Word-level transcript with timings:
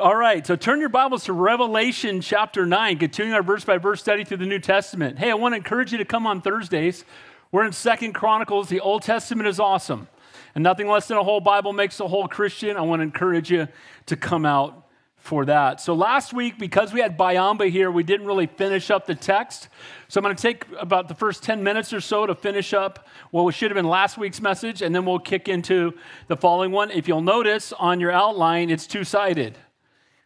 All 0.00 0.16
right, 0.16 0.46
so 0.46 0.56
turn 0.56 0.80
your 0.80 0.88
Bibles 0.88 1.24
to 1.24 1.34
Revelation 1.34 2.22
chapter 2.22 2.64
9, 2.64 2.98
continuing 2.98 3.34
our 3.34 3.42
verse 3.42 3.62
by 3.62 3.76
verse 3.76 4.00
study 4.00 4.24
through 4.24 4.38
the 4.38 4.46
New 4.46 4.58
Testament. 4.58 5.18
Hey, 5.18 5.30
I 5.30 5.34
want 5.34 5.52
to 5.52 5.58
encourage 5.58 5.92
you 5.92 5.98
to 5.98 6.04
come 6.06 6.26
on 6.26 6.40
Thursdays. 6.40 7.04
We're 7.50 7.66
in 7.66 7.72
Second 7.72 8.14
Chronicles. 8.14 8.70
The 8.70 8.80
Old 8.80 9.02
Testament 9.02 9.48
is 9.48 9.60
awesome. 9.60 10.08
And 10.54 10.64
nothing 10.64 10.88
less 10.88 11.08
than 11.08 11.18
a 11.18 11.22
whole 11.22 11.40
Bible 11.40 11.74
makes 11.74 12.00
a 12.00 12.08
whole 12.08 12.26
Christian. 12.26 12.78
I 12.78 12.80
want 12.80 13.00
to 13.00 13.02
encourage 13.02 13.50
you 13.50 13.68
to 14.06 14.16
come 14.16 14.46
out 14.46 14.88
for 15.18 15.44
that. 15.44 15.78
So 15.78 15.92
last 15.92 16.32
week, 16.32 16.58
because 16.58 16.94
we 16.94 17.00
had 17.00 17.18
Bayamba 17.18 17.68
here, 17.68 17.90
we 17.90 18.02
didn't 18.02 18.26
really 18.26 18.46
finish 18.46 18.90
up 18.90 19.04
the 19.04 19.14
text. 19.14 19.68
So 20.08 20.20
I'm 20.20 20.24
going 20.24 20.34
to 20.34 20.42
take 20.42 20.64
about 20.80 21.08
the 21.08 21.14
first 21.14 21.42
10 21.42 21.62
minutes 21.62 21.92
or 21.92 22.00
so 22.00 22.24
to 22.24 22.34
finish 22.34 22.72
up 22.72 23.06
what 23.30 23.54
should 23.54 23.70
have 23.70 23.76
been 23.76 23.84
last 23.84 24.16
week's 24.16 24.40
message, 24.40 24.80
and 24.80 24.94
then 24.94 25.04
we'll 25.04 25.18
kick 25.18 25.50
into 25.50 25.92
the 26.28 26.36
following 26.38 26.70
one. 26.70 26.90
If 26.90 27.08
you'll 27.08 27.20
notice 27.20 27.74
on 27.74 28.00
your 28.00 28.10
outline, 28.10 28.70
it's 28.70 28.86
two 28.86 29.04
sided. 29.04 29.58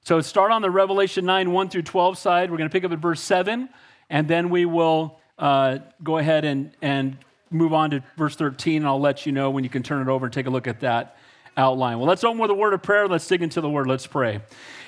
So 0.07 0.20
start 0.20 0.52
on 0.52 0.62
the 0.62 0.70
Revelation 0.70 1.24
9, 1.24 1.51
1 1.51 1.69
through 1.69 1.83
12 1.83 2.16
side. 2.16 2.48
We're 2.48 2.59
going 2.59 2.70
to 2.70 2.73
pick 2.73 2.84
up 2.84 2.92
at 2.92 3.01
verse 3.01 3.20
7, 3.20 3.69
and 4.09 4.29
then 4.29 4.51
we 4.51 4.65
will 4.65 5.19
uh, 5.37 5.79
go 6.01 6.19
ahead 6.19 6.45
and, 6.45 6.70
and 6.80 7.16
move 7.51 7.73
on 7.73 7.91
to 7.91 8.05
verse 8.16 8.37
13, 8.37 8.82
and 8.82 8.87
I'll 8.87 9.01
let 9.01 9.27
you 9.27 9.32
know 9.32 9.51
when 9.51 9.65
you 9.65 9.70
can 9.70 9.82
turn 9.82 10.01
it 10.01 10.09
over 10.09 10.27
and 10.27 10.32
take 10.32 10.46
a 10.46 10.51
look 10.51 10.69
at 10.69 10.79
that 10.79 11.16
outline. 11.56 11.98
Well, 11.98 12.06
let's 12.06 12.23
open 12.23 12.38
with 12.38 12.52
a 12.52 12.55
word 12.55 12.73
of 12.73 12.84
prayer. 12.84 13.09
Let's 13.09 13.27
dig 13.27 13.42
into 13.42 13.60
the 13.60 13.69
word. 13.69 13.88
Let's 13.88 14.06
pray. 14.06 14.42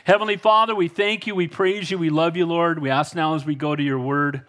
Heavenly 0.05 0.37
Father, 0.37 0.73
we 0.73 0.87
thank 0.87 1.27
you, 1.27 1.35
we 1.35 1.49
praise 1.49 1.91
you, 1.91 1.99
we 1.99 2.11
love 2.11 2.37
you, 2.37 2.47
Lord. 2.47 2.79
We 2.79 2.91
ask 2.91 3.17
now 3.17 3.35
as 3.35 3.45
we 3.45 3.57
go 3.57 3.75
to 3.75 3.83
your 3.83 3.99
word 3.99 4.43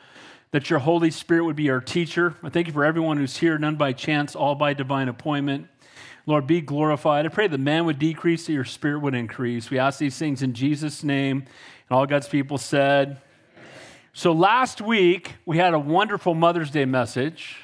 that 0.51 0.69
your 0.69 0.77
Holy 0.77 1.09
Spirit 1.09 1.45
would 1.45 1.55
be 1.55 1.71
our 1.71 1.81
teacher. 1.81 2.35
I 2.43 2.49
thank 2.49 2.67
you 2.67 2.73
for 2.73 2.85
everyone 2.85 3.17
who's 3.17 3.37
here, 3.37 3.57
none 3.57 3.75
by 3.75 3.93
chance, 3.93 4.35
all 4.35 4.53
by 4.53 4.73
divine 4.73 5.09
appointment. 5.09 5.67
Lord, 6.29 6.45
be 6.45 6.61
glorified. 6.61 7.25
I 7.25 7.29
pray 7.29 7.47
that 7.47 7.57
man 7.57 7.85
would 7.85 7.97
decrease, 7.97 8.45
that 8.45 8.53
your 8.53 8.63
spirit 8.63 8.99
would 8.99 9.15
increase. 9.15 9.71
We 9.71 9.79
ask 9.79 9.97
these 9.97 10.15
things 10.15 10.43
in 10.43 10.53
Jesus' 10.53 11.03
name. 11.03 11.37
And 11.39 11.97
all 11.97 12.05
God's 12.05 12.27
people 12.27 12.59
said. 12.59 13.19
So 14.13 14.31
last 14.31 14.79
week, 14.79 15.33
we 15.47 15.57
had 15.57 15.73
a 15.73 15.79
wonderful 15.79 16.35
Mother's 16.35 16.69
Day 16.69 16.85
message 16.85 17.57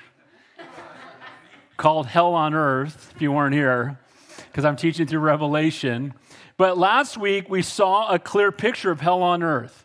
called 1.77 2.07
Hell 2.07 2.33
on 2.33 2.55
Earth, 2.55 3.13
if 3.15 3.21
you 3.21 3.31
weren't 3.31 3.53
here, 3.53 3.99
because 4.47 4.65
I'm 4.65 4.77
teaching 4.77 5.05
through 5.05 5.19
Revelation. 5.19 6.15
But 6.57 6.75
last 6.75 7.17
week, 7.17 7.47
we 7.47 7.61
saw 7.61 8.11
a 8.11 8.17
clear 8.17 8.51
picture 8.51 8.89
of 8.89 8.99
hell 8.99 9.21
on 9.21 9.43
earth. 9.43 9.84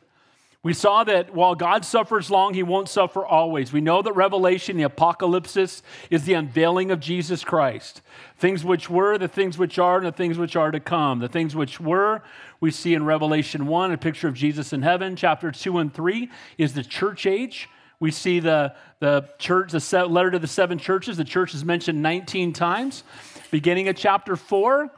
We 0.62 0.74
saw 0.74 1.04
that 1.04 1.34
while 1.34 1.54
God 1.54 1.86
suffers 1.86 2.30
long, 2.30 2.52
he 2.52 2.62
won't 2.62 2.88
suffer 2.88 3.24
always. 3.24 3.72
We 3.72 3.80
know 3.80 4.02
that 4.02 4.12
Revelation, 4.12 4.76
the 4.76 4.82
apocalypse, 4.82 5.56
is 5.56 5.82
the 6.24 6.34
unveiling 6.34 6.90
of 6.90 7.00
Jesus 7.00 7.42
Christ. 7.42 8.02
Things 8.36 8.62
which 8.62 8.90
were, 8.90 9.16
the 9.16 9.26
things 9.26 9.56
which 9.56 9.78
are, 9.78 9.96
and 9.96 10.06
the 10.06 10.12
things 10.12 10.36
which 10.36 10.56
are 10.56 10.70
to 10.70 10.78
come. 10.78 11.20
The 11.20 11.30
things 11.30 11.56
which 11.56 11.80
were, 11.80 12.22
we 12.60 12.70
see 12.70 12.92
in 12.92 13.06
Revelation 13.06 13.66
1, 13.68 13.92
a 13.92 13.96
picture 13.96 14.28
of 14.28 14.34
Jesus 14.34 14.74
in 14.74 14.82
heaven. 14.82 15.16
Chapter 15.16 15.50
2 15.50 15.78
and 15.78 15.94
3 15.94 16.28
is 16.58 16.74
the 16.74 16.84
church 16.84 17.24
age. 17.24 17.66
We 17.98 18.10
see 18.10 18.38
the, 18.38 18.74
the 18.98 19.30
church, 19.38 19.72
the 19.72 20.06
letter 20.06 20.30
to 20.30 20.38
the 20.38 20.46
seven 20.46 20.76
churches. 20.76 21.16
The 21.16 21.24
church 21.24 21.54
is 21.54 21.64
mentioned 21.64 22.02
19 22.02 22.52
times. 22.52 23.02
Beginning 23.50 23.88
of 23.88 23.96
chapter 23.96 24.36
4, 24.36 24.90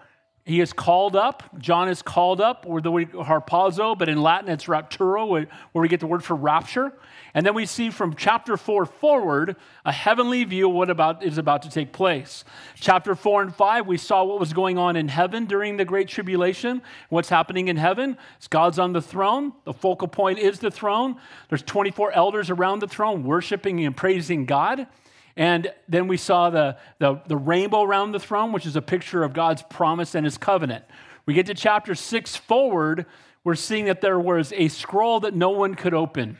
he 0.44 0.60
is 0.60 0.72
called 0.72 1.14
up. 1.14 1.44
John 1.58 1.88
is 1.88 2.02
called 2.02 2.40
up, 2.40 2.64
or 2.66 2.80
the 2.80 2.90
word 2.90 3.12
harpazo, 3.12 3.96
but 3.96 4.08
in 4.08 4.20
Latin 4.20 4.50
it's 4.50 4.64
rapturo, 4.64 5.28
where 5.28 5.46
we 5.72 5.88
get 5.88 6.00
the 6.00 6.06
word 6.08 6.24
for 6.24 6.34
rapture. 6.34 6.92
And 7.34 7.46
then 7.46 7.54
we 7.54 7.64
see 7.64 7.90
from 7.90 8.14
chapter 8.14 8.56
4 8.56 8.84
forward 8.84 9.56
a 9.84 9.92
heavenly 9.92 10.42
view 10.44 10.68
of 10.68 10.74
what 10.74 10.90
about, 10.90 11.22
is 11.22 11.38
about 11.38 11.62
to 11.62 11.70
take 11.70 11.92
place. 11.92 12.44
Chapter 12.74 13.14
4 13.14 13.42
and 13.42 13.54
5, 13.54 13.86
we 13.86 13.96
saw 13.96 14.24
what 14.24 14.40
was 14.40 14.52
going 14.52 14.78
on 14.78 14.96
in 14.96 15.08
heaven 15.08 15.46
during 15.46 15.76
the 15.76 15.84
Great 15.84 16.08
Tribulation. 16.08 16.82
What's 17.08 17.28
happening 17.28 17.68
in 17.68 17.76
heaven? 17.76 18.18
It's 18.36 18.48
God's 18.48 18.78
on 18.78 18.92
the 18.92 19.00
throne. 19.00 19.52
The 19.64 19.72
focal 19.72 20.08
point 20.08 20.40
is 20.40 20.58
the 20.58 20.70
throne. 20.70 21.16
There's 21.48 21.62
24 21.62 22.12
elders 22.12 22.50
around 22.50 22.80
the 22.80 22.88
throne 22.88 23.22
worshiping 23.22 23.84
and 23.84 23.96
praising 23.96 24.44
God. 24.44 24.88
And 25.36 25.72
then 25.88 26.08
we 26.08 26.16
saw 26.16 26.50
the, 26.50 26.76
the, 26.98 27.20
the, 27.26 27.36
rainbow 27.36 27.82
around 27.82 28.12
the 28.12 28.20
throne, 28.20 28.52
which 28.52 28.66
is 28.66 28.76
a 28.76 28.82
picture 28.82 29.24
of 29.24 29.32
God's 29.32 29.62
promise 29.62 30.14
and 30.14 30.24
his 30.26 30.36
covenant. 30.36 30.84
We 31.24 31.34
get 31.34 31.46
to 31.46 31.54
chapter 31.54 31.94
six 31.94 32.36
forward, 32.36 33.06
we're 33.44 33.54
seeing 33.54 33.86
that 33.86 34.00
there 34.00 34.20
was 34.20 34.52
a 34.52 34.68
scroll 34.68 35.20
that 35.20 35.34
no 35.34 35.50
one 35.50 35.74
could 35.74 35.94
open, 35.94 36.38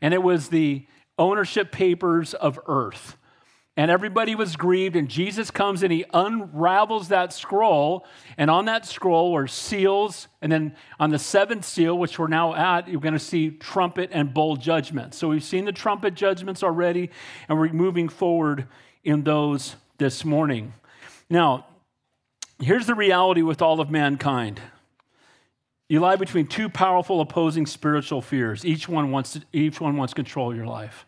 and 0.00 0.12
it 0.12 0.22
was 0.22 0.48
the 0.48 0.86
ownership 1.18 1.72
papers 1.72 2.34
of 2.34 2.58
earth 2.66 3.16
and 3.76 3.90
everybody 3.90 4.34
was 4.34 4.54
grieved. 4.56 4.94
And 4.94 5.08
Jesus 5.08 5.50
comes 5.50 5.82
and 5.82 5.92
he 5.92 6.04
unravels 6.14 7.08
that 7.08 7.32
scroll. 7.32 8.06
And 8.38 8.50
on 8.50 8.66
that 8.66 8.86
scroll 8.86 9.32
were 9.32 9.48
seals. 9.48 10.28
And 10.40 10.52
then 10.52 10.76
on 11.00 11.10
the 11.10 11.18
seventh 11.18 11.64
seal, 11.64 11.98
which 11.98 12.18
we're 12.18 12.28
now 12.28 12.54
at, 12.54 12.88
you're 12.88 13.00
going 13.00 13.14
to 13.14 13.18
see 13.18 13.50
trumpet 13.50 14.10
and 14.12 14.32
bowl 14.32 14.56
judgments. 14.56 15.18
So 15.18 15.28
we've 15.28 15.42
seen 15.42 15.64
the 15.64 15.72
trumpet 15.72 16.14
judgments 16.14 16.62
already, 16.62 17.10
and 17.48 17.58
we're 17.58 17.72
moving 17.72 18.08
forward 18.08 18.68
in 19.02 19.24
those 19.24 19.74
this 19.98 20.24
morning. 20.24 20.72
Now, 21.28 21.66
here's 22.60 22.86
the 22.86 22.94
reality 22.94 23.42
with 23.42 23.60
all 23.60 23.80
of 23.80 23.90
mankind. 23.90 24.60
You 25.88 26.00
lie 26.00 26.16
between 26.16 26.46
two 26.46 26.68
powerful 26.68 27.20
opposing 27.20 27.66
spiritual 27.66 28.22
fears. 28.22 28.64
Each 28.64 28.88
one 28.88 29.10
wants 29.10 29.32
to, 29.34 29.42
each 29.52 29.80
one 29.80 29.96
wants 29.96 30.14
control 30.14 30.54
your 30.54 30.66
life. 30.66 31.06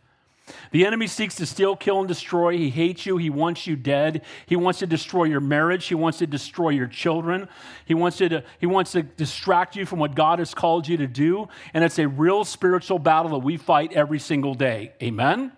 The 0.70 0.86
enemy 0.86 1.06
seeks 1.06 1.34
to 1.36 1.46
steal, 1.46 1.74
kill, 1.74 1.98
and 1.98 2.08
destroy. 2.08 2.56
He 2.56 2.70
hates 2.70 3.04
you. 3.04 3.16
He 3.16 3.30
wants 3.30 3.66
you 3.66 3.76
dead. 3.76 4.22
He 4.46 4.56
wants 4.56 4.78
to 4.78 4.86
destroy 4.86 5.24
your 5.24 5.40
marriage. 5.40 5.86
He 5.86 5.94
wants 5.94 6.18
to 6.18 6.26
destroy 6.26 6.70
your 6.70 6.86
children. 6.86 7.48
He 7.84 7.94
wants, 7.94 8.18
to, 8.18 8.44
he 8.60 8.66
wants 8.66 8.92
to 8.92 9.02
distract 9.02 9.74
you 9.74 9.86
from 9.86 9.98
what 9.98 10.14
God 10.14 10.38
has 10.38 10.54
called 10.54 10.86
you 10.86 10.96
to 10.98 11.06
do. 11.06 11.48
And 11.74 11.82
it's 11.82 11.98
a 11.98 12.06
real 12.06 12.44
spiritual 12.44 12.98
battle 12.98 13.32
that 13.32 13.44
we 13.44 13.56
fight 13.56 13.92
every 13.92 14.18
single 14.18 14.54
day. 14.54 14.92
Amen? 15.02 15.52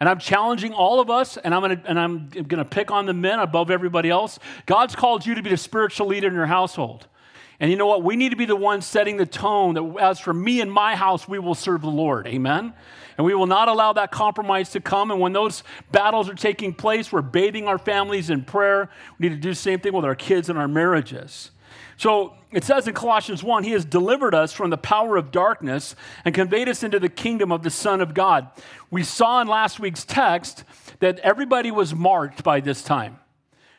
And 0.00 0.08
I'm 0.08 0.18
challenging 0.18 0.72
all 0.72 0.98
of 0.98 1.10
us, 1.10 1.36
and 1.36 1.54
I'm 1.54 1.60
gonna 1.60 1.80
and 1.84 1.96
I'm 1.96 2.28
gonna 2.28 2.64
pick 2.64 2.90
on 2.90 3.06
the 3.06 3.12
men 3.12 3.38
above 3.38 3.70
everybody 3.70 4.10
else. 4.10 4.40
God's 4.66 4.96
called 4.96 5.24
you 5.24 5.36
to 5.36 5.42
be 5.44 5.50
the 5.50 5.56
spiritual 5.56 6.08
leader 6.08 6.26
in 6.26 6.34
your 6.34 6.46
household. 6.46 7.06
And 7.60 7.70
you 7.70 7.76
know 7.76 7.86
what? 7.86 8.02
We 8.02 8.16
need 8.16 8.30
to 8.30 8.36
be 8.36 8.44
the 8.44 8.56
ones 8.56 8.84
setting 8.84 9.16
the 9.16 9.26
tone 9.26 9.74
that 9.74 10.02
as 10.02 10.18
for 10.18 10.34
me 10.34 10.60
and 10.60 10.72
my 10.72 10.96
house, 10.96 11.28
we 11.28 11.38
will 11.38 11.54
serve 11.54 11.82
the 11.82 11.86
Lord. 11.86 12.26
Amen? 12.26 12.74
And 13.16 13.26
we 13.26 13.34
will 13.34 13.46
not 13.46 13.68
allow 13.68 13.92
that 13.94 14.10
compromise 14.10 14.70
to 14.70 14.80
come. 14.80 15.10
And 15.10 15.20
when 15.20 15.32
those 15.32 15.62
battles 15.90 16.28
are 16.28 16.34
taking 16.34 16.72
place, 16.72 17.12
we're 17.12 17.22
bathing 17.22 17.66
our 17.66 17.78
families 17.78 18.30
in 18.30 18.42
prayer. 18.42 18.88
We 19.18 19.28
need 19.28 19.34
to 19.34 19.40
do 19.40 19.50
the 19.50 19.54
same 19.54 19.80
thing 19.80 19.92
with 19.92 20.04
our 20.04 20.14
kids 20.14 20.48
and 20.48 20.58
our 20.58 20.68
marriages. 20.68 21.50
So 21.96 22.34
it 22.50 22.64
says 22.64 22.88
in 22.88 22.94
Colossians 22.94 23.42
1 23.42 23.64
He 23.64 23.72
has 23.72 23.84
delivered 23.84 24.34
us 24.34 24.52
from 24.52 24.70
the 24.70 24.78
power 24.78 25.16
of 25.16 25.30
darkness 25.30 25.94
and 26.24 26.34
conveyed 26.34 26.68
us 26.68 26.82
into 26.82 26.98
the 26.98 27.08
kingdom 27.08 27.52
of 27.52 27.62
the 27.62 27.70
Son 27.70 28.00
of 28.00 28.14
God. 28.14 28.48
We 28.90 29.04
saw 29.04 29.40
in 29.40 29.48
last 29.48 29.78
week's 29.78 30.04
text 30.04 30.64
that 31.00 31.18
everybody 31.20 31.70
was 31.70 31.94
marked 31.94 32.42
by 32.42 32.60
this 32.60 32.82
time. 32.82 33.18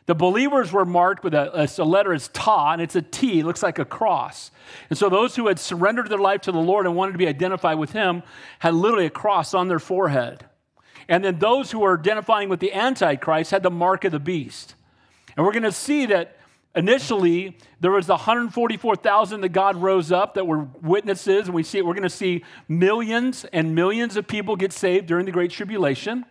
The 0.06 0.16
believers 0.16 0.72
were 0.74 0.84
marked 0.84 1.24
with 1.24 1.34
a, 1.34 1.70
a, 1.78 1.84
letter 1.84 2.14
as 2.14 2.28
Ta, 2.30 2.74
and 2.74 2.82
it's 2.82 2.96
a 2.96 3.02
T, 3.02 3.40
it 3.40 3.46
looks 3.46 3.64
like 3.64 3.80
a 3.80 3.86
cross. 3.86 4.52
And 4.90 5.00
so 5.00 5.08
those 5.08 5.36
who 5.36 5.48
had 5.48 5.60
surrendered 5.60 6.10
their 6.10 6.18
life 6.18 6.42
to 6.42 6.52
the 6.52 6.60
Lord 6.60 6.86
and 6.86 6.96
wanted 6.96 7.14
to 7.14 7.18
be 7.18 7.28
identified 7.28 7.78
with 7.78 7.94
Him 7.94 8.24
had 8.60 8.74
literally 8.74 9.06
a 9.06 9.10
cross 9.10 9.54
on 9.54 9.70
their 9.70 9.80
forehead. 9.80 10.46
And 11.08 11.24
then 11.24 11.40
those 11.40 11.72
who 11.72 11.80
were 11.80 11.98
identifying 11.98 12.50
with 12.50 12.60
the 12.60 12.74
Antichrist 12.74 13.52
had 13.52 13.64
the 13.64 13.72
mark 13.72 14.04
of 14.04 14.12
the 14.12 14.20
beast. 14.20 14.76
And 15.36 15.46
we're 15.46 15.54
going 15.54 15.64
to 15.64 15.72
see 15.72 16.06
that 16.08 16.38
initially 16.76 17.58
there 17.80 17.92
was 17.92 18.08
the 18.08 18.14
144,000 18.14 19.42
that 19.42 19.50
God 19.50 19.78
rose 19.78 20.12
up 20.12 20.34
that 20.34 20.48
were 20.48 20.68
witnesses, 20.82 21.48
and 21.48 21.56
we 21.56 21.64
see 21.64 21.82
we're 21.82 21.94
going 21.94 22.04
to 22.04 22.10
see 22.10 22.44
millions 22.68 23.46
and 23.54 23.76
millions 23.76 24.18
of 24.18 24.28
people 24.28 24.56
get 24.56 24.74
saved 24.74 25.08
during 25.08 25.26
the 25.26 25.32
Great 25.32 25.52
Tribulation. 25.52 26.26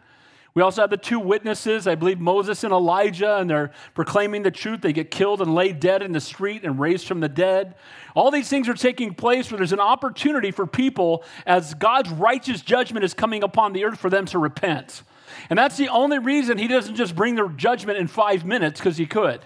We 0.54 0.60
also 0.60 0.82
have 0.82 0.90
the 0.90 0.98
two 0.98 1.18
witnesses, 1.18 1.86
I 1.86 1.94
believe 1.94 2.20
Moses 2.20 2.62
and 2.62 2.72
Elijah, 2.72 3.38
and 3.38 3.48
they're 3.48 3.72
proclaiming 3.94 4.42
the 4.42 4.50
truth. 4.50 4.82
They 4.82 4.92
get 4.92 5.10
killed 5.10 5.40
and 5.40 5.54
laid 5.54 5.80
dead 5.80 6.02
in 6.02 6.12
the 6.12 6.20
street 6.20 6.62
and 6.62 6.78
raised 6.78 7.06
from 7.06 7.20
the 7.20 7.28
dead. 7.28 7.74
All 8.14 8.30
these 8.30 8.50
things 8.50 8.68
are 8.68 8.74
taking 8.74 9.14
place 9.14 9.50
where 9.50 9.56
there's 9.56 9.72
an 9.72 9.80
opportunity 9.80 10.50
for 10.50 10.66
people 10.66 11.24
as 11.46 11.72
God's 11.74 12.10
righteous 12.10 12.60
judgment 12.60 13.04
is 13.04 13.14
coming 13.14 13.42
upon 13.42 13.72
the 13.72 13.84
earth 13.84 13.98
for 13.98 14.10
them 14.10 14.26
to 14.26 14.38
repent. 14.38 15.02
And 15.48 15.58
that's 15.58 15.78
the 15.78 15.88
only 15.88 16.18
reason 16.18 16.58
he 16.58 16.68
doesn't 16.68 16.96
just 16.96 17.16
bring 17.16 17.36
the 17.36 17.48
judgment 17.48 17.98
in 17.98 18.06
five 18.06 18.44
minutes 18.44 18.78
because 18.78 18.98
he 18.98 19.06
could. 19.06 19.40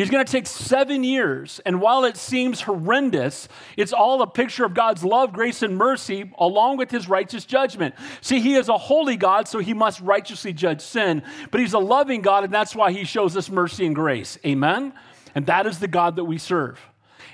He's 0.00 0.08
going 0.08 0.24
to 0.24 0.32
take 0.32 0.46
seven 0.46 1.04
years. 1.04 1.60
And 1.66 1.78
while 1.78 2.04
it 2.04 2.16
seems 2.16 2.62
horrendous, 2.62 3.48
it's 3.76 3.92
all 3.92 4.22
a 4.22 4.26
picture 4.26 4.64
of 4.64 4.72
God's 4.72 5.04
love, 5.04 5.34
grace, 5.34 5.62
and 5.62 5.76
mercy 5.76 6.32
along 6.38 6.78
with 6.78 6.90
his 6.90 7.06
righteous 7.06 7.44
judgment. 7.44 7.94
See, 8.22 8.40
he 8.40 8.54
is 8.54 8.70
a 8.70 8.78
holy 8.78 9.18
God, 9.18 9.46
so 9.46 9.58
he 9.58 9.74
must 9.74 10.00
righteously 10.00 10.54
judge 10.54 10.80
sin. 10.80 11.22
But 11.50 11.60
he's 11.60 11.74
a 11.74 11.78
loving 11.78 12.22
God, 12.22 12.44
and 12.44 12.54
that's 12.54 12.74
why 12.74 12.92
he 12.92 13.04
shows 13.04 13.36
us 13.36 13.50
mercy 13.50 13.84
and 13.84 13.94
grace. 13.94 14.38
Amen? 14.42 14.94
And 15.34 15.44
that 15.44 15.66
is 15.66 15.80
the 15.80 15.86
God 15.86 16.16
that 16.16 16.24
we 16.24 16.38
serve. 16.38 16.80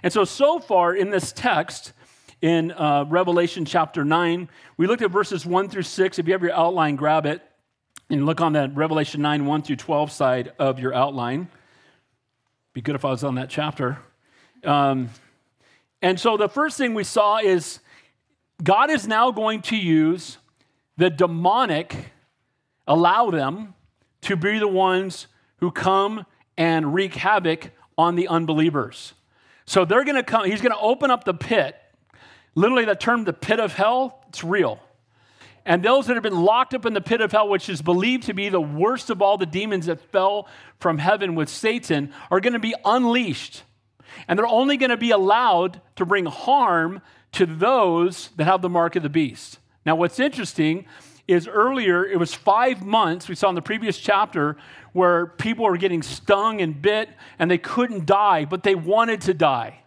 And 0.03 0.13
so, 0.13 0.25
so 0.25 0.59
far 0.59 0.93
in 0.93 1.11
this 1.11 1.31
text, 1.31 1.93
in 2.43 2.73
uh, 2.73 3.05
Revelation 3.09 3.65
chapter 3.65 4.05
9, 4.05 4.49
we 4.77 4.89
looked 4.89 5.03
at 5.03 5.13
verses 5.13 5.47
1 5.47 5.69
through 5.69 5.83
6. 5.83 6.19
If 6.19 6.27
you 6.27 6.33
have 6.33 6.43
your 6.43 6.53
outline, 6.53 6.97
grab 6.97 7.27
it 7.27 7.43
and 8.11 8.27
look 8.27 8.41
on 8.41 8.55
that 8.55 8.75
Revelation 8.75 9.23
9, 9.23 9.47
1 9.47 9.63
through 9.63 9.77
12 9.77 10.11
side 10.11 10.53
of 10.59 10.81
your 10.81 10.93
outline. 10.93 11.47
Be 12.77 12.83
good 12.83 12.95
if 12.95 13.07
I 13.07 13.11
was 13.11 13.25
on 13.25 13.37
that 13.37 13.49
chapter. 13.49 13.97
Um, 14.63 15.09
And 16.03 16.21
so 16.21 16.37
the 16.37 16.47
first 16.47 16.77
thing 16.77 16.93
we 16.93 17.05
saw 17.05 17.39
is 17.39 17.81
God 18.63 18.91
is 18.91 19.09
now 19.09 19.31
going 19.31 19.63
to 19.63 19.77
use 19.79 20.37
the 20.99 21.09
demonic, 21.09 22.13
allow 22.87 23.31
them 23.31 23.73
to 24.21 24.37
be 24.37 24.59
the 24.59 24.69
ones 24.69 25.27
who 25.61 25.71
come 25.71 26.27
and 26.59 26.93
wreak 26.93 27.15
havoc 27.15 27.71
on 27.97 28.15
the 28.15 28.29
unbelievers. 28.29 29.15
So 29.65 29.87
they're 29.87 30.05
going 30.05 30.17
to 30.17 30.23
come, 30.23 30.45
he's 30.45 30.61
going 30.61 30.75
to 30.75 30.79
open 30.79 31.11
up 31.11 31.25
the 31.25 31.33
pit. 31.33 31.77
Literally, 32.55 32.85
the 32.85 32.95
term 32.95 33.25
the 33.25 33.33
pit 33.33 33.59
of 33.59 33.73
hell, 33.73 34.23
it's 34.29 34.45
real. 34.45 34.81
And 35.67 35.83
those 35.83 36.07
that 36.07 36.15
have 36.15 36.23
been 36.23 36.43
locked 36.43 36.75
up 36.75 36.87
in 36.87 36.95
the 36.95 37.01
pit 37.01 37.21
of 37.21 37.33
hell, 37.33 37.49
which 37.49 37.69
is 37.69 37.83
believed 37.83 38.23
to 38.25 38.33
be 38.33 38.49
the 38.49 38.61
worst 38.61 39.11
of 39.11 39.21
all 39.21 39.37
the 39.37 39.45
demons 39.45 39.87
that 39.87 40.01
fell 40.13 40.49
from 40.79 40.99
heaven 40.99 41.35
with 41.35 41.49
Satan, 41.49 42.15
are 42.31 42.41
going 42.41 42.53
to 42.53 42.61
be 42.61 42.75
unleashed. 42.85 43.65
And 44.29 44.39
they're 44.39 44.47
only 44.47 44.77
going 44.77 44.91
to 44.91 44.97
be 44.97 45.11
allowed 45.11 45.81
to 45.97 46.07
bring 46.07 46.27
harm 46.27 47.03
to 47.33 47.47
those 47.47 48.31
that 48.37 48.45
have 48.45 48.63
the 48.63 48.69
mark 48.69 48.95
of 48.95 49.03
the 49.03 49.09
beast. 49.09 49.59
Now, 49.85 49.97
what's 49.97 50.21
interesting 50.21 50.87
is 51.27 51.49
earlier, 51.49 52.07
it 52.07 52.19
was 52.19 52.33
five 52.33 52.87
months, 52.87 53.29
we 53.29 53.35
saw 53.35 53.49
in 53.49 53.57
the 53.57 53.63
previous 53.63 53.99
chapter, 53.99 54.57
where 54.93 55.27
people 55.27 55.65
were 55.65 55.77
getting 55.77 56.03
stung 56.03 56.61
and 56.61 56.81
bit 56.81 57.09
and 57.41 57.51
they 57.51 57.59
couldn't 57.59 58.07
die, 58.07 58.45
but 58.45 58.63
they 58.63 58.77
wanted 58.77 59.21
to 59.23 59.35
die. 59.35 59.81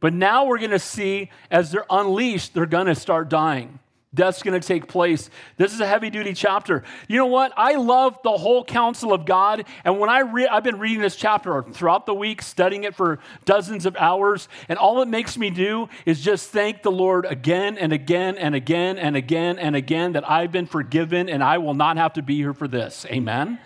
But 0.00 0.14
now 0.14 0.46
we're 0.46 0.58
going 0.58 0.70
to 0.70 0.78
see 0.78 1.30
as 1.50 1.70
they're 1.70 1.86
unleashed, 1.90 2.54
they're 2.54 2.64
going 2.64 2.86
to 2.86 2.94
start 2.94 3.28
dying. 3.28 3.78
Death's 4.16 4.42
going 4.42 4.60
to 4.60 4.66
take 4.66 4.88
place. 4.88 5.30
This 5.56 5.72
is 5.72 5.80
a 5.80 5.86
heavy 5.86 6.10
duty 6.10 6.32
chapter. 6.32 6.82
You 7.06 7.18
know 7.18 7.26
what? 7.26 7.52
I 7.56 7.76
love 7.76 8.18
the 8.24 8.32
whole 8.32 8.64
counsel 8.64 9.12
of 9.12 9.24
God. 9.26 9.64
And 9.84 10.00
when 10.00 10.10
I 10.10 10.22
I've 10.50 10.64
been 10.64 10.80
reading 10.80 11.00
this 11.00 11.14
chapter 11.14 11.62
throughout 11.62 12.06
the 12.06 12.14
week, 12.14 12.42
studying 12.42 12.84
it 12.84 12.96
for 12.96 13.20
dozens 13.44 13.86
of 13.86 13.94
hours. 13.96 14.48
And 14.68 14.78
all 14.78 15.02
it 15.02 15.08
makes 15.08 15.38
me 15.38 15.50
do 15.50 15.88
is 16.04 16.20
just 16.20 16.50
thank 16.50 16.82
the 16.82 16.90
Lord 16.90 17.26
again 17.26 17.78
and 17.78 17.92
again 17.92 18.36
and 18.36 18.54
again 18.54 18.98
and 18.98 19.16
again 19.16 19.58
and 19.58 19.76
again 19.76 20.12
that 20.14 20.28
I've 20.28 20.50
been 20.50 20.66
forgiven 20.66 21.28
and 21.28 21.44
I 21.44 21.58
will 21.58 21.74
not 21.74 21.96
have 21.96 22.14
to 22.14 22.22
be 22.22 22.36
here 22.36 22.54
for 22.54 22.66
this. 22.66 23.06
Amen. 23.10 23.60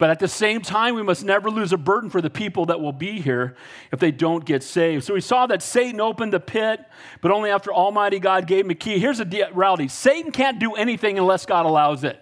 But 0.00 0.08
at 0.08 0.18
the 0.18 0.28
same 0.28 0.62
time, 0.62 0.94
we 0.94 1.02
must 1.02 1.26
never 1.26 1.50
lose 1.50 1.74
a 1.74 1.76
burden 1.76 2.08
for 2.08 2.22
the 2.22 2.30
people 2.30 2.64
that 2.66 2.80
will 2.80 2.90
be 2.90 3.20
here 3.20 3.54
if 3.92 4.00
they 4.00 4.10
don't 4.10 4.46
get 4.46 4.62
saved. 4.62 5.04
So 5.04 5.12
we 5.12 5.20
saw 5.20 5.46
that 5.48 5.62
Satan 5.62 6.00
opened 6.00 6.32
the 6.32 6.40
pit, 6.40 6.80
but 7.20 7.30
only 7.30 7.50
after 7.50 7.70
Almighty 7.70 8.18
God 8.18 8.46
gave 8.46 8.64
him 8.64 8.70
a 8.70 8.74
key. 8.74 8.98
Here's 8.98 9.18
the 9.18 9.50
reality 9.52 9.88
Satan 9.88 10.32
can't 10.32 10.58
do 10.58 10.72
anything 10.72 11.18
unless 11.18 11.44
God 11.44 11.66
allows 11.66 12.02
it. 12.02 12.18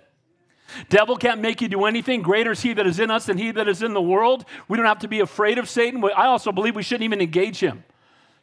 Devil 0.89 1.17
can't 1.17 1.41
make 1.41 1.61
you 1.61 1.69
do 1.69 1.85
anything. 1.85 2.21
Greater 2.21 2.51
is 2.51 2.63
he 2.63 2.73
that 2.73 2.85
is 2.85 2.99
in 2.99 3.13
us 3.13 3.27
than 3.27 3.39
he 3.39 3.53
that 3.53 3.69
is 3.69 3.81
in 3.81 3.95
the 3.95 4.03
world. 4.03 4.45
We 4.67 4.77
don't 4.77 4.87
have 4.87 4.99
to 4.99 5.09
be 5.09 5.21
afraid 5.21 5.57
of 5.59 5.69
Satan. 5.69 6.03
I 6.05 6.27
also 6.27 6.51
believe 6.51 6.75
we 6.75 6.83
shouldn't 6.83 7.05
even 7.05 7.21
engage 7.21 7.61
him. 7.61 7.85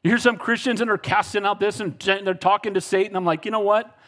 You 0.01 0.11
hear 0.11 0.17
some 0.17 0.37
Christians 0.37 0.79
and 0.79 0.89
they're 0.89 0.97
casting 0.97 1.45
out 1.45 1.59
this 1.59 1.81
and 1.81 1.99
they're 1.99 2.35
talking 2.35 2.75
to 2.75 2.81
Satan. 2.81 3.17
I'm 3.17 3.25
like, 3.25 3.43
you 3.43 3.51
know 3.51 3.59
what? 3.59 3.99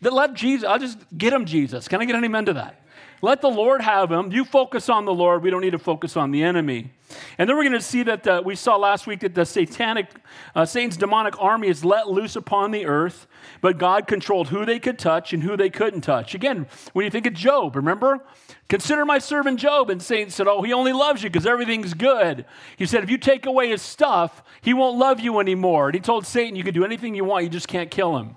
Let 0.00 0.32
Jesus, 0.32 0.66
I'll 0.66 0.78
just 0.78 0.98
get 1.16 1.30
him 1.30 1.44
Jesus. 1.44 1.88
Can 1.88 2.00
I 2.00 2.06
get 2.06 2.16
any 2.16 2.24
amen 2.24 2.46
to 2.46 2.54
that? 2.54 2.81
Let 3.24 3.40
the 3.40 3.48
Lord 3.48 3.82
have 3.82 4.10
him. 4.10 4.32
You 4.32 4.44
focus 4.44 4.88
on 4.88 5.04
the 5.04 5.14
Lord. 5.14 5.44
We 5.44 5.50
don't 5.50 5.60
need 5.60 5.70
to 5.70 5.78
focus 5.78 6.16
on 6.16 6.32
the 6.32 6.42
enemy. 6.42 6.90
And 7.38 7.48
then 7.48 7.56
we're 7.56 7.62
going 7.62 7.72
to 7.72 7.80
see 7.80 8.02
that 8.02 8.24
the, 8.24 8.42
we 8.44 8.56
saw 8.56 8.74
last 8.76 9.06
week 9.06 9.20
that 9.20 9.36
the 9.36 9.44
satanic, 9.44 10.08
uh, 10.56 10.64
Satan's 10.64 10.96
demonic 10.96 11.40
army 11.40 11.68
is 11.68 11.84
let 11.84 12.08
loose 12.08 12.34
upon 12.34 12.72
the 12.72 12.84
earth, 12.84 13.28
but 13.60 13.78
God 13.78 14.08
controlled 14.08 14.48
who 14.48 14.66
they 14.66 14.80
could 14.80 14.98
touch 14.98 15.32
and 15.32 15.44
who 15.44 15.56
they 15.56 15.70
couldn't 15.70 16.00
touch. 16.00 16.34
Again, 16.34 16.66
when 16.94 17.04
you 17.04 17.10
think 17.12 17.26
of 17.26 17.34
Job, 17.34 17.76
remember? 17.76 18.24
Consider 18.68 19.04
my 19.04 19.18
servant 19.18 19.60
Job. 19.60 19.88
And 19.88 20.02
Satan 20.02 20.30
said, 20.30 20.48
Oh, 20.48 20.62
he 20.62 20.72
only 20.72 20.92
loves 20.92 21.22
you 21.22 21.30
because 21.30 21.46
everything's 21.46 21.94
good. 21.94 22.44
He 22.76 22.86
said, 22.86 23.04
If 23.04 23.10
you 23.10 23.18
take 23.18 23.46
away 23.46 23.68
his 23.68 23.82
stuff, 23.82 24.42
he 24.62 24.74
won't 24.74 24.98
love 24.98 25.20
you 25.20 25.38
anymore. 25.38 25.88
And 25.88 25.94
he 25.94 26.00
told 26.00 26.26
Satan, 26.26 26.56
You 26.56 26.64
can 26.64 26.74
do 26.74 26.84
anything 26.84 27.14
you 27.14 27.24
want, 27.24 27.44
you 27.44 27.50
just 27.50 27.68
can't 27.68 27.90
kill 27.90 28.16
him. 28.16 28.34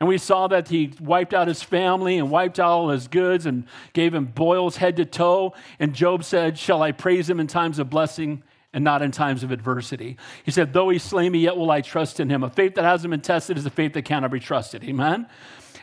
And 0.00 0.08
we 0.08 0.18
saw 0.18 0.48
that 0.48 0.68
he 0.68 0.92
wiped 1.00 1.32
out 1.32 1.48
his 1.48 1.62
family 1.62 2.18
and 2.18 2.30
wiped 2.30 2.58
out 2.58 2.70
all 2.70 2.88
his 2.90 3.08
goods 3.08 3.46
and 3.46 3.64
gave 3.92 4.12
him 4.12 4.26
boils 4.26 4.76
head 4.76 4.96
to 4.96 5.04
toe. 5.04 5.54
And 5.78 5.94
Job 5.94 6.24
said, 6.24 6.58
Shall 6.58 6.82
I 6.82 6.92
praise 6.92 7.30
him 7.30 7.40
in 7.40 7.46
times 7.46 7.78
of 7.78 7.90
blessing 7.90 8.42
and 8.72 8.82
not 8.82 9.02
in 9.02 9.12
times 9.12 9.44
of 9.44 9.52
adversity? 9.52 10.16
He 10.44 10.50
said, 10.50 10.72
Though 10.72 10.88
he 10.88 10.98
slay 10.98 11.30
me, 11.30 11.38
yet 11.38 11.56
will 11.56 11.70
I 11.70 11.80
trust 11.80 12.18
in 12.18 12.28
him. 12.28 12.42
A 12.42 12.50
faith 12.50 12.74
that 12.74 12.84
hasn't 12.84 13.10
been 13.10 13.20
tested 13.20 13.56
is 13.56 13.64
a 13.66 13.70
faith 13.70 13.92
that 13.92 14.02
cannot 14.02 14.32
be 14.32 14.40
trusted. 14.40 14.82
Amen? 14.84 15.26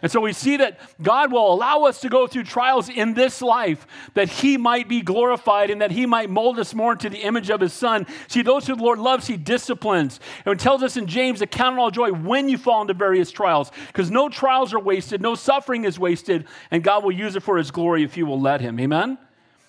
And 0.01 0.12
so 0.12 0.19
we 0.19 0.33
see 0.33 0.57
that 0.57 0.80
God 1.01 1.31
will 1.31 1.53
allow 1.53 1.83
us 1.83 2.01
to 2.01 2.09
go 2.09 2.25
through 2.25 2.44
trials 2.44 2.89
in 2.89 3.13
this 3.13 3.42
life 3.42 3.86
that 4.15 4.30
He 4.30 4.57
might 4.57 4.89
be 4.89 5.01
glorified 5.01 5.69
and 5.69 5.81
that 5.81 5.92
He 5.92 6.06
might 6.06 6.30
mold 6.30 6.57
us 6.57 6.74
more 6.74 6.94
into 6.94 7.09
the 7.09 7.19
image 7.19 7.50
of 7.50 7.62
His 7.62 7.74
Son. 7.74 8.07
See, 8.27 8.42
those 8.42 8.65
who 8.65 8.75
the 8.75 8.83
Lord 8.83 9.00
loves, 9.00 9.27
He 9.27 9.38
disciplines. 9.38 10.19
And 10.45 10.53
it 10.53 10.59
tells 10.59 10.81
us 10.81 10.98
in 10.98 11.06
James 11.06 11.39
to 11.39 11.48
count 11.48 11.77
all 11.77 11.92
joy 11.92 12.12
when 12.12 12.50
you 12.50 12.57
fall 12.57 12.81
into 12.81 12.94
various 12.94 13.30
trials, 13.31 13.71
because 13.88 14.09
no 14.09 14.27
trials 14.27 14.74
are 14.74 14.80
wasted, 14.80 15.21
no 15.21 15.36
suffering 15.36 15.86
is 15.86 16.00
wasted, 16.00 16.45
and 16.71 16.83
God 16.83 17.04
will 17.04 17.12
use 17.12 17.36
it 17.36 17.44
for 17.44 17.57
His 17.57 17.69
glory 17.69 18.04
if 18.04 18.18
you 18.18 18.25
will 18.25 18.42
let 18.42 18.62
Him. 18.62 18.80
Amen? 18.80 19.18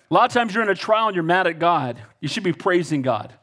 A 0.09 0.13
lot 0.13 0.25
of 0.25 0.33
times 0.33 0.53
you're 0.53 0.63
in 0.63 0.69
a 0.69 0.75
trial 0.75 1.07
and 1.07 1.15
you're 1.15 1.23
mad 1.23 1.47
at 1.47 1.59
God. 1.59 2.01
You 2.19 2.27
should 2.27 2.43
be 2.43 2.53
praising 2.53 3.01
God, 3.01 3.33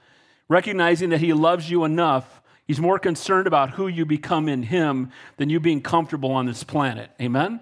recognizing 0.49 1.11
that 1.11 1.21
He 1.21 1.33
loves 1.33 1.71
you 1.71 1.85
enough 1.85 2.40
He's 2.71 2.79
more 2.79 3.01
concerned 3.01 3.49
about 3.49 3.71
who 3.71 3.89
you 3.89 4.07
become 4.07 4.49
in 4.49 4.63
Him 4.63 5.11
than 5.39 5.51
you 5.51 5.59
being 5.59 5.83
comfortable 5.83 6.31
on 6.31 6.47
this 6.47 6.63
planet. 6.63 7.11
Amen? 7.21 7.59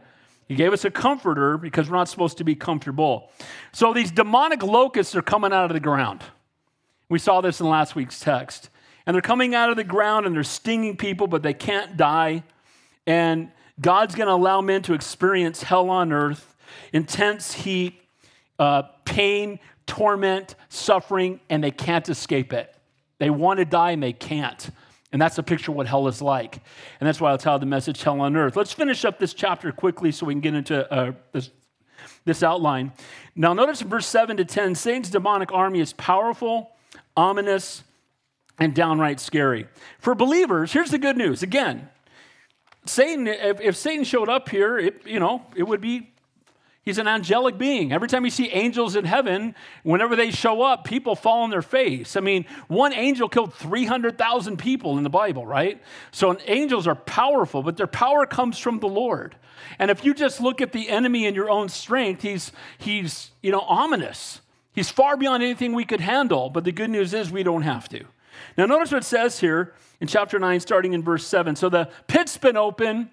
He 0.46 0.54
gave 0.54 0.74
us 0.74 0.84
a 0.84 0.90
comforter 0.90 1.56
because 1.56 1.88
we're 1.88 1.96
not 1.96 2.10
supposed 2.10 2.36
to 2.36 2.44
be 2.44 2.54
comfortable. 2.54 3.30
So 3.72 3.94
these 3.94 4.10
demonic 4.10 4.62
locusts 4.62 5.16
are 5.16 5.22
coming 5.22 5.50
out 5.50 5.64
of 5.64 5.72
the 5.72 5.80
ground. 5.80 6.20
We 7.08 7.18
saw 7.18 7.40
this 7.40 7.58
in 7.58 7.66
last 7.70 7.94
week's 7.94 8.20
text. 8.20 8.68
And 9.06 9.14
they're 9.14 9.22
coming 9.22 9.54
out 9.54 9.70
of 9.70 9.76
the 9.76 9.82
ground 9.82 10.26
and 10.26 10.36
they're 10.36 10.44
stinging 10.44 10.98
people, 10.98 11.26
but 11.26 11.42
they 11.42 11.54
can't 11.54 11.96
die. 11.96 12.42
And 13.06 13.50
God's 13.80 14.14
going 14.14 14.26
to 14.28 14.34
allow 14.34 14.60
men 14.60 14.82
to 14.82 14.92
experience 14.92 15.62
hell 15.62 15.88
on 15.88 16.12
earth, 16.12 16.54
intense 16.92 17.54
heat, 17.54 17.98
uh, 18.58 18.82
pain, 19.06 19.58
torment, 19.86 20.54
suffering, 20.68 21.40
and 21.48 21.64
they 21.64 21.70
can't 21.70 22.06
escape 22.10 22.52
it. 22.52 22.74
They 23.16 23.30
want 23.30 23.56
to 23.58 23.64
die 23.64 23.92
and 23.92 24.02
they 24.02 24.12
can't. 24.12 24.68
And 25.12 25.20
that's 25.20 25.38
a 25.38 25.42
picture 25.42 25.70
of 25.70 25.76
what 25.76 25.86
hell 25.86 26.06
is 26.06 26.20
like. 26.20 26.56
And 27.00 27.06
that's 27.06 27.20
why 27.20 27.30
I'll 27.30 27.38
tell 27.38 27.58
the 27.58 27.66
message 27.66 28.02
Hell 28.02 28.20
on 28.20 28.36
Earth. 28.36 28.56
Let's 28.56 28.72
finish 28.72 29.04
up 29.04 29.18
this 29.18 29.32
chapter 29.32 29.72
quickly 29.72 30.12
so 30.12 30.26
we 30.26 30.34
can 30.34 30.40
get 30.40 30.54
into 30.54 30.92
uh, 30.92 31.12
this, 31.32 31.50
this 32.24 32.42
outline. 32.42 32.92
Now, 33.34 33.54
notice 33.54 33.80
in 33.80 33.88
verse 33.88 34.06
7 34.06 34.36
to 34.36 34.44
10 34.44 34.74
Satan's 34.74 35.10
demonic 35.10 35.50
army 35.50 35.80
is 35.80 35.94
powerful, 35.94 36.72
ominous, 37.16 37.84
and 38.58 38.74
downright 38.74 39.20
scary. 39.20 39.66
For 39.98 40.14
believers, 40.14 40.72
here's 40.72 40.90
the 40.90 40.98
good 40.98 41.16
news. 41.16 41.42
Again, 41.42 41.88
Satan, 42.84 43.26
if, 43.26 43.60
if 43.60 43.76
Satan 43.76 44.04
showed 44.04 44.28
up 44.28 44.48
here, 44.48 44.78
it, 44.78 45.06
you 45.06 45.20
know, 45.20 45.42
it 45.56 45.62
would 45.62 45.80
be 45.80 46.10
He's 46.82 46.98
an 46.98 47.06
angelic 47.06 47.58
being. 47.58 47.92
Every 47.92 48.08
time 48.08 48.24
you 48.24 48.30
see 48.30 48.48
angels 48.48 48.96
in 48.96 49.04
heaven, 49.04 49.54
whenever 49.82 50.16
they 50.16 50.30
show 50.30 50.62
up, 50.62 50.84
people 50.84 51.14
fall 51.14 51.42
on 51.42 51.50
their 51.50 51.60
face. 51.60 52.16
I 52.16 52.20
mean, 52.20 52.46
one 52.68 52.94
angel 52.94 53.28
killed 53.28 53.52
300,000 53.52 54.56
people 54.56 54.96
in 54.96 55.04
the 55.04 55.10
Bible, 55.10 55.46
right? 55.46 55.82
So 56.12 56.38
angels 56.46 56.86
are 56.86 56.94
powerful, 56.94 57.62
but 57.62 57.76
their 57.76 57.86
power 57.86 58.24
comes 58.24 58.58
from 58.58 58.80
the 58.80 58.88
Lord. 58.88 59.36
And 59.78 59.90
if 59.90 60.04
you 60.04 60.14
just 60.14 60.40
look 60.40 60.60
at 60.62 60.72
the 60.72 60.88
enemy 60.88 61.26
in 61.26 61.34
your 61.34 61.50
own 61.50 61.68
strength, 61.68 62.22
he's, 62.22 62.52
he's 62.78 63.32
you 63.42 63.52
know, 63.52 63.60
ominous. 63.60 64.40
He's 64.72 64.90
far 64.90 65.16
beyond 65.16 65.42
anything 65.42 65.74
we 65.74 65.84
could 65.84 66.00
handle, 66.00 66.48
but 66.48 66.64
the 66.64 66.72
good 66.72 66.88
news 66.88 67.12
is 67.12 67.30
we 67.30 67.42
don't 67.42 67.62
have 67.62 67.88
to. 67.90 68.04
Now, 68.56 68.66
notice 68.66 68.92
what 68.92 69.02
it 69.02 69.06
says 69.06 69.40
here 69.40 69.74
in 70.00 70.06
chapter 70.06 70.38
9, 70.38 70.60
starting 70.60 70.92
in 70.92 71.02
verse 71.02 71.26
7. 71.26 71.56
So 71.56 71.68
the 71.68 71.90
pit's 72.06 72.38
been 72.38 72.56
open, 72.56 73.10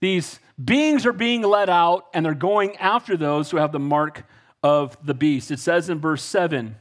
these 0.00 0.40
beings 0.62 1.06
are 1.06 1.12
being 1.12 1.42
let 1.42 1.68
out, 1.68 2.06
and 2.14 2.24
they're 2.24 2.34
going 2.34 2.76
after 2.76 3.16
those 3.16 3.50
who 3.50 3.56
have 3.56 3.72
the 3.72 3.78
mark 3.78 4.24
of 4.62 4.96
the 5.04 5.14
beast. 5.14 5.50
It 5.50 5.60
says 5.60 5.88
in 5.88 5.98
verse 6.00 6.22
7 6.22 6.76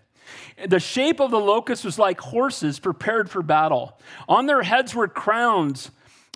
The 0.68 0.80
shape 0.80 1.20
of 1.20 1.32
the 1.32 1.40
locust 1.40 1.86
was 1.86 2.00
like 2.00 2.20
horses 2.20 2.80
prepared 2.80 3.30
for 3.30 3.42
battle. 3.42 4.00
On 4.28 4.46
their 4.46 4.64
heads 4.64 4.96
were 4.96 5.08
crowns 5.08 5.92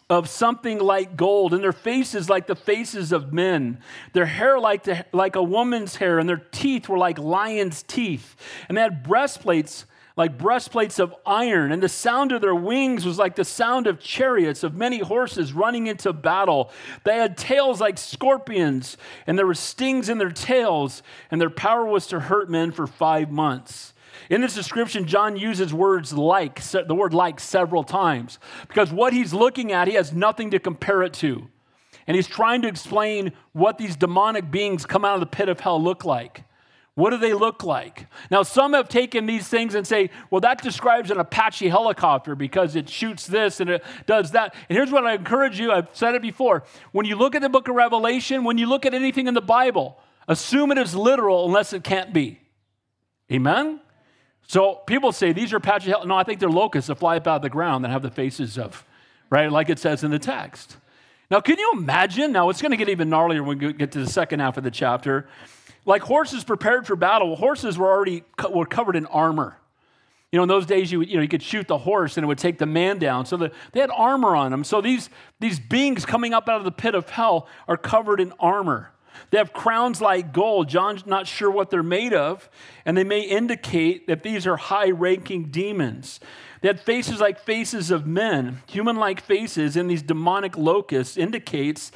of 0.10 0.28
something 0.28 0.78
like 0.78 1.16
gold, 1.16 1.54
and 1.54 1.64
their 1.64 1.72
faces 1.72 2.30
like 2.30 2.46
the 2.46 2.56
faces 2.56 3.14
of 3.14 3.32
men, 3.32 3.80
their 4.12 4.26
hair 4.26 4.60
like, 4.60 4.84
the, 4.84 5.06
like 5.14 5.38
a 5.38 5.44
woman's 5.44 5.96
hair, 5.96 6.20
and 6.20 6.28
their 6.28 6.44
teeth 6.52 6.90
were 6.90 6.98
like 6.98 7.18
lion's 7.18 7.82
teeth. 7.84 8.36
And 8.68 8.78
they 8.78 8.82
had 8.82 9.04
breastplates 9.04 9.86
like 10.22 10.38
breastplates 10.38 11.00
of 11.00 11.16
iron, 11.25 11.72
and 11.72 11.82
the 11.82 11.90
sound 11.90 12.32
of 12.32 12.42
their 12.42 12.54
wings 12.54 13.08
was 13.08 13.18
like 13.18 13.36
the 13.36 13.44
sound 13.44 13.88
of 13.88 14.00
chariots 14.00 14.62
of 14.63 14.75
many 14.75 15.00
horses 15.00 15.51
running 15.51 15.88
into 15.88 16.13
battle. 16.13 16.70
They 17.04 17.16
had 17.16 17.36
tails 17.36 17.82
like 17.82 17.98
scorpions, 17.98 18.98
and 19.25 19.36
there 19.36 19.48
were 19.48 19.56
stings 19.56 20.10
in 20.10 20.20
their 20.20 20.30
tails, 20.30 21.01
and 21.32 21.42
their 21.42 21.50
power 21.50 21.84
was 21.84 22.06
to 22.08 22.20
hurt 22.20 22.51
men 22.51 22.72
for 22.72 22.86
five 22.86 23.32
months. 23.32 23.96
In 24.30 24.42
this 24.42 24.54
description, 24.54 25.08
John 25.08 25.38
uses 25.38 25.74
words 25.74 26.13
like, 26.13 26.62
the 26.62 26.94
word 26.94 27.16
like 27.16 27.40
several 27.40 27.84
times, 27.84 28.38
because 28.68 28.92
what 28.92 29.13
he's 29.13 29.34
looking 29.34 29.72
at, 29.72 29.88
he 29.88 29.96
has 29.96 30.13
nothing 30.13 30.51
to 30.51 30.60
compare 30.60 31.01
it 31.01 31.13
to. 31.13 31.48
And 32.06 32.13
he's 32.16 32.28
trying 32.28 32.62
to 32.62 32.68
explain 32.68 33.32
what 33.54 33.80
these 33.80 33.96
demonic 33.96 34.51
beings 34.51 34.86
come 34.86 35.04
out 35.04 35.16
of 35.16 35.20
the 35.22 35.25
pit 35.25 35.50
of 35.50 35.62
hell 35.62 35.82
look 35.82 36.06
like. 36.06 36.44
What 36.96 37.12
do 37.12 37.18
they 37.18 37.34
look 37.34 37.64
like? 37.64 38.08
Now, 38.30 38.44
some 38.44 38.74
have 38.74 38.90
taken 38.90 39.26
these 39.26 39.48
things 39.48 39.76
and 39.76 39.88
say, 39.88 40.10
well, 40.30 40.42
that 40.42 40.62
describes 40.62 41.10
an 41.10 41.20
Apache 41.20 41.70
helicopter 41.70 42.36
because 42.36 42.76
it 42.76 42.90
shoots 42.90 43.28
this 43.28 43.62
and 43.62 43.70
it 43.70 43.84
does 44.06 44.32
that. 44.32 44.54
And 44.68 44.76
here's 44.78 44.92
what 44.92 45.06
I 45.06 45.14
encourage 45.14 45.58
you 45.58 45.72
I've 45.72 45.88
said 45.94 46.16
it 46.16 46.22
before. 46.22 46.64
When 46.92 47.06
you 47.06 47.16
look 47.16 47.34
at 47.34 47.42
the 47.42 47.50
book 47.50 47.70
of 47.70 47.76
Revelation, 47.76 48.44
when 48.44 48.58
you 48.58 48.68
look 48.68 48.86
at 48.86 48.94
anything 48.94 49.28
in 49.28 49.34
the 49.34 49.42
Bible, 49.42 49.98
assume 50.28 50.72
it 50.72 50.78
is 50.78 50.94
literal 50.94 51.46
unless 51.46 51.72
it 51.72 51.86
can't 51.86 52.12
be. 52.12 52.42
Amen? 53.32 53.80
So 54.46 54.76
people 54.86 55.14
say 55.14 55.32
these 55.32 55.54
are 55.54 55.58
Apache 55.58 55.86
helicopters. 55.86 56.10
No, 56.10 56.18
I 56.18 56.24
think 56.24 56.42
they're 56.42 56.50
locusts 56.50 56.90
that 56.90 56.96
fly 56.96 57.16
up 57.16 57.28
out 57.28 57.38
of 57.38 57.42
the 57.44 57.50
ground 57.50 57.86
that 57.86 57.92
have 57.92 58.02
the 58.02 58.12
faces 58.12 58.58
of, 58.58 58.86
right, 59.30 59.50
like 59.50 59.70
it 59.70 59.80
says 59.80 60.04
in 60.04 60.12
the 60.12 60.20
text. 60.20 60.76
Now, 61.30 61.40
can 61.40 61.58
you 61.58 61.72
imagine? 61.74 62.34
Now, 62.34 62.50
it's 62.50 62.62
going 62.62 62.72
to 62.72 62.78
get 62.78 62.90
even 62.90 63.10
gnarlier 63.10 63.46
when 63.46 63.58
we 63.58 63.72
get 63.72 63.94
to 63.94 64.00
the 64.00 64.10
second 64.10 64.42
half 64.42 64.58
of 64.58 64.66
the 64.66 64.72
chapter 64.72 65.30
like 65.86 66.02
horses 66.02 66.44
prepared 66.44 66.88
for 66.88 66.96
battle, 66.96 67.36
horses 67.36 67.78
were 67.78 67.90
already 67.90 68.24
co- 68.38 68.52
were 68.52 68.66
covered 68.66 68.96
in 68.96 69.06
armor. 69.08 69.58
You 70.32 70.38
know, 70.38 70.44
in 70.44 70.50
those 70.50 70.66
days, 70.66 70.92
you, 70.92 71.02
you, 71.02 71.18
know, 71.18 71.22
you 71.22 71.28
could 71.28 71.44
shoot 71.44 71.68
the 71.68 71.78
horse 71.78 72.16
and 72.16 72.24
it 72.24 72.28
would 72.28 72.38
take 72.38 72.58
the 72.58 72.66
man 72.66 73.00
down. 73.00 73.26
So 73.26 73.36
the, 73.36 73.52
they 73.74 73.82
had 73.82 73.92
armor 73.92 74.34
on 74.34 74.52
them. 74.52 74.64
So 74.64 74.80
these, 74.80 75.10
these 75.42 75.60
beings 75.60 76.06
coming 76.06 76.34
up 76.34 76.48
out 76.48 76.58
of 76.58 76.64
the 76.64 76.72
pit 76.72 76.96
of 76.96 77.10
hell 77.10 77.48
are 77.68 77.76
covered 77.76 78.22
in 78.22 78.32
armor. 78.40 78.92
They 79.30 79.38
have 79.38 79.52
crowns 79.52 80.02
like 80.02 80.34
gold. 80.34 80.70
John's 80.70 81.06
not 81.06 81.28
sure 81.28 81.52
what 81.52 81.70
they're 81.70 81.84
made 81.84 82.14
of, 82.14 82.50
and 82.86 82.98
they 82.98 83.04
may 83.04 83.22
indicate 83.22 84.08
that 84.08 84.24
these 84.24 84.48
are 84.48 84.58
high 84.58 84.90
ranking 84.90 85.52
demons. 85.52 86.22
They 86.62 86.68
had 86.68 86.80
faces 86.80 87.20
like 87.20 87.40
faces 87.40 87.92
of 87.92 88.06
men, 88.06 88.62
human 88.68 88.96
like 88.96 89.22
faces, 89.22 89.76
and 89.76 89.90
these 89.90 90.04
demonic 90.04 90.58
locusts 90.58 91.18
indicates 91.18 91.92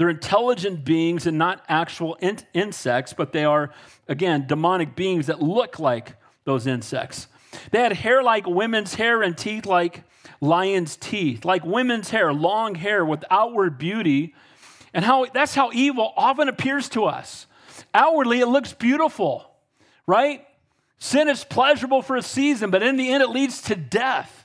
they're 0.00 0.08
intelligent 0.08 0.82
beings 0.82 1.26
and 1.26 1.36
not 1.36 1.62
actual 1.68 2.14
in- 2.22 2.38
insects, 2.54 3.12
but 3.12 3.32
they 3.32 3.44
are, 3.44 3.70
again, 4.08 4.46
demonic 4.46 4.96
beings 4.96 5.26
that 5.26 5.42
look 5.42 5.78
like 5.78 6.16
those 6.44 6.66
insects. 6.66 7.28
They 7.70 7.80
had 7.80 7.92
hair 7.92 8.22
like 8.22 8.46
women's 8.46 8.94
hair 8.94 9.20
and 9.20 9.36
teeth 9.36 9.66
like 9.66 10.04
lion's 10.40 10.96
teeth, 10.96 11.44
like 11.44 11.66
women's 11.66 12.08
hair, 12.08 12.32
long 12.32 12.76
hair 12.76 13.04
with 13.04 13.26
outward 13.30 13.76
beauty. 13.76 14.34
And 14.94 15.04
how 15.04 15.26
that's 15.26 15.54
how 15.54 15.70
evil 15.70 16.14
often 16.16 16.48
appears 16.48 16.88
to 16.90 17.04
us. 17.04 17.46
Outwardly, 17.92 18.40
it 18.40 18.46
looks 18.46 18.72
beautiful, 18.72 19.50
right? 20.06 20.46
Sin 20.98 21.28
is 21.28 21.44
pleasurable 21.44 22.00
for 22.00 22.16
a 22.16 22.22
season, 22.22 22.70
but 22.70 22.82
in 22.82 22.96
the 22.96 23.12
end, 23.12 23.22
it 23.22 23.28
leads 23.28 23.60
to 23.64 23.76
death. 23.76 24.39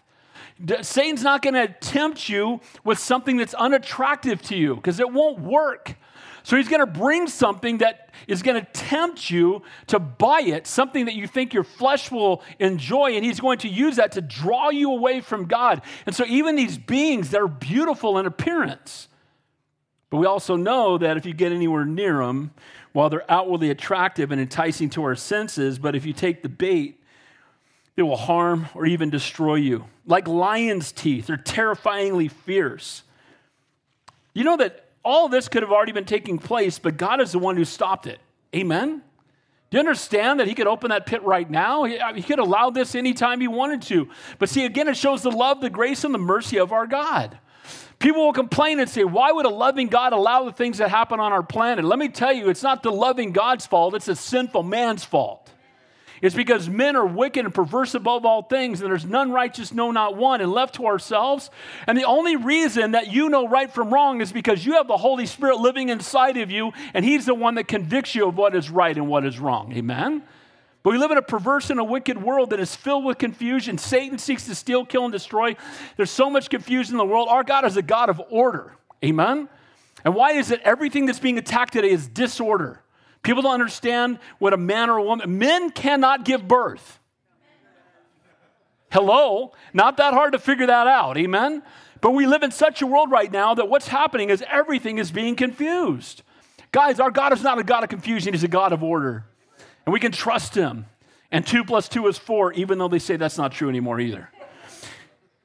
Satan's 0.82 1.24
not 1.24 1.42
going 1.42 1.54
to 1.54 1.68
tempt 1.68 2.30
you 2.30 2.62
with 2.84 2.98
something 2.98 3.38
that's 3.38 3.54
unattractive 3.54 4.42
to 4.44 4.56
you 4.56 4.76
because 4.76 5.00
it 5.00 5.12
won't 5.12 5.40
work. 5.40 5.96
So 6.44 6.56
he's 6.56 6.70
going 6.70 6.80
to 6.80 6.86
bring 6.86 7.28
something 7.28 7.80
that 7.80 8.14
is 8.28 8.44
going 8.44 8.64
to 8.64 8.72
tempt 8.72 9.32
you 9.32 9.64
to 9.88 10.00
buy 10.00 10.42
it, 10.42 10.68
something 10.68 11.06
that 11.06 11.16
you 11.16 11.28
think 11.28 11.54
your 11.54 11.64
flesh 11.64 12.12
will 12.12 12.44
enjoy, 12.60 13.16
and 13.16 13.26
he's 13.26 13.40
going 13.40 13.58
to 13.60 13.68
use 13.68 13.96
that 13.96 14.12
to 14.14 14.22
draw 14.22 14.70
you 14.70 14.92
away 14.92 15.22
from 15.22 15.46
God. 15.46 15.82
And 16.06 16.16
so 16.16 16.24
even 16.26 16.56
these 16.56 16.78
beings, 16.78 17.32
they're 17.32 17.48
beautiful 17.48 18.20
in 18.20 18.28
appearance. 18.28 19.08
But 20.12 20.18
we 20.18 20.28
also 20.28 20.56
know 20.56 21.00
that 21.00 21.18
if 21.18 21.26
you 21.26 21.34
get 21.34 21.52
anywhere 21.52 21.84
near 21.84 22.20
them, 22.20 22.52
while 22.94 23.10
they're 23.10 23.30
outwardly 23.30 23.72
attractive 23.72 24.32
and 24.32 24.40
enticing 24.40 24.90
to 24.92 25.04
our 25.04 25.16
senses, 25.16 25.80
but 25.80 25.96
if 25.96 26.06
you 26.06 26.14
take 26.14 26.44
the 26.44 26.50
bait, 26.50 27.02
they 27.96 28.04
will 28.04 28.18
harm 28.18 28.68
or 28.75 28.86
even 28.86 29.10
destroy 29.10 29.56
you. 29.56 29.86
Like 30.06 30.28
lion's 30.28 30.92
teeth, 30.92 31.28
they're 31.28 31.38
terrifyingly 31.38 32.28
fierce. 32.28 33.04
You 34.34 34.44
know 34.44 34.58
that 34.58 34.86
all 35.04 35.30
this 35.30 35.48
could 35.48 35.64
have 35.64 35.72
already 35.72 35.92
been 35.92 36.06
taking 36.06 36.38
place, 36.38 36.78
but 36.80 36.98
God 36.98 37.22
is 37.22 37.32
the 37.32 37.40
one 37.40 37.56
who 37.56 37.66
stopped 37.66 38.08
it. 38.08 38.20
Amen? 38.56 39.02
Do 39.70 39.78
you 39.78 39.80
understand 39.80 40.40
that 40.40 40.48
He 40.48 40.54
could 40.54 40.68
open 40.68 40.90
that 40.90 41.06
pit 41.06 41.24
right 41.24 41.50
now? 41.50 41.84
He, 41.86 42.00
he 42.16 42.22
could 42.22 42.40
allow 42.40 42.70
this 42.70 42.96
anytime 42.96 43.40
He 43.40 43.48
wanted 43.48 43.82
to. 43.84 44.10
But 44.40 44.50
see, 44.50 44.66
again, 44.66 44.88
it 44.88 44.98
shows 44.98 45.22
the 45.22 45.32
love, 45.32 45.62
the 45.62 45.70
grace, 45.70 46.04
and 46.04 46.14
the 46.14 46.20
mercy 46.20 46.60
of 46.60 46.72
our 46.72 46.88
God. 46.88 47.38
People 47.98 48.25
will 48.25 48.34
complain 48.34 48.80
and 48.80 48.90
say, 48.90 49.04
Why 49.04 49.32
would 49.32 49.46
a 49.46 49.50
loving 49.50 49.88
God 49.88 50.14
allow 50.14 50.44
the 50.44 50.52
things 50.52 50.80
that 50.80 50.90
happen 50.90 51.20
on 51.20 51.32
our 51.32 51.44
planet? 51.44 51.86
Let 51.86 51.98
me 51.98 52.10
tell 52.10 52.34
you, 52.34 52.50
it's 52.50 52.64
not 52.64 52.84
the 52.84 52.92
loving 52.92 53.32
God's 53.32 53.66
fault, 53.66 53.96
it's 53.96 54.08
a 54.08 54.16
sinful 54.16 54.64
man's 54.64 55.04
fault. 55.04 55.45
It's 56.22 56.36
because 56.36 56.69
men 56.69 56.95
are 56.95 57.05
wicked 57.05 57.45
and 57.45 57.53
perverse 57.53 57.93
above 57.93 58.25
all 58.25 58.43
things, 58.43 58.81
and 58.81 58.89
there's 58.89 59.05
none 59.05 59.31
righteous, 59.31 59.74
no, 59.74 59.91
not 59.91 60.15
one, 60.15 60.41
and 60.41 60.51
left 60.51 60.75
to 60.75 60.86
ourselves. 60.86 61.50
And 61.88 61.98
the 61.98 62.05
only 62.05 62.36
reason 62.36 62.91
that 62.91 63.12
you 63.12 63.29
know 63.29 63.48
right 63.48 63.72
from 63.72 63.93
wrong 63.93 64.22
is 64.22 64.31
because 64.31 64.65
you 64.65 64.74
have 64.74 64.88
the 64.88 64.98
Holy 64.98 65.25
Spirit 65.25 65.57
living 65.57 65.89
inside 65.89 66.38
of 66.38 66.51
you, 66.51 66.72
and 66.93 67.03
He's 67.03 67.25
the 67.25 67.34
one 67.34 67.55
that 67.55 67.67
convicts 67.67 68.15
you 68.15 68.27
of 68.27 68.38
what 68.38 68.55
is 68.55 68.69
right 68.69 68.95
and 68.95 69.07
what 69.07 69.25
is 69.25 69.39
wrong. 69.39 69.74
Amen? 69.74 70.24
But 70.84 70.91
we 70.91 71.00
live 71.00 71.10
in 71.10 71.17
a 71.17 71.24
perverse 71.24 71.72
and 71.72 71.79
a 71.79 71.84
wicked 71.84 72.22
world 72.22 72.51
that 72.51 72.60
is 72.60 72.75
filled 72.75 73.05
with 73.05 73.17
confusion. 73.17 73.79
Satan 73.79 74.19
seeks 74.19 74.45
to 74.45 74.53
steal, 74.53 74.86
kill, 74.86 75.03
and 75.03 75.12
destroy. 75.12 75.55
There's 75.98 76.12
so 76.12 76.29
much 76.29 76.50
confusion 76.50 76.93
in 76.93 76.98
the 77.00 77.05
world. 77.05 77.27
Our 77.27 77.43
God 77.43 77.65
is 77.65 77.75
a 77.75 77.81
God 77.81 78.10
of 78.10 78.22
order. 78.29 78.77
Amen? 79.03 79.50
And 80.03 80.13
why 80.13 80.34
is 80.34 80.51
it 80.51 80.62
everything 80.62 81.07
that's 81.07 81.17
being 81.17 81.39
attacked 81.39 81.74
today 81.74 81.89
is 81.89 82.07
disorder? 82.07 82.84
People 83.25 83.41
don't 83.41 83.55
understand 83.55 84.20
what 84.38 84.53
a 84.53 84.58
man 84.58 84.88
or 84.88 84.98
a 84.98 85.03
woman, 85.03 85.39
men 85.39 85.72
cannot 85.72 86.25
give 86.25 86.48
birth. 86.48 87.00
Hello? 88.91 89.51
Not 89.74 89.98
that 89.98 90.13
hard 90.13 90.34
to 90.34 90.39
figure 90.39 90.67
that 90.67 90.86
out. 90.86 91.17
Amen? 91.17 91.63
But 92.01 92.12
we 92.12 92.27
live 92.27 92.44
in 92.44 92.51
such 92.51 92.84
a 92.84 92.88
world 92.88 93.10
right 93.10 93.32
now 93.32 93.55
that 93.55 93.67
what's 93.67 93.88
happening 93.88 94.29
is 94.29 94.44
everything 94.48 95.00
is 95.00 95.12
being 95.12 95.36
confused. 95.36 96.22
Guys, 96.72 97.00
our 97.00 97.10
God 97.10 97.34
is 97.34 97.41
not 97.41 97.58
a 97.58 97.63
God 97.63 97.84
of 97.84 97.89
confusion, 97.89 98.32
He's 98.34 98.44
a 98.44 98.48
God 98.48 98.72
of 98.72 98.84
order. 98.84 99.25
And 99.88 99.94
we 99.94 100.00
can 100.00 100.12
trust 100.12 100.53
Him. 100.53 100.86
And 101.32 101.48
two 101.48 101.63
plus 101.63 101.89
two 101.89 102.05
is 102.08 102.20
four, 102.20 102.53
even 102.53 102.77
though 102.77 102.88
they 102.88 103.00
say 103.00 103.17
that's 103.17 103.39
not 103.39 103.51
true 103.51 103.70
anymore 103.70 104.00
either. 104.00 104.29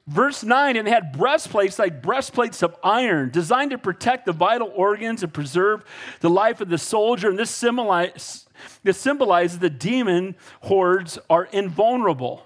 Verse 0.07 0.43
9, 0.43 0.77
and 0.77 0.87
they 0.87 0.91
had 0.91 1.11
breastplates 1.11 1.77
like 1.77 2.01
breastplates 2.01 2.63
of 2.63 2.75
iron, 2.83 3.29
designed 3.29 3.71
to 3.71 3.77
protect 3.77 4.25
the 4.25 4.31
vital 4.31 4.71
organs 4.75 5.21
and 5.23 5.33
preserve 5.33 5.85
the 6.21 6.29
life 6.29 6.59
of 6.59 6.69
the 6.69 6.77
soldier. 6.77 7.29
And 7.29 7.37
this, 7.37 7.63
this 8.83 8.97
symbolizes 8.97 9.59
the 9.59 9.69
demon 9.69 10.35
hordes 10.61 11.19
are 11.29 11.45
invulnerable. 11.45 12.43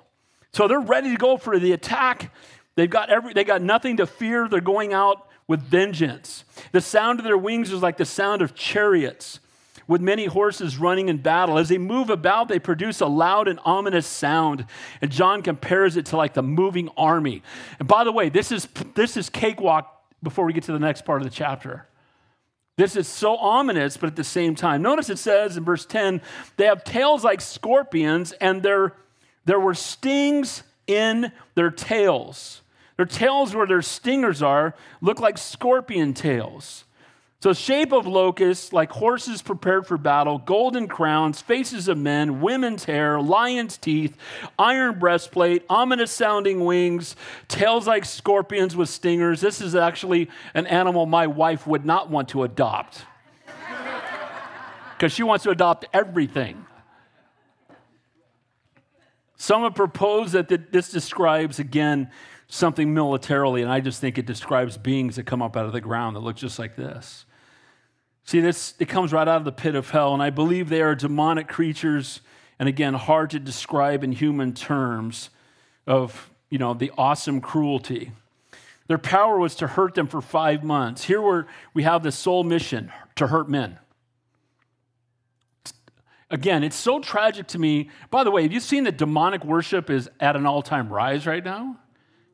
So 0.52 0.68
they're 0.68 0.80
ready 0.80 1.12
to 1.12 1.18
go 1.18 1.38
for 1.38 1.58
the 1.58 1.72
attack. 1.72 2.34
They've 2.76 2.90
got, 2.90 3.10
every, 3.10 3.34
they 3.34 3.44
got 3.46 3.62
nothing 3.62 3.98
to 3.98 4.06
fear. 4.06 4.48
They're 4.50 4.62
going 4.62 4.94
out 4.94 5.28
with 5.48 5.62
vengeance. 5.62 6.44
The 6.72 6.82
sound 6.82 7.20
of 7.20 7.26
their 7.26 7.38
wings 7.38 7.72
is 7.72 7.82
like 7.82 7.98
the 7.98 8.06
sound 8.06 8.42
of 8.42 8.54
chariots 8.54 9.40
with 9.88 10.02
many 10.02 10.26
horses 10.26 10.78
running 10.78 11.10
in 11.10 11.18
battle. 11.18 11.58
As 11.58 11.70
they 11.70 11.78
move 11.78 12.10
about, 12.10 12.48
they 12.48 12.60
produce 12.60 13.02
a 13.02 13.08
loud 13.08 13.48
and 13.48 13.60
ominous 13.66 14.08
sound. 14.08 14.66
And 15.02 15.12
John 15.12 15.42
compares 15.42 15.98
it 15.98 16.08
to 16.08 16.18
like 16.18 16.34
the 16.34 16.44
moving 16.44 16.90
army. 16.98 17.44
And 17.80 17.88
by 17.88 18.04
the 18.04 18.12
way, 18.12 18.30
this 18.30 18.52
is, 18.52 18.68
this 18.96 19.18
is 19.18 19.30
cakewalk 19.30 19.92
before 20.24 20.46
we 20.46 20.54
get 20.54 20.64
to 20.64 20.72
the 20.72 20.80
next 20.80 21.06
part 21.06 21.22
of 21.22 21.28
the 21.28 21.34
chapter. 21.34 21.88
This 22.78 22.96
is 22.96 23.08
so 23.08 23.38
ominous, 23.38 23.96
but 23.96 24.08
at 24.08 24.16
the 24.16 24.24
same 24.24 24.54
time. 24.56 24.82
Notice 24.82 25.10
it 25.10 25.20
says 25.20 25.56
in 25.56 25.64
verse 25.64 25.86
10 25.86 26.22
they 26.58 26.66
have 26.66 26.84
tails 26.84 27.24
like 27.24 27.40
scorpions, 27.40 28.34
and 28.34 28.64
there, 28.64 28.94
there 29.46 29.60
were 29.60 29.74
stings 29.74 30.64
in 30.88 31.32
their 31.56 31.72
tails. 31.72 32.62
Their 32.98 33.06
tails, 33.06 33.54
where 33.54 33.68
their 33.68 33.82
stingers 33.82 34.42
are, 34.42 34.74
look 35.02 35.20
like 35.20 35.38
scorpion 35.38 36.14
tails. 36.14 36.86
So, 37.46 37.54
shape 37.54 37.94
of 37.94 38.08
locusts, 38.08 38.74
like 38.74 38.92
horses 38.92 39.44
prepared 39.44 39.86
for 39.86 40.00
battle, 40.00 40.40
golden 40.40 40.88
crowns, 40.88 41.42
faces 41.42 41.88
of 41.88 41.96
men, 41.96 42.42
women's 42.42 42.86
hair, 42.86 43.22
lion's 43.22 43.78
teeth, 43.78 44.18
iron 44.58 44.98
breastplate, 44.98 45.64
ominous 45.70 46.12
sounding 46.12 46.66
wings, 46.66 47.16
tails 47.48 47.86
like 47.86 48.04
scorpions 48.04 48.76
with 48.76 48.90
stingers. 48.90 49.42
This 49.42 49.62
is 49.62 49.76
actually 49.76 50.28
an 50.56 50.66
animal 50.66 51.06
my 51.06 51.28
wife 51.28 51.68
would 51.68 51.86
not 51.86 52.10
want 52.10 52.30
to 52.30 52.42
adopt 52.42 53.06
because 54.96 55.12
she 55.12 55.22
wants 55.22 55.44
to 55.44 55.52
adopt 55.52 55.86
everything. 55.94 56.66
Some 59.36 59.62
have 59.62 59.76
proposed 59.76 60.34
that 60.34 60.72
this 60.72 60.90
describes, 60.90 61.60
again, 61.60 62.10
something 62.48 62.92
militarily, 62.92 63.62
and 63.62 63.72
I 63.72 63.82
just 63.82 64.02
think 64.02 64.18
it 64.18 64.26
describes 64.26 64.80
beings 64.80 65.18
that 65.18 65.28
come 65.28 65.44
up 65.44 65.56
out 65.56 65.68
of 65.68 65.74
the 65.74 65.82
ground 65.82 66.16
that 66.16 66.22
look 66.22 66.38
just 66.38 66.58
like 66.58 66.76
this. 66.76 67.26
See, 68.26 68.40
this 68.40 68.74
it 68.80 68.90
comes 68.90 69.14
right 69.14 69.28
out 69.28 69.38
of 69.38 69.46
the 69.46 69.52
pit 69.52 69.76
of 69.76 69.92
hell, 69.92 70.14
and 70.14 70.22
I 70.22 70.32
believe 70.32 70.68
they 70.68 70.82
are 70.82 70.96
demonic 70.96 71.48
creatures, 71.48 72.22
and 72.58 72.68
again, 72.68 72.96
hard 72.96 73.30
to 73.30 73.40
describe 73.40 74.04
in 74.04 74.12
human 74.12 74.54
terms 74.54 75.30
of 75.86 76.32
you 76.50 76.58
know 76.58 76.74
the 76.74 76.92
awesome 76.98 77.40
cruelty. 77.40 78.12
Their 78.88 78.98
power 78.98 79.38
was 79.38 79.56
to 79.56 79.68
hurt 79.68 79.94
them 79.94 80.08
for 80.08 80.22
five 80.22 80.64
months. 80.64 81.04
Here 81.04 81.22
where 81.22 81.48
we 81.74 81.84
have 81.84 82.02
the 82.02 82.12
sole 82.12 82.44
mission 82.44 82.92
to 83.16 83.28
hurt 83.28 83.48
men. 83.48 83.78
Again, 86.32 86.64
it's 86.64 86.76
so 86.76 87.00
tragic 87.00 87.48
to 87.48 87.60
me. 87.60 87.90
By 88.10 88.24
the 88.24 88.32
way, 88.32 88.44
have 88.44 88.52
you 88.52 88.60
seen 88.60 88.84
that 88.86 88.98
demonic 88.98 89.46
worship 89.46 89.90
is 89.90 90.10
at 90.20 90.36
an 90.36 90.46
all-time 90.46 90.90
rise 90.90 91.26
right 91.28 91.44
now? 91.44 91.78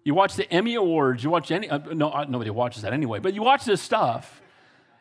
You 0.04 0.14
watch 0.14 0.36
the 0.36 0.52
Emmy 0.52 0.76
Awards, 0.76 1.24
you 1.24 1.30
watch 1.30 1.52
any, 1.52 1.70
uh, 1.70 1.78
no, 1.94 2.10
uh, 2.10 2.26
nobody 2.28 2.50
watches 2.50 2.82
that 2.82 2.94
anyway, 2.94 3.20
but 3.20 3.34
you 3.34 3.44
watch 3.44 3.66
this 3.66 3.82
stuff 3.82 4.42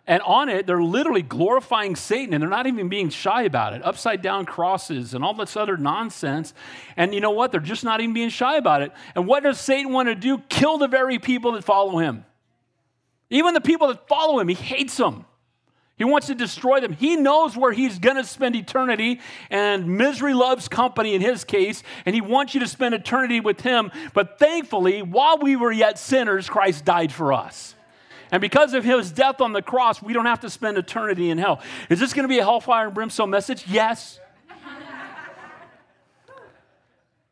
And 0.06 0.22
on 0.22 0.48
it, 0.48 0.66
they're 0.66 0.82
literally 0.82 1.22
glorifying 1.22 1.94
Satan 1.94 2.34
and 2.34 2.42
they're 2.42 2.50
not 2.50 2.66
even 2.66 2.88
being 2.88 3.10
shy 3.10 3.42
about 3.42 3.74
it. 3.74 3.84
Upside 3.84 4.22
down 4.22 4.44
crosses 4.44 5.14
and 5.14 5.22
all 5.22 5.34
this 5.34 5.56
other 5.56 5.76
nonsense. 5.76 6.52
And 6.96 7.14
you 7.14 7.20
know 7.20 7.30
what? 7.30 7.52
They're 7.52 7.60
just 7.60 7.84
not 7.84 8.00
even 8.00 8.14
being 8.14 8.30
shy 8.30 8.56
about 8.56 8.82
it. 8.82 8.92
And 9.14 9.26
what 9.26 9.42
does 9.42 9.60
Satan 9.60 9.92
want 9.92 10.08
to 10.08 10.14
do? 10.14 10.38
Kill 10.48 10.78
the 10.78 10.88
very 10.88 11.18
people 11.18 11.52
that 11.52 11.64
follow 11.64 11.98
him. 11.98 12.24
Even 13.30 13.54
the 13.54 13.60
people 13.60 13.88
that 13.88 14.08
follow 14.08 14.40
him, 14.40 14.48
he 14.48 14.54
hates 14.54 14.96
them. 14.96 15.26
He 15.96 16.04
wants 16.04 16.28
to 16.28 16.34
destroy 16.34 16.80
them. 16.80 16.94
He 16.94 17.16
knows 17.16 17.58
where 17.58 17.72
he's 17.72 17.98
going 17.98 18.16
to 18.16 18.24
spend 18.24 18.56
eternity, 18.56 19.20
and 19.50 19.98
misery 19.98 20.32
loves 20.32 20.66
company 20.66 21.14
in 21.14 21.20
his 21.20 21.44
case, 21.44 21.82
and 22.06 22.14
he 22.14 22.22
wants 22.22 22.54
you 22.54 22.60
to 22.60 22.66
spend 22.66 22.94
eternity 22.94 23.38
with 23.38 23.60
him. 23.60 23.92
But 24.14 24.38
thankfully, 24.38 25.02
while 25.02 25.36
we 25.36 25.56
were 25.56 25.70
yet 25.70 25.98
sinners, 25.98 26.48
Christ 26.48 26.86
died 26.86 27.12
for 27.12 27.34
us. 27.34 27.74
And 28.32 28.40
because 28.40 28.74
of 28.74 28.84
his 28.84 29.10
death 29.10 29.40
on 29.40 29.52
the 29.52 29.62
cross, 29.62 30.02
we 30.02 30.12
don't 30.12 30.26
have 30.26 30.40
to 30.40 30.50
spend 30.50 30.78
eternity 30.78 31.30
in 31.30 31.38
hell. 31.38 31.60
Is 31.88 31.98
this 31.98 32.12
going 32.12 32.24
to 32.24 32.28
be 32.28 32.38
a 32.38 32.44
hellfire 32.44 32.86
and 32.86 32.94
brimstone 32.94 33.30
message? 33.30 33.66
Yes. 33.68 34.20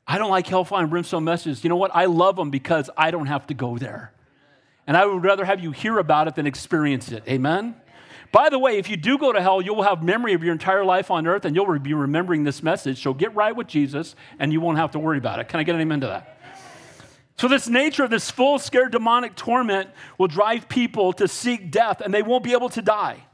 I 0.07 0.17
don't 0.17 0.31
like 0.31 0.47
hellfire 0.47 0.81
and 0.81 0.91
brimstone 0.91 1.25
messages. 1.25 1.63
You 1.63 1.69
know 1.69 1.77
what? 1.77 1.95
I 1.95 2.07
love 2.07 2.37
them 2.37 2.51
because 2.51 2.89
I 2.97 3.11
don't 3.11 3.27
have 3.27 3.47
to 3.49 3.55
go 3.55 3.77
there. 3.77 4.13
And 4.87 4.97
I 4.97 5.05
would 5.05 5.23
rather 5.23 5.45
have 5.45 5.61
you 5.61 5.71
hear 5.71 5.99
about 5.99 6.29
it 6.29 6.35
than 6.35 6.47
experience 6.47 7.13
it. 7.13 7.23
Amen? 7.29 7.77
By 8.33 8.49
the 8.49 8.59
way, 8.59 8.79
if 8.79 8.89
you 8.89 8.97
do 8.97 9.19
go 9.19 9.33
to 9.33 9.41
hell, 9.41 9.61
you'll 9.61 9.83
have 9.83 10.03
memory 10.03 10.33
of 10.33 10.43
your 10.43 10.53
entire 10.53 10.85
life 10.85 11.11
on 11.11 11.27
earth 11.27 11.45
and 11.45 11.55
you'll 11.55 11.79
be 11.79 11.93
remembering 11.93 12.45
this 12.45 12.63
message. 12.63 13.03
So 13.03 13.13
get 13.13 13.35
right 13.35 13.55
with 13.55 13.67
Jesus 13.67 14.17
and 14.39 14.51
you 14.51 14.61
won't 14.61 14.79
have 14.79 14.93
to 14.93 14.99
worry 14.99 15.19
about 15.19 15.41
it. 15.41 15.49
Can 15.49 15.61
I 15.61 15.63
get 15.63 15.75
an 15.75 15.81
amen 15.83 16.01
to 16.01 16.07
that? 16.07 16.38
So, 17.39 17.47
this 17.47 17.69
nature 17.69 18.03
of 18.03 18.11
this 18.11 18.31
full, 18.31 18.59
scared 18.59 18.91
demonic 18.91 19.37
torment 19.37 19.91
will 20.19 20.27
drive 20.27 20.69
people 20.69 21.13
to 21.15 21.29
seek 21.29 21.71
death 21.71 22.01
and 22.01 22.13
they 22.13 22.23
won't 22.23 22.43
be 22.43 22.53
able 22.53 22.69
to 22.71 22.83
die. 22.83 23.25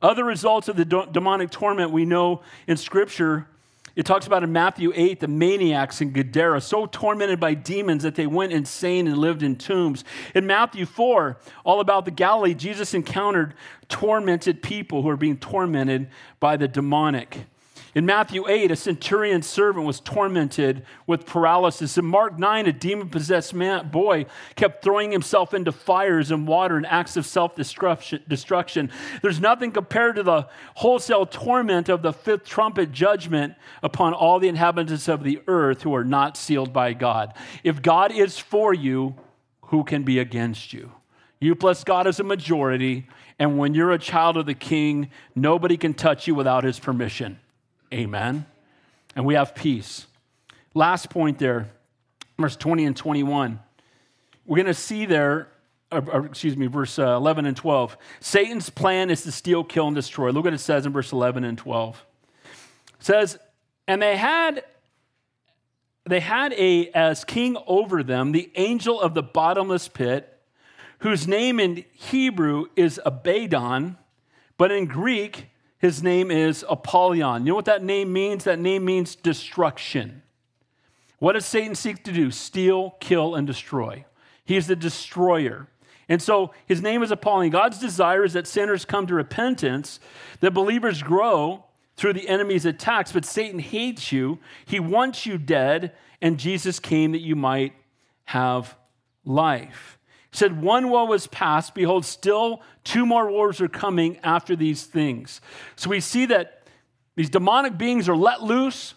Other 0.00 0.24
results 0.24 0.68
of 0.68 0.76
the 0.76 0.84
demonic 0.84 1.50
torment 1.50 1.90
we 1.90 2.04
know 2.04 2.42
in 2.68 2.76
Scripture, 2.76 3.48
it 3.96 4.06
talks 4.06 4.28
about 4.28 4.44
in 4.44 4.52
Matthew 4.52 4.92
8 4.94 5.18
the 5.18 5.26
maniacs 5.26 6.00
in 6.00 6.12
Gadara, 6.12 6.60
so 6.60 6.86
tormented 6.86 7.40
by 7.40 7.54
demons 7.54 8.04
that 8.04 8.14
they 8.14 8.28
went 8.28 8.52
insane 8.52 9.08
and 9.08 9.18
lived 9.18 9.42
in 9.42 9.56
tombs. 9.56 10.04
In 10.36 10.46
Matthew 10.46 10.86
4, 10.86 11.36
all 11.64 11.80
about 11.80 12.04
the 12.04 12.12
Galilee, 12.12 12.54
Jesus 12.54 12.94
encountered 12.94 13.54
tormented 13.88 14.62
people 14.62 15.02
who 15.02 15.08
are 15.08 15.16
being 15.16 15.36
tormented 15.36 16.08
by 16.38 16.56
the 16.56 16.68
demonic. 16.68 17.46
In 17.98 18.06
Matthew 18.06 18.48
8, 18.48 18.70
a 18.70 18.76
centurion's 18.76 19.48
servant 19.48 19.84
was 19.84 19.98
tormented 19.98 20.84
with 21.08 21.26
paralysis. 21.26 21.98
In 21.98 22.04
Mark 22.04 22.38
9, 22.38 22.68
a 22.68 22.72
demon 22.72 23.08
possessed 23.08 23.52
boy 23.90 24.26
kept 24.54 24.84
throwing 24.84 25.10
himself 25.10 25.52
into 25.52 25.72
fires 25.72 26.30
and 26.30 26.46
water 26.46 26.78
in 26.78 26.84
acts 26.84 27.16
of 27.16 27.26
self 27.26 27.56
destruction. 27.56 28.90
There's 29.20 29.40
nothing 29.40 29.72
compared 29.72 30.14
to 30.14 30.22
the 30.22 30.46
wholesale 30.76 31.26
torment 31.26 31.88
of 31.88 32.02
the 32.02 32.12
fifth 32.12 32.44
trumpet 32.44 32.92
judgment 32.92 33.56
upon 33.82 34.14
all 34.14 34.38
the 34.38 34.46
inhabitants 34.46 35.08
of 35.08 35.24
the 35.24 35.42
earth 35.48 35.82
who 35.82 35.92
are 35.92 36.04
not 36.04 36.36
sealed 36.36 36.72
by 36.72 36.92
God. 36.92 37.34
If 37.64 37.82
God 37.82 38.12
is 38.12 38.38
for 38.38 38.72
you, 38.72 39.16
who 39.62 39.82
can 39.82 40.04
be 40.04 40.20
against 40.20 40.72
you? 40.72 40.92
You 41.40 41.56
plus 41.56 41.82
God 41.82 42.06
is 42.06 42.20
a 42.20 42.22
majority, 42.22 43.08
and 43.40 43.58
when 43.58 43.74
you're 43.74 43.90
a 43.90 43.98
child 43.98 44.36
of 44.36 44.46
the 44.46 44.54
king, 44.54 45.10
nobody 45.34 45.76
can 45.76 45.94
touch 45.94 46.28
you 46.28 46.36
without 46.36 46.62
his 46.62 46.78
permission. 46.78 47.40
Amen. 47.92 48.46
And 49.16 49.24
we 49.24 49.34
have 49.34 49.54
peace. 49.54 50.06
Last 50.74 51.10
point 51.10 51.38
there, 51.38 51.70
verse 52.38 52.56
20 52.56 52.84
and 52.84 52.96
21. 52.96 53.58
We're 54.46 54.56
going 54.56 54.66
to 54.66 54.74
see 54.74 55.06
there, 55.06 55.48
or, 55.90 56.04
or, 56.10 56.26
excuse 56.26 56.56
me, 56.56 56.66
verse 56.66 56.98
uh, 56.98 57.16
11 57.16 57.46
and 57.46 57.56
12. 57.56 57.96
Satan's 58.20 58.70
plan 58.70 59.10
is 59.10 59.22
to 59.22 59.32
steal, 59.32 59.64
kill, 59.64 59.86
and 59.86 59.96
destroy. 59.96 60.30
Look 60.30 60.44
what 60.44 60.54
it 60.54 60.58
says 60.58 60.86
in 60.86 60.92
verse 60.92 61.12
11 61.12 61.44
and 61.44 61.56
12. 61.56 62.04
It 62.44 62.54
says, 63.00 63.38
And 63.86 64.02
they 64.02 64.16
had 64.16 64.64
they 66.08 66.20
had 66.20 66.52
a 66.54 66.88
as 66.92 67.24
king 67.24 67.56
over 67.66 68.02
them 68.02 68.32
the 68.32 68.50
angel 68.56 69.00
of 69.00 69.14
the 69.14 69.22
bottomless 69.22 69.88
pit 69.88 70.38
whose 71.00 71.28
name 71.28 71.60
in 71.60 71.84
hebrew 71.92 72.64
is 72.76 72.98
abaddon 73.04 73.96
but 74.56 74.72
in 74.72 74.86
greek 74.86 75.48
his 75.78 76.02
name 76.02 76.30
is 76.30 76.64
Apollyon. 76.68 77.46
You 77.46 77.52
know 77.52 77.56
what 77.56 77.66
that 77.66 77.84
name 77.84 78.12
means? 78.12 78.44
That 78.44 78.58
name 78.58 78.84
means 78.84 79.14
destruction. 79.14 80.22
What 81.18 81.32
does 81.32 81.46
Satan 81.46 81.74
seek 81.74 82.04
to 82.04 82.12
do? 82.12 82.30
Steal, 82.30 82.96
kill, 83.00 83.34
and 83.34 83.46
destroy. 83.46 84.04
He 84.44 84.56
is 84.56 84.66
the 84.66 84.76
destroyer. 84.76 85.68
And 86.08 86.22
so 86.22 86.52
his 86.66 86.80
name 86.80 87.02
is 87.02 87.10
Apollyon. 87.10 87.50
God's 87.50 87.78
desire 87.78 88.24
is 88.24 88.32
that 88.32 88.46
sinners 88.46 88.84
come 88.84 89.06
to 89.06 89.14
repentance, 89.14 90.00
that 90.40 90.52
believers 90.52 91.02
grow 91.02 91.64
through 91.96 92.14
the 92.14 92.28
enemy's 92.28 92.64
attacks, 92.64 93.12
but 93.12 93.24
Satan 93.24 93.58
hates 93.58 94.10
you. 94.12 94.38
He 94.64 94.80
wants 94.80 95.26
you 95.26 95.36
dead, 95.36 95.92
and 96.22 96.38
Jesus 96.38 96.78
came 96.78 97.12
that 97.12 97.20
you 97.20 97.36
might 97.36 97.74
have 98.24 98.76
life 99.24 99.97
said, 100.32 100.60
One 100.60 100.90
woe 100.90 101.04
was 101.04 101.26
past. 101.26 101.74
Behold, 101.74 102.04
still 102.04 102.62
two 102.84 103.06
more 103.06 103.30
wars 103.30 103.60
are 103.60 103.68
coming 103.68 104.18
after 104.22 104.54
these 104.54 104.84
things. 104.84 105.40
So 105.76 105.90
we 105.90 106.00
see 106.00 106.26
that 106.26 106.62
these 107.16 107.30
demonic 107.30 107.76
beings 107.76 108.08
are 108.08 108.16
let 108.16 108.42
loose 108.42 108.94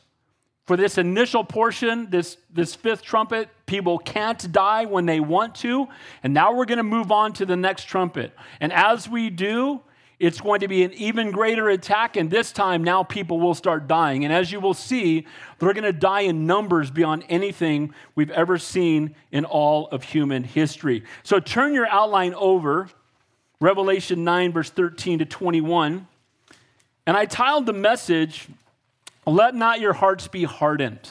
for 0.68 0.78
this 0.78 0.98
initial 0.98 1.44
portion, 1.44 2.10
this, 2.10 2.38
this 2.54 2.76
fifth 2.76 3.02
trumpet. 3.02 3.50
People 3.66 3.98
can't 3.98 4.52
die 4.52 4.86
when 4.86 5.06
they 5.06 5.20
want 5.20 5.56
to. 5.56 5.88
And 6.24 6.34
now 6.34 6.54
we're 6.54 6.66
going 6.66 6.78
to 6.78 6.84
move 6.84 7.12
on 7.12 7.34
to 7.34 7.46
the 7.46 7.58
next 7.58 7.86
trumpet. 7.86 8.32
And 8.60 8.72
as 8.72 9.10
we 9.10 9.30
do, 9.30 9.82
it's 10.22 10.40
going 10.40 10.60
to 10.60 10.68
be 10.68 10.84
an 10.84 10.94
even 10.94 11.32
greater 11.32 11.68
attack, 11.70 12.16
and 12.16 12.30
this 12.30 12.52
time 12.52 12.84
now 12.84 13.02
people 13.02 13.40
will 13.40 13.56
start 13.56 13.88
dying. 13.88 14.24
And 14.24 14.32
as 14.32 14.52
you 14.52 14.60
will 14.60 14.76
see, 14.76 15.26
they're 15.58 15.74
going 15.74 15.84
to 15.84 15.92
die 15.92 16.22
in 16.22 16.46
numbers 16.46 16.92
beyond 16.92 17.24
anything 17.28 17.96
we've 18.14 18.30
ever 18.30 18.60
seen 18.60 19.16
in 19.32 19.46
all 19.46 19.88
of 19.88 20.04
human 20.04 20.44
history. 20.44 21.04
So 21.24 21.40
turn 21.40 21.74
your 21.74 21.88
outline 21.88 22.36
over, 22.36 22.88
Revelation 23.60 24.24
9, 24.24 24.52
verse 24.52 24.70
13 24.70 25.20
to 25.20 25.26
21. 25.26 26.08
And 27.08 27.18
I 27.18 27.26
tiled 27.26 27.66
the 27.66 27.74
message, 27.74 28.48
Let 29.26 29.56
not 29.56 29.80
your 29.80 29.94
hearts 29.94 30.28
be 30.28 30.44
hardened. 30.44 31.10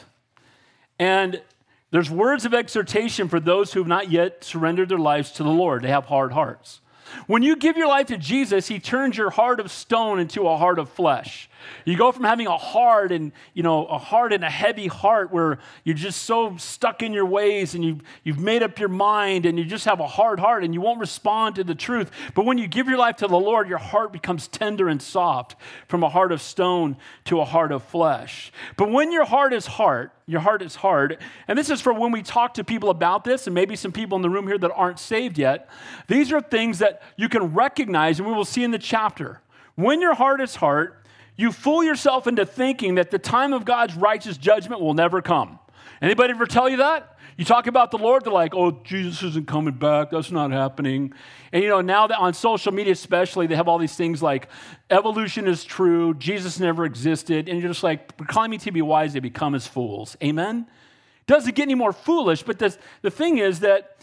And 1.01 1.43
there's 1.91 2.09
words 2.09 2.45
of 2.45 2.55
exhortation 2.55 3.29
for 3.29 3.41
those 3.41 3.73
who 3.73 3.81
have 3.81 3.89
not 3.89 4.09
yet 4.09 4.45
surrendered 4.45 4.89
their 4.89 4.99
lives 4.99 5.33
to 5.33 5.43
the 5.43 5.51
Lord. 5.51 5.83
They 5.83 5.89
have 5.89 6.05
hard 6.05 6.31
hearts. 6.31 6.81
When 7.27 7.43
you 7.43 7.57
give 7.57 7.77
your 7.77 7.89
life 7.89 8.07
to 8.07 8.17
Jesus, 8.17 8.69
he 8.69 8.79
turns 8.79 9.17
your 9.17 9.31
heart 9.31 9.61
of 9.61 9.71
stone 9.71 10.19
into 10.19 10.49
a 10.49 10.57
heart 10.57 10.79
of 10.79 10.89
flesh. 10.89 11.50
You 11.85 11.97
go 11.97 12.13
from 12.13 12.25
having 12.25 12.47
a 12.47 12.57
hard 12.57 13.13
and, 13.13 13.33
you 13.55 13.63
know, 13.63 13.87
a 13.87 13.99
hard 13.99 14.33
and 14.33 14.45
a 14.45 14.51
heavy 14.51 14.87
heart 14.87 15.33
where 15.33 15.59
you're 15.85 15.95
just 15.95 16.23
so 16.23 16.57
stuck 16.57 17.03
in 17.03 17.13
your 17.13 17.27
ways 17.27 17.75
and 17.75 17.85
you've, 17.85 18.03
you've 18.25 18.39
made 18.39 18.63
up 18.63 18.79
your 18.79 18.89
mind 18.89 19.47
and 19.47 19.59
you 19.59 19.65
just 19.65 19.85
have 19.85 20.01
a 20.01 20.07
hard 20.07 20.41
heart 20.41 20.65
and 20.65 20.75
you 20.75 20.81
won't 20.81 21.01
respond 21.01 21.55
to 21.57 21.65
the 21.65 21.75
truth. 21.75 22.11
But 22.35 22.45
when 22.45 22.59
you 22.59 22.69
give 22.69 22.89
your 22.89 22.99
life 22.99 23.17
to 23.17 23.27
the 23.27 23.39
Lord, 23.39 23.69
your 23.69 23.79
heart 23.79 24.13
becomes 24.13 24.49
tender 24.49 24.89
and 24.89 25.01
soft 25.01 25.57
from 25.89 26.03
a 26.03 26.09
heart 26.09 26.33
of 26.33 26.41
stone 26.41 26.97
to 27.27 27.41
a 27.41 27.45
heart 27.45 27.73
of 27.73 27.83
flesh. 27.83 28.53
But 28.77 28.91
when 28.91 29.13
your 29.13 29.25
heart 29.25 29.53
is 29.53 29.67
hard, 29.67 30.11
your 30.27 30.41
heart 30.41 30.63
is 30.63 30.77
hard, 30.77 31.19
and 31.49 31.59
this 31.59 31.71
is 31.71 31.81
for 31.81 31.93
when 31.93 32.13
we 32.13 32.23
talk 32.23 32.55
to 32.55 32.63
people 32.63 32.89
about 32.89 33.25
this, 33.25 33.49
and 33.49 33.55
maybe 33.55 33.75
some 33.75 33.91
people 33.91 34.15
in 34.15 34.23
the 34.23 34.31
room 34.31 34.47
here 34.47 34.59
that 34.59 34.71
aren't 34.73 35.01
saved 35.01 35.39
yet, 35.39 35.69
these 36.07 36.33
are 36.33 36.41
things 36.41 36.79
that 36.79 37.03
you 37.17 37.29
can 37.29 37.53
recognize, 37.53 38.21
and 38.21 38.29
we 38.29 38.35
will 38.35 38.45
see 38.45 38.63
in 38.63 38.71
the 38.71 38.79
chapter. 38.79 39.41
When 39.75 40.01
your 40.01 40.15
heart 40.15 40.41
is 40.41 40.55
hard, 40.55 40.95
you 41.41 41.53
fool 41.53 41.83
yourself 41.83 42.27
into 42.27 42.45
thinking 42.45 42.97
that 42.97 43.11
the 43.11 43.19
time 43.19 43.53
of 43.53 43.65
God's 43.65 43.95
righteous 43.95 44.37
judgment 44.37 44.81
will 44.81 44.95
never 44.95 45.23
come. 45.23 45.59
Anybody 46.03 46.33
ever 46.33 46.47
tell 46.47 46.69
you 46.69 46.79
that? 46.79 47.17
You 47.37 47.47
talk 47.47 47.67
about 47.67 47.91
the 47.91 47.97
Lord, 47.97 48.25
they're 48.25 48.33
like, 48.33 48.55
oh, 48.55 48.73
Jesus 48.85 49.23
isn't 49.23 49.47
coming 49.47 49.73
back. 49.73 50.11
That's 50.11 50.31
not 50.31 50.51
happening. 50.51 51.15
And 51.53 51.63
you 51.63 51.71
know, 51.71 51.81
now 51.81 52.07
that 52.07 52.19
on 52.19 52.35
social 52.35 52.73
media, 52.73 52.93
especially, 52.93 53.47
they 53.47 53.55
have 53.55 53.69
all 53.69 53.79
these 53.79 53.97
things 53.97 54.23
like 54.23 54.51
evolution 54.91 55.49
is 55.49 55.65
true, 55.65 56.13
Jesus 56.15 56.61
never 56.61 56.85
existed. 56.85 57.49
And 57.49 57.59
you're 57.59 57.71
just 57.71 57.83
like, 57.83 58.19
proclaiming 58.19 58.59
to 58.59 58.73
be 58.73 58.83
wise, 58.83 59.15
they 59.15 59.21
become 59.21 59.55
as 59.55 59.67
fools. 59.67 60.19
Amen? 60.23 60.67
Doesn't 61.27 61.55
get 61.55 61.63
any 61.63 61.75
more 61.75 61.95
foolish, 61.95 62.43
but 62.43 62.59
this, 62.59 62.77
the 63.01 63.11
thing 63.11 63.39
is 63.39 63.61
that 63.61 63.97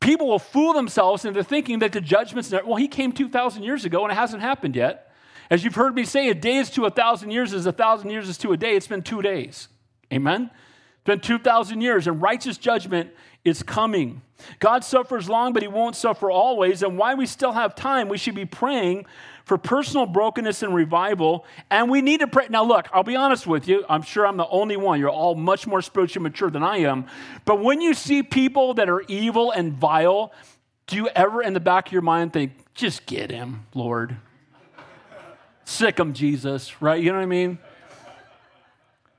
people 0.00 0.26
will 0.26 0.40
fool 0.40 0.72
themselves 0.72 1.24
into 1.24 1.44
thinking 1.44 1.78
that 1.80 1.92
the 1.92 2.00
judgment's 2.00 2.50
never, 2.50 2.66
well, 2.66 2.76
he 2.76 2.88
came 2.88 3.12
2,000 3.12 3.62
years 3.62 3.84
ago 3.84 4.02
and 4.02 4.10
it 4.10 4.16
hasn't 4.16 4.42
happened 4.42 4.74
yet. 4.74 5.09
As 5.50 5.64
you've 5.64 5.74
heard 5.74 5.96
me 5.96 6.04
say, 6.04 6.28
a 6.28 6.34
day 6.34 6.56
is 6.56 6.70
to 6.70 6.86
a 6.86 6.90
thousand 6.90 7.32
years 7.32 7.52
as 7.52 7.66
a 7.66 7.72
thousand 7.72 8.10
years 8.10 8.28
is 8.28 8.38
to 8.38 8.52
a 8.52 8.56
day. 8.56 8.76
It's 8.76 8.86
been 8.86 9.02
two 9.02 9.20
days. 9.20 9.68
Amen? 10.12 10.50
It's 11.00 11.04
been 11.04 11.20
2,000 11.20 11.80
years, 11.80 12.06
and 12.06 12.20
righteous 12.22 12.56
judgment 12.56 13.10
is 13.44 13.62
coming. 13.62 14.22
God 14.58 14.84
suffers 14.84 15.28
long, 15.28 15.52
but 15.52 15.62
he 15.62 15.68
won't 15.68 15.96
suffer 15.96 16.30
always. 16.30 16.82
And 16.82 16.98
why 16.98 17.14
we 17.14 17.26
still 17.26 17.52
have 17.52 17.74
time, 17.74 18.08
we 18.08 18.18
should 18.18 18.34
be 18.34 18.44
praying 18.44 19.06
for 19.44 19.56
personal 19.58 20.06
brokenness 20.06 20.62
and 20.62 20.74
revival. 20.74 21.46
And 21.70 21.90
we 21.90 22.02
need 22.02 22.20
to 22.20 22.26
pray. 22.26 22.46
Now, 22.50 22.64
look, 22.64 22.86
I'll 22.92 23.02
be 23.02 23.16
honest 23.16 23.46
with 23.46 23.66
you. 23.66 23.84
I'm 23.88 24.02
sure 24.02 24.26
I'm 24.26 24.36
the 24.36 24.48
only 24.48 24.76
one. 24.76 25.00
You're 25.00 25.10
all 25.10 25.34
much 25.34 25.66
more 25.66 25.82
spiritually 25.82 26.22
mature 26.22 26.50
than 26.50 26.62
I 26.62 26.78
am. 26.78 27.06
But 27.44 27.60
when 27.60 27.80
you 27.80 27.94
see 27.94 28.22
people 28.22 28.74
that 28.74 28.88
are 28.88 29.02
evil 29.08 29.50
and 29.50 29.72
vile, 29.72 30.32
do 30.86 30.96
you 30.96 31.08
ever 31.08 31.42
in 31.42 31.54
the 31.54 31.60
back 31.60 31.86
of 31.86 31.92
your 31.92 32.02
mind 32.02 32.32
think, 32.32 32.52
just 32.74 33.06
get 33.06 33.30
him, 33.30 33.66
Lord? 33.74 34.16
Sic 35.70 36.00
him, 36.00 36.14
Jesus, 36.14 36.82
right? 36.82 37.00
You 37.00 37.12
know 37.12 37.18
what 37.18 37.22
I 37.22 37.26
mean? 37.26 37.58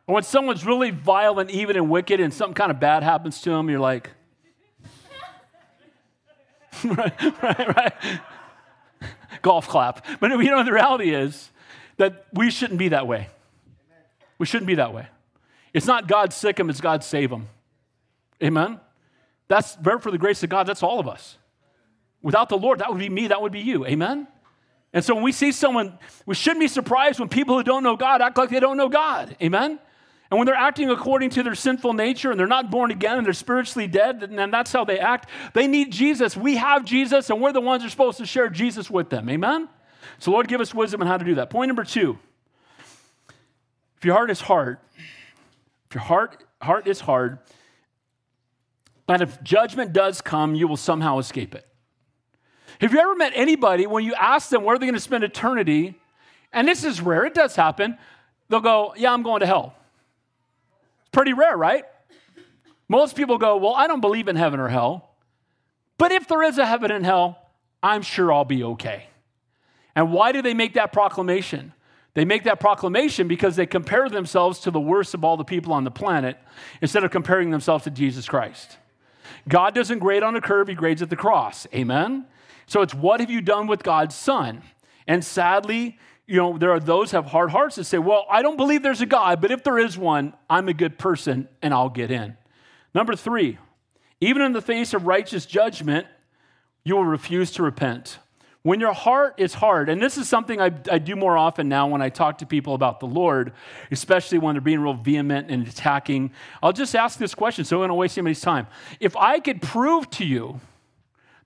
Or 0.06 0.16
when 0.16 0.24
someone's 0.24 0.66
really 0.66 0.92
violent, 0.92 1.50
even 1.50 1.78
and 1.78 1.90
wicked, 1.90 2.20
and 2.20 2.34
something 2.34 2.56
kind 2.56 2.70
of 2.70 2.78
bad 2.78 3.04
happens 3.04 3.40
to 3.44 3.52
them, 3.52 3.70
you're 3.70 3.80
like, 3.80 4.10
right, 6.84 7.42
right, 7.42 7.76
right. 7.78 7.94
Golf 9.42 9.70
clap. 9.70 10.06
But 10.20 10.32
you 10.32 10.52
know, 10.52 10.62
the 10.64 10.74
reality 10.74 11.16
is 11.16 11.50
that 11.96 12.26
we 12.34 12.52
shouldn't 12.52 12.80
be 12.80 12.90
that 12.90 13.08
way. 13.08 13.30
We 14.38 14.46
shouldn't 14.46 14.68
be 14.68 14.76
that 14.76 14.94
way. 14.94 15.08
It's 15.74 15.88
not 15.88 16.10
God 16.10 16.34
sic 16.34 16.60
him, 16.60 16.70
it's 16.70 16.82
God 16.82 17.02
save 17.02 17.32
him. 17.32 17.48
Amen? 18.44 18.78
That's 19.48 19.78
for 20.02 20.12
the 20.12 20.18
grace 20.18 20.44
of 20.44 20.50
God, 20.50 20.68
that's 20.68 20.84
all 20.84 21.00
of 21.00 21.08
us. 21.08 21.38
Without 22.22 22.50
the 22.50 22.58
Lord, 22.58 22.80
that 22.80 22.90
would 22.90 23.00
be 23.00 23.10
me, 23.10 23.28
that 23.28 23.42
would 23.42 23.54
be 23.54 23.62
you. 23.62 23.86
Amen? 23.86 24.28
And 24.94 25.04
so 25.04 25.16
when 25.16 25.24
we 25.24 25.32
see 25.32 25.52
someone, 25.52 25.98
we 26.26 26.36
shouldn't 26.36 26.60
be 26.60 26.68
surprised 26.68 27.20
when 27.20 27.30
people 27.30 27.58
who 27.58 27.64
don't 27.64 27.84
know 27.84 27.96
God 27.96 28.22
act 28.22 28.38
like 28.38 28.50
they 28.50 28.60
don't 28.60 28.78
know 28.78 28.90
God. 28.90 29.36
Amen? 29.42 29.80
And 30.30 30.38
when 30.38 30.46
they're 30.46 30.56
acting 30.56 30.90
according 30.90 31.30
to 31.32 31.44
their 31.44 31.56
sinful 31.56 31.94
nature 31.94 32.32
and 32.32 32.40
they're 32.40 32.48
not 32.48 32.72
born 32.72 32.90
again 32.90 33.18
and 33.18 33.26
they're 33.26 33.34
spiritually 33.34 33.88
dead, 33.88 34.24
and 34.24 34.54
that's 34.54 34.72
how 34.72 34.86
they 34.86 34.98
act, 34.98 35.30
they 35.54 35.68
need 35.68 35.92
Jesus. 35.92 36.38
We 36.38 36.56
have 36.56 36.86
Jesus, 36.86 37.30
and 37.30 37.42
we're 37.42 37.52
the 37.52 37.62
ones 37.62 37.84
who 37.84 37.88
are 37.88 37.90
supposed 37.90 38.18
to 38.20 38.26
share 38.26 38.50
Jesus 38.50 38.90
with 38.90 39.10
them. 39.10 39.30
Amen? 39.30 39.68
So, 40.20 40.32
Lord, 40.32 40.48
give 40.48 40.62
us 40.62 40.74
wisdom 40.74 41.02
on 41.02 41.08
how 41.08 41.18
to 41.18 41.26
do 41.26 41.36
that. 41.36 41.50
Point 41.50 41.68
number 41.68 41.84
two 41.84 42.18
if 43.98 44.06
your 44.06 44.16
heart 44.16 44.32
is 44.32 44.42
hard, 44.42 44.78
if 45.90 45.96
your 45.96 46.04
heart, 46.04 46.44
heart 46.62 46.88
is 46.88 47.02
hard, 47.02 47.40
and 49.08 49.22
if 49.22 49.42
judgment 49.44 49.92
does 49.92 50.22
come, 50.22 50.56
you 50.56 50.68
will 50.68 50.78
somehow 50.78 51.20
escape 51.20 51.56
it. 51.56 51.68
Have 52.82 52.94
you 52.94 53.00
ever 53.00 53.14
met 53.14 53.34
anybody 53.36 53.86
when 53.86 54.04
you 54.04 54.16
ask 54.16 54.50
them 54.50 54.64
where 54.64 54.76
they're 54.78 54.88
going 54.88 54.96
to 54.96 55.00
spend 55.00 55.24
eternity, 55.24 56.00
and 56.52 56.68
this 56.68 56.84
is 56.84 57.00
rare, 57.00 57.26
it 57.26 57.36
does 57.36 57.56
happen, 57.56 57.96
they'll 58.50 58.60
go, 58.60 58.96
Yeah, 58.98 59.14
I'm 59.14 59.22
going 59.22 59.42
to 59.42 59.46
hell. 59.46 59.76
It's 61.02 61.12
pretty 61.12 61.34
rare, 61.34 61.56
right? 61.56 61.86
Most 62.90 63.16
people 63.16 63.38
go, 63.38 63.58
Well, 63.58 63.76
I 63.76 63.86
don't 63.86 64.02
believe 64.02 64.28
in 64.28 64.36
heaven 64.36 64.60
or 64.60 64.68
hell, 64.68 65.12
but 66.00 66.12
if 66.12 66.28
there 66.28 66.42
is 66.42 66.58
a 66.58 66.66
heaven 66.66 66.90
and 66.90 67.06
hell, 67.06 67.38
I'm 67.84 68.02
sure 68.02 68.34
I'll 68.34 68.46
be 68.46 68.64
okay. 68.64 69.06
And 69.96 70.12
why 70.12 70.32
do 70.32 70.42
they 70.42 70.56
make 70.56 70.74
that 70.74 70.92
proclamation? 70.92 71.74
They 72.16 72.26
make 72.26 72.46
that 72.46 72.60
proclamation 72.60 73.28
because 73.28 73.56
they 73.56 73.68
compare 73.68 74.10
themselves 74.10 74.60
to 74.62 74.72
the 74.72 74.80
worst 74.80 75.14
of 75.14 75.24
all 75.24 75.38
the 75.38 75.44
people 75.44 75.72
on 75.72 75.84
the 75.84 75.92
planet 75.92 76.38
instead 76.82 77.04
of 77.04 77.12
comparing 77.12 77.52
themselves 77.52 77.84
to 77.84 77.92
Jesus 77.92 78.28
Christ. 78.28 78.78
God 79.48 79.76
doesn't 79.76 80.00
grade 80.00 80.24
on 80.24 80.36
a 80.36 80.42
curve, 80.42 80.68
He 80.68 80.74
grades 80.74 81.04
at 81.04 81.12
the 81.12 81.16
cross. 81.16 81.68
Amen? 81.76 82.26
So 82.72 82.82
it's 82.82 82.94
what 82.94 83.20
have 83.20 83.30
you 83.30 83.42
done 83.42 83.68
with 83.68 83.84
God's 83.84 84.16
Son? 84.16 84.62
And 85.06 85.26
sadly, 85.26 86.00
you 86.26 86.38
know, 86.38 86.58
there 86.58 86.72
are 86.72 86.80
those 86.80 87.12
have 87.12 87.26
hard 87.26 87.50
hearts 87.50 87.76
that 87.76 87.84
say, 87.84 87.98
well, 87.98 88.26
I 88.32 88.42
don't 88.42 88.56
believe 88.56 88.82
there's 88.82 89.02
a 89.02 89.06
God, 89.06 89.42
but 89.42 89.52
if 89.52 89.62
there 89.66 89.78
is 89.78 89.98
one, 89.98 90.34
I'm 90.50 90.70
a 90.70 90.74
good 90.74 90.98
person 90.98 91.50
and 91.62 91.74
I'll 91.74 91.90
get 91.90 92.12
in. 92.12 92.38
Number 92.96 93.14
three, 93.14 93.58
even 94.22 94.42
in 94.42 94.54
the 94.54 94.62
face 94.62 94.94
of 94.94 95.06
righteous 95.06 95.46
judgment, 95.46 96.08
you 96.86 96.96
will 96.96 97.04
refuse 97.04 97.52
to 97.52 97.64
repent. 97.64 98.20
When 98.62 98.80
your 98.80 98.94
heart 98.94 99.34
is 99.38 99.56
hard, 99.56 99.90
and 99.90 100.02
this 100.02 100.18
is 100.18 100.30
something 100.30 100.62
I, 100.62 100.72
I, 100.90 100.98
do 100.98 101.18
more 101.18 101.36
often 101.38 101.68
now 101.68 101.88
when 101.88 102.02
I 102.02 102.08
talk 102.08 102.38
to 102.38 102.46
people 102.46 102.74
about 102.74 103.02
the 103.02 103.06
Lord, 103.06 103.52
especially 103.92 104.38
when 104.38 104.56
they're 104.56 104.62
being 104.62 104.80
real 104.80 104.94
vehement 104.94 105.52
and 105.52 105.68
attacking, 105.68 106.32
I'll 106.64 106.72
just 106.72 106.96
ask 106.96 107.20
this 107.20 107.36
question 107.36 107.66
so 107.66 107.84
I 107.84 107.88
don't 107.88 107.98
waste 107.98 108.18
anybody's 108.18 108.40
time. 108.40 108.68
If 109.02 109.18
I 109.18 109.42
could 109.42 109.62
prove 109.62 110.10
to 110.12 110.26
you 110.26 110.62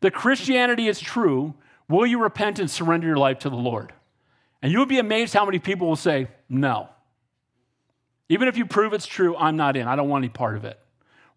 that 0.06 0.14
Christianity 0.14 0.88
is 0.88 1.00
true, 1.00 1.56
will 1.90 2.06
you 2.06 2.22
repent 2.22 2.60
and 2.60 2.70
surrender 2.70 3.08
your 3.08 3.18
life 3.18 3.40
to 3.40 3.50
the 3.50 3.56
Lord? 3.56 3.92
And 4.62 4.72
you 4.72 4.78
would 4.78 4.88
be 4.88 5.00
amazed 5.00 5.34
how 5.34 5.46
many 5.46 5.58
people 5.58 5.88
will 5.88 5.96
say, 5.96 6.28
no. 6.48 6.90
Even 8.30 8.48
if 8.48 8.56
you 8.56 8.68
prove 8.68 8.94
it's 8.94 9.08
true, 9.08 9.36
I'm 9.36 9.58
not 9.58 9.76
in. 9.76 9.88
I 9.88 9.96
don't 9.96 10.08
want 10.08 10.24
any 10.24 10.30
part 10.30 10.58
of 10.58 10.64
it. 10.64 10.80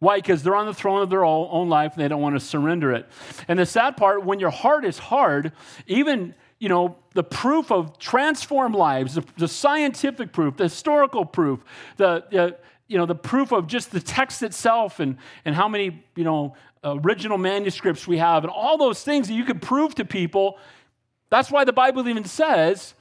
Why? 0.01 0.19
Because 0.19 0.43
they're 0.43 0.55
on 0.55 0.67
the 0.67 0.75
throne 0.75 1.01
of 1.01 1.09
their 1.09 1.25
own 1.25 1.71
life 1.71 1.95
and 1.95 2.05
they 2.05 2.09
don't 2.09 2.21
want 2.21 2.37
to 2.37 2.41
surrender 2.41 2.93
it. 2.93 3.09
And 3.49 3.59
the 3.59 3.65
sad 3.65 3.97
part, 3.97 4.23
when 4.23 4.39
your 4.39 4.51
heart 4.51 4.85
is 4.85 4.99
hard, 4.99 5.53
even 5.87 6.35
you 6.59 6.69
know 6.69 6.97
the 7.15 7.25
proof 7.25 7.73
of 7.73 7.99
transformed 7.99 8.75
lives, 8.75 9.15
the, 9.15 9.25
the 9.39 9.49
scientific 9.49 10.33
proof, 10.33 10.59
the 10.59 10.65
historical 10.65 11.25
proof, 11.25 11.61
the, 11.97 12.23
the 12.31 12.59
you 12.87 12.97
know 12.97 13.07
the 13.07 13.15
proof 13.15 13.53
of 13.53 13.67
just 13.67 13.93
the 13.93 14.01
text 14.01 14.43
itself 14.43 14.99
and 14.99 15.17
and 15.45 15.55
how 15.55 15.69
many 15.69 16.05
you 16.17 16.25
know 16.25 16.55
original 16.85 17.39
manuscripts 17.39 18.07
we 18.07 18.19
have 18.19 18.45
and 18.45 18.53
all 18.53 18.79
those 18.79 19.03
things 19.03 19.29
that 19.29 19.35
you 19.35 19.45
could 19.45 19.61
prove 19.61 19.95
to 19.97 20.05
people. 20.05 20.59
That's 21.31 21.51
why 21.51 21.65
the 21.65 21.73
Bible 21.73 22.09
even 22.09 22.25
says 22.25 22.95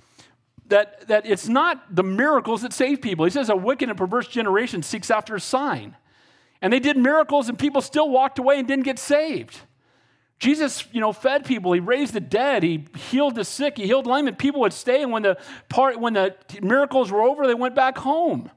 that, 0.67 1.07
that 1.07 1.25
it's 1.25 1.47
not 1.47 1.95
the 1.95 2.03
miracles 2.03 2.61
that 2.61 2.73
save 2.73 3.01
people. 3.01 3.25
He 3.25 3.31
says 3.31 3.49
a 3.49 3.55
wicked 3.55 3.89
and 3.89 3.97
perverse 3.97 4.27
generation 4.27 4.83
seeks 4.83 5.09
after 5.09 5.35
a 5.35 5.39
sign. 5.39 5.95
And 6.61 6.73
they 6.73 6.79
did 6.79 6.97
miracles 6.97 7.49
and 7.49 7.57
people 7.57 7.81
still 7.81 8.09
walked 8.09 8.39
away 8.39 8.59
and 8.59 8.67
didn't 8.67 8.85
get 8.85 8.99
saved. 8.99 9.61
Jesus, 10.39 10.85
you 10.91 11.01
know, 11.01 11.13
fed 11.13 11.45
people. 11.45 11.73
He 11.73 11.79
raised 11.79 12.13
the 12.13 12.19
dead. 12.19 12.61
He 12.61 12.85
healed 12.95 13.35
the 13.35 13.43
sick. 13.43 13.77
He 13.77 13.85
healed 13.85 14.05
lame, 14.05 14.27
and 14.27 14.37
people 14.37 14.61
would 14.61 14.73
stay. 14.73 15.01
And 15.01 15.11
when 15.11 15.23
the 15.23 15.37
part, 15.67 15.99
when 15.99 16.13
the 16.13 16.35
miracles 16.61 17.11
were 17.11 17.23
over, 17.23 17.47
they 17.47 17.55
went 17.55 17.73
back 17.73 17.97
home. 17.97 18.51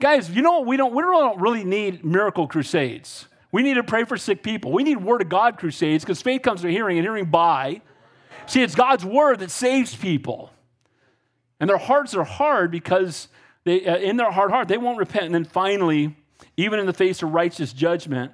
Guys, 0.00 0.30
you 0.30 0.40
know 0.40 0.60
what? 0.60 0.66
We 0.66 0.76
don't. 0.78 0.94
We 0.94 1.02
don't 1.02 1.38
really 1.38 1.64
need 1.64 2.04
miracle 2.04 2.46
crusades. 2.48 3.26
We 3.56 3.62
need 3.62 3.76
to 3.76 3.82
pray 3.82 4.04
for 4.04 4.18
sick 4.18 4.42
people. 4.42 4.70
We 4.70 4.84
need 4.84 4.98
Word 4.98 5.22
of 5.22 5.30
God 5.30 5.56
crusades 5.56 6.04
because 6.04 6.20
faith 6.20 6.42
comes 6.42 6.60
to 6.60 6.70
hearing 6.70 6.98
and 6.98 7.06
hearing 7.06 7.24
by. 7.24 7.80
See, 8.44 8.62
it's 8.62 8.74
God's 8.74 9.02
Word 9.02 9.38
that 9.38 9.50
saves 9.50 9.96
people, 9.96 10.50
and 11.58 11.70
their 11.70 11.78
hearts 11.78 12.14
are 12.14 12.22
hard 12.22 12.70
because 12.70 13.28
they, 13.64 13.86
uh, 13.86 13.96
in 13.96 14.18
their 14.18 14.30
hard 14.30 14.50
heart, 14.50 14.68
they 14.68 14.76
won't 14.76 14.98
repent. 14.98 15.24
And 15.24 15.34
then 15.34 15.46
finally, 15.46 16.14
even 16.58 16.78
in 16.78 16.84
the 16.84 16.92
face 16.92 17.22
of 17.22 17.32
righteous 17.32 17.72
judgment, 17.72 18.32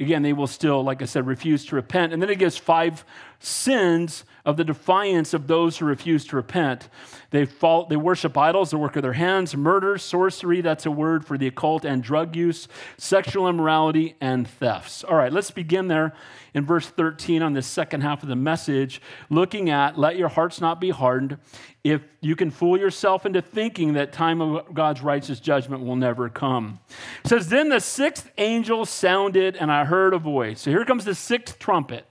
again, 0.00 0.22
they 0.22 0.32
will 0.32 0.48
still, 0.48 0.82
like 0.82 1.02
I 1.02 1.04
said, 1.04 1.24
refuse 1.24 1.64
to 1.66 1.76
repent. 1.76 2.12
And 2.12 2.20
then 2.20 2.28
it 2.28 2.40
gives 2.40 2.56
five 2.56 3.04
sins 3.38 4.24
of 4.44 4.56
the 4.56 4.64
defiance 4.64 5.32
of 5.32 5.46
those 5.46 5.78
who 5.78 5.86
refuse 5.86 6.26
to 6.26 6.36
repent. 6.36 6.88
They, 7.30 7.46
fall, 7.46 7.86
they 7.86 7.96
worship 7.96 8.36
idols, 8.36 8.70
the 8.70 8.78
work 8.78 8.96
of 8.96 9.02
their 9.02 9.14
hands, 9.14 9.56
murder, 9.56 9.96
sorcery, 9.96 10.60
that's 10.60 10.86
a 10.86 10.90
word 10.90 11.26
for 11.26 11.38
the 11.38 11.46
occult, 11.46 11.84
and 11.84 12.02
drug 12.02 12.36
use, 12.36 12.68
sexual 12.98 13.48
immorality, 13.48 14.16
and 14.20 14.46
thefts. 14.46 15.02
All 15.02 15.16
right, 15.16 15.32
let's 15.32 15.50
begin 15.50 15.88
there 15.88 16.14
in 16.52 16.64
verse 16.64 16.86
13 16.86 17.42
on 17.42 17.54
this 17.54 17.66
second 17.66 18.02
half 18.02 18.22
of 18.22 18.28
the 18.28 18.36
message, 18.36 19.00
looking 19.30 19.70
at 19.70 19.98
let 19.98 20.16
your 20.16 20.28
hearts 20.28 20.60
not 20.60 20.80
be 20.80 20.90
hardened. 20.90 21.38
If 21.82 22.02
you 22.20 22.36
can 22.36 22.50
fool 22.50 22.78
yourself 22.78 23.26
into 23.26 23.42
thinking 23.42 23.94
that 23.94 24.12
time 24.12 24.40
of 24.40 24.72
God's 24.72 25.02
righteous 25.02 25.40
judgment 25.40 25.84
will 25.84 25.96
never 25.96 26.28
come. 26.28 26.80
It 27.24 27.28
says, 27.28 27.48
Then 27.48 27.68
the 27.68 27.80
sixth 27.80 28.30
angel 28.38 28.86
sounded, 28.86 29.56
and 29.56 29.70
I 29.70 29.84
heard 29.84 30.14
a 30.14 30.18
voice. 30.18 30.62
So 30.62 30.70
here 30.70 30.84
comes 30.84 31.04
the 31.04 31.14
sixth 31.14 31.58
trumpet. 31.58 32.06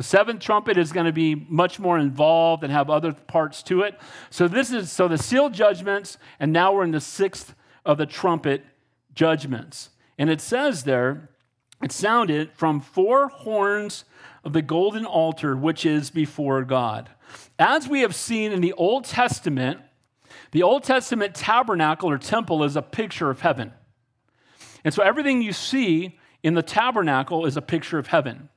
The 0.00 0.04
seventh 0.04 0.40
trumpet 0.40 0.78
is 0.78 0.92
going 0.92 1.04
to 1.04 1.12
be 1.12 1.34
much 1.34 1.78
more 1.78 1.98
involved 1.98 2.64
and 2.64 2.72
have 2.72 2.88
other 2.88 3.12
parts 3.12 3.62
to 3.64 3.82
it. 3.82 4.00
So 4.30 4.48
this 4.48 4.72
is 4.72 4.90
so 4.90 5.08
the 5.08 5.18
sealed 5.18 5.52
judgments, 5.52 6.16
and 6.38 6.54
now 6.54 6.72
we're 6.72 6.84
in 6.84 6.92
the 6.92 7.02
sixth 7.02 7.54
of 7.84 7.98
the 7.98 8.06
trumpet 8.06 8.64
judgments. 9.14 9.90
And 10.16 10.30
it 10.30 10.40
says 10.40 10.84
there, 10.84 11.28
it 11.82 11.92
sounded 11.92 12.50
from 12.54 12.80
four 12.80 13.28
horns 13.28 14.06
of 14.42 14.54
the 14.54 14.62
golden 14.62 15.04
altar 15.04 15.54
which 15.54 15.84
is 15.84 16.08
before 16.08 16.64
God. 16.64 17.10
As 17.58 17.86
we 17.86 18.00
have 18.00 18.14
seen 18.14 18.52
in 18.52 18.62
the 18.62 18.72
Old 18.72 19.04
Testament, 19.04 19.80
the 20.52 20.62
Old 20.62 20.82
Testament 20.82 21.34
tabernacle 21.34 22.08
or 22.08 22.16
temple 22.16 22.64
is 22.64 22.74
a 22.74 22.80
picture 22.80 23.28
of 23.28 23.42
heaven. 23.42 23.74
And 24.82 24.94
so 24.94 25.02
everything 25.02 25.42
you 25.42 25.52
see 25.52 26.18
in 26.42 26.54
the 26.54 26.62
tabernacle 26.62 27.44
is 27.44 27.58
a 27.58 27.62
picture 27.62 27.98
of 27.98 28.06
heaven. 28.06 28.48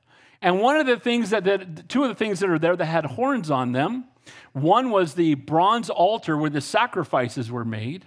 And 0.44 0.60
one 0.60 0.76
of 0.76 0.86
the 0.86 0.98
things 0.98 1.30
that, 1.30 1.44
that 1.44 1.88
two 1.88 2.02
of 2.02 2.10
the 2.10 2.14
things 2.14 2.40
that 2.40 2.50
are 2.50 2.58
there 2.58 2.76
that 2.76 2.84
had 2.84 3.06
horns 3.06 3.50
on 3.50 3.72
them, 3.72 4.04
one 4.52 4.90
was 4.90 5.14
the 5.14 5.36
bronze 5.36 5.88
altar 5.88 6.36
where 6.36 6.50
the 6.50 6.60
sacrifices 6.60 7.50
were 7.50 7.64
made. 7.64 8.04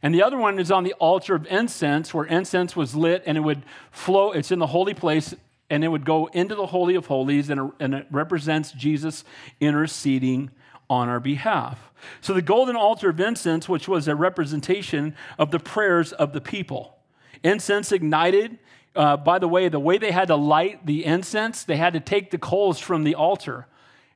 And 0.00 0.14
the 0.14 0.22
other 0.22 0.38
one 0.38 0.60
is 0.60 0.70
on 0.70 0.84
the 0.84 0.92
altar 0.94 1.34
of 1.34 1.48
incense, 1.48 2.14
where 2.14 2.24
incense 2.26 2.76
was 2.76 2.94
lit 2.94 3.24
and 3.26 3.36
it 3.36 3.40
would 3.40 3.64
flow. 3.90 4.30
It's 4.30 4.52
in 4.52 4.60
the 4.60 4.68
holy 4.68 4.94
place 4.94 5.34
and 5.68 5.82
it 5.82 5.88
would 5.88 6.04
go 6.04 6.26
into 6.26 6.54
the 6.54 6.66
Holy 6.66 6.94
of 6.94 7.06
Holies, 7.06 7.50
and 7.50 7.60
it, 7.60 7.72
and 7.80 7.94
it 7.94 8.06
represents 8.10 8.70
Jesus 8.72 9.24
interceding 9.60 10.50
on 10.88 11.08
our 11.08 11.20
behalf. 11.20 11.92
So 12.20 12.34
the 12.34 12.42
golden 12.42 12.76
altar 12.76 13.10
of 13.10 13.18
incense, 13.18 13.68
which 13.68 13.88
was 13.88 14.06
a 14.06 14.14
representation 14.14 15.16
of 15.38 15.50
the 15.50 15.60
prayers 15.60 16.12
of 16.12 16.32
the 16.32 16.40
people, 16.40 16.98
incense 17.42 17.90
ignited. 17.90 18.58
Uh, 18.96 19.16
by 19.16 19.38
the 19.38 19.46
way, 19.46 19.68
the 19.68 19.78
way 19.78 19.98
they 19.98 20.10
had 20.10 20.28
to 20.28 20.36
light 20.36 20.84
the 20.84 21.04
incense, 21.04 21.62
they 21.62 21.76
had 21.76 21.92
to 21.92 22.00
take 22.00 22.30
the 22.30 22.38
coals 22.38 22.78
from 22.78 23.04
the 23.04 23.14
altar, 23.14 23.66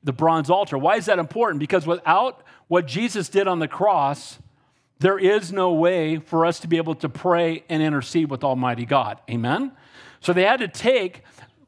the 0.02 0.12
bronze 0.12 0.50
altar. 0.50 0.76
Why 0.76 0.96
is 0.96 1.06
that 1.06 1.18
important? 1.18 1.60
Because 1.60 1.86
without 1.86 2.42
what 2.68 2.86
Jesus 2.86 3.28
did 3.28 3.46
on 3.46 3.60
the 3.60 3.68
cross, 3.68 4.38
there 4.98 5.18
is 5.18 5.52
no 5.52 5.72
way 5.72 6.18
for 6.18 6.44
us 6.46 6.60
to 6.60 6.68
be 6.68 6.76
able 6.76 6.94
to 6.96 7.08
pray 7.08 7.62
and 7.68 7.82
intercede 7.82 8.30
with 8.30 8.42
Almighty 8.42 8.84
God. 8.84 9.20
Amen? 9.30 9.72
So 10.20 10.32
they 10.32 10.44
had 10.44 10.60
to 10.60 10.68
take 10.68 11.22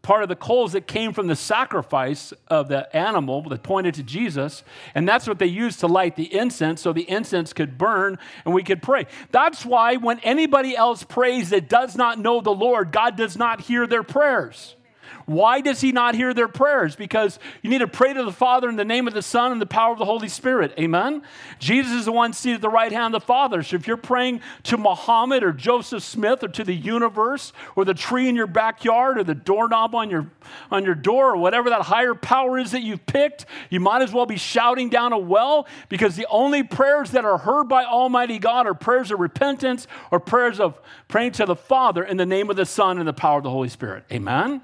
part 0.07 0.23
of 0.23 0.29
the 0.29 0.37
coals 0.37 0.71
that 0.75 0.87
came 0.87 1.13
from 1.13 1.27
the 1.27 1.35
sacrifice 1.35 2.33
of 2.47 2.69
the 2.69 2.97
animal 2.97 3.43
that 3.43 3.65
pointed 3.65 3.93
to 3.93 4.05
Jesus. 4.05 4.63
And 4.95 5.09
that's 5.09 5.27
what 5.27 5.41
they 5.41 5.47
used 5.47 5.81
to 5.81 5.89
light 5.89 6.15
the 6.15 6.33
incense 6.33 6.81
so 6.81 6.93
the 6.93 7.11
incense 7.11 7.53
could 7.53 7.77
burn 7.77 8.17
and 8.45 8.55
we 8.55 8.63
could 8.63 8.83
pray. 8.83 9.07
That's 9.33 9.67
why 9.67 9.97
when 9.97 10.21
anybody 10.21 10.77
else 10.77 11.03
prays 11.03 11.51
that 11.51 11.69
does 11.69 11.97
not 11.97 12.21
know 12.21 12.41
the 12.41 12.55
Lord, 12.55 12.93
God 12.93 13.17
does 13.17 13.37
not 13.37 13.63
hear 13.63 13.85
their 13.89 14.05
prayers. 14.05 14.77
Why 15.27 15.61
does 15.61 15.81
he 15.81 15.91
not 15.91 16.15
hear 16.15 16.33
their 16.33 16.47
prayers? 16.47 16.95
Because 16.95 17.41
you 17.61 17.69
need 17.69 17.81
to 17.81 17.89
pray 17.89 18.15
to 18.15 18.23
the 18.23 18.33
Father 18.33 18.69
in 18.69 18.77
the 18.77 18.85
name 18.85 19.09
of 19.09 19.15
the 19.15 19.23
Son 19.23 19.51
and 19.51 19.61
the 19.61 19.67
power 19.67 19.93
of 19.93 19.99
the 19.99 20.05
Holy 20.05 20.29
Spirit. 20.29 20.73
Amen? 20.79 21.23
Jesus 21.59 21.93
is 21.93 22.05
the 22.05 22.13
one 22.13 22.33
seated 22.33 22.57
at 22.57 22.61
the 22.63 22.69
right 22.69 22.93
hand 22.93 23.13
of 23.17 23.23
the 23.23 23.27
Father. 23.27 23.65
So 23.65 23.75
if 23.75 23.89
you're 23.89 23.97
praying 23.97 24.41
to 24.65 24.77
Muhammad 24.77 25.43
or 25.43 25.53
Joseph 25.53 26.05
Smith 26.05 26.45
or 26.45 26.49
to 26.49 26.63
the 26.63 26.75
universe 26.75 27.53
or 27.75 27.85
the 27.85 27.93
tree 27.93 28.29
in 28.29 28.37
your 28.37 28.47
backyard 28.47 29.19
or 29.19 29.25
the 29.25 29.35
doorknob 29.35 29.97
on 29.97 30.11
your, 30.11 30.31
on 30.71 30.85
your 30.85 30.95
door 30.95 31.33
or 31.33 31.37
whatever 31.39 31.71
that 31.71 31.83
higher 31.83 32.15
power 32.15 32.57
is 32.57 32.71
that 32.71 32.83
you've 32.83 33.05
picked, 33.07 33.47
you 33.69 33.81
might 33.81 34.03
as 34.03 34.13
well 34.13 34.27
be 34.27 34.37
shouting 34.37 34.89
down 34.89 35.13
a 35.13 35.19
well 35.19 35.67
because 35.89 36.15
the 36.15 36.27
only 36.31 36.63
prayers 36.63 37.11
that 37.11 37.25
are 37.25 37.39
heard 37.39 37.65
by 37.65 37.85
Almighty 37.85 38.39
God 38.39 38.65
are 38.69 38.75
prayers 38.75 39.11
of 39.11 39.19
repentance 39.19 39.89
or 40.13 40.21
prayers 40.21 40.61
of 40.61 40.81
praying 41.09 41.33
to 41.33 41.47
the 41.47 41.57
Father 41.57 42.05
in 42.05 42.17
the 42.17 42.27
name 42.27 42.49
of 42.49 42.55
the 42.55 42.65
Son 42.65 42.99
and 42.99 43.09
the 43.09 43.13
power 43.13 43.39
of 43.39 43.43
the 43.43 43.51
Holy 43.51 43.69
Spirit. 43.69 44.05
Amen? 44.13 44.63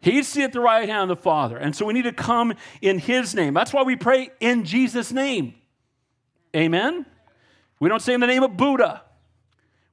He's 0.00 0.28
seated 0.28 0.46
at 0.46 0.52
the 0.52 0.60
right 0.60 0.88
hand 0.88 1.10
of 1.10 1.18
the 1.18 1.22
Father. 1.22 1.56
And 1.56 1.74
so 1.74 1.86
we 1.86 1.92
need 1.92 2.02
to 2.02 2.12
come 2.12 2.54
in 2.80 2.98
His 2.98 3.34
name. 3.34 3.54
That's 3.54 3.72
why 3.72 3.82
we 3.82 3.96
pray 3.96 4.30
in 4.40 4.64
Jesus' 4.64 5.12
name. 5.12 5.54
Amen? 6.54 7.04
We 7.80 7.88
don't 7.88 8.00
say 8.00 8.14
in 8.14 8.20
the 8.20 8.26
name 8.26 8.42
of 8.42 8.56
Buddha. 8.56 9.02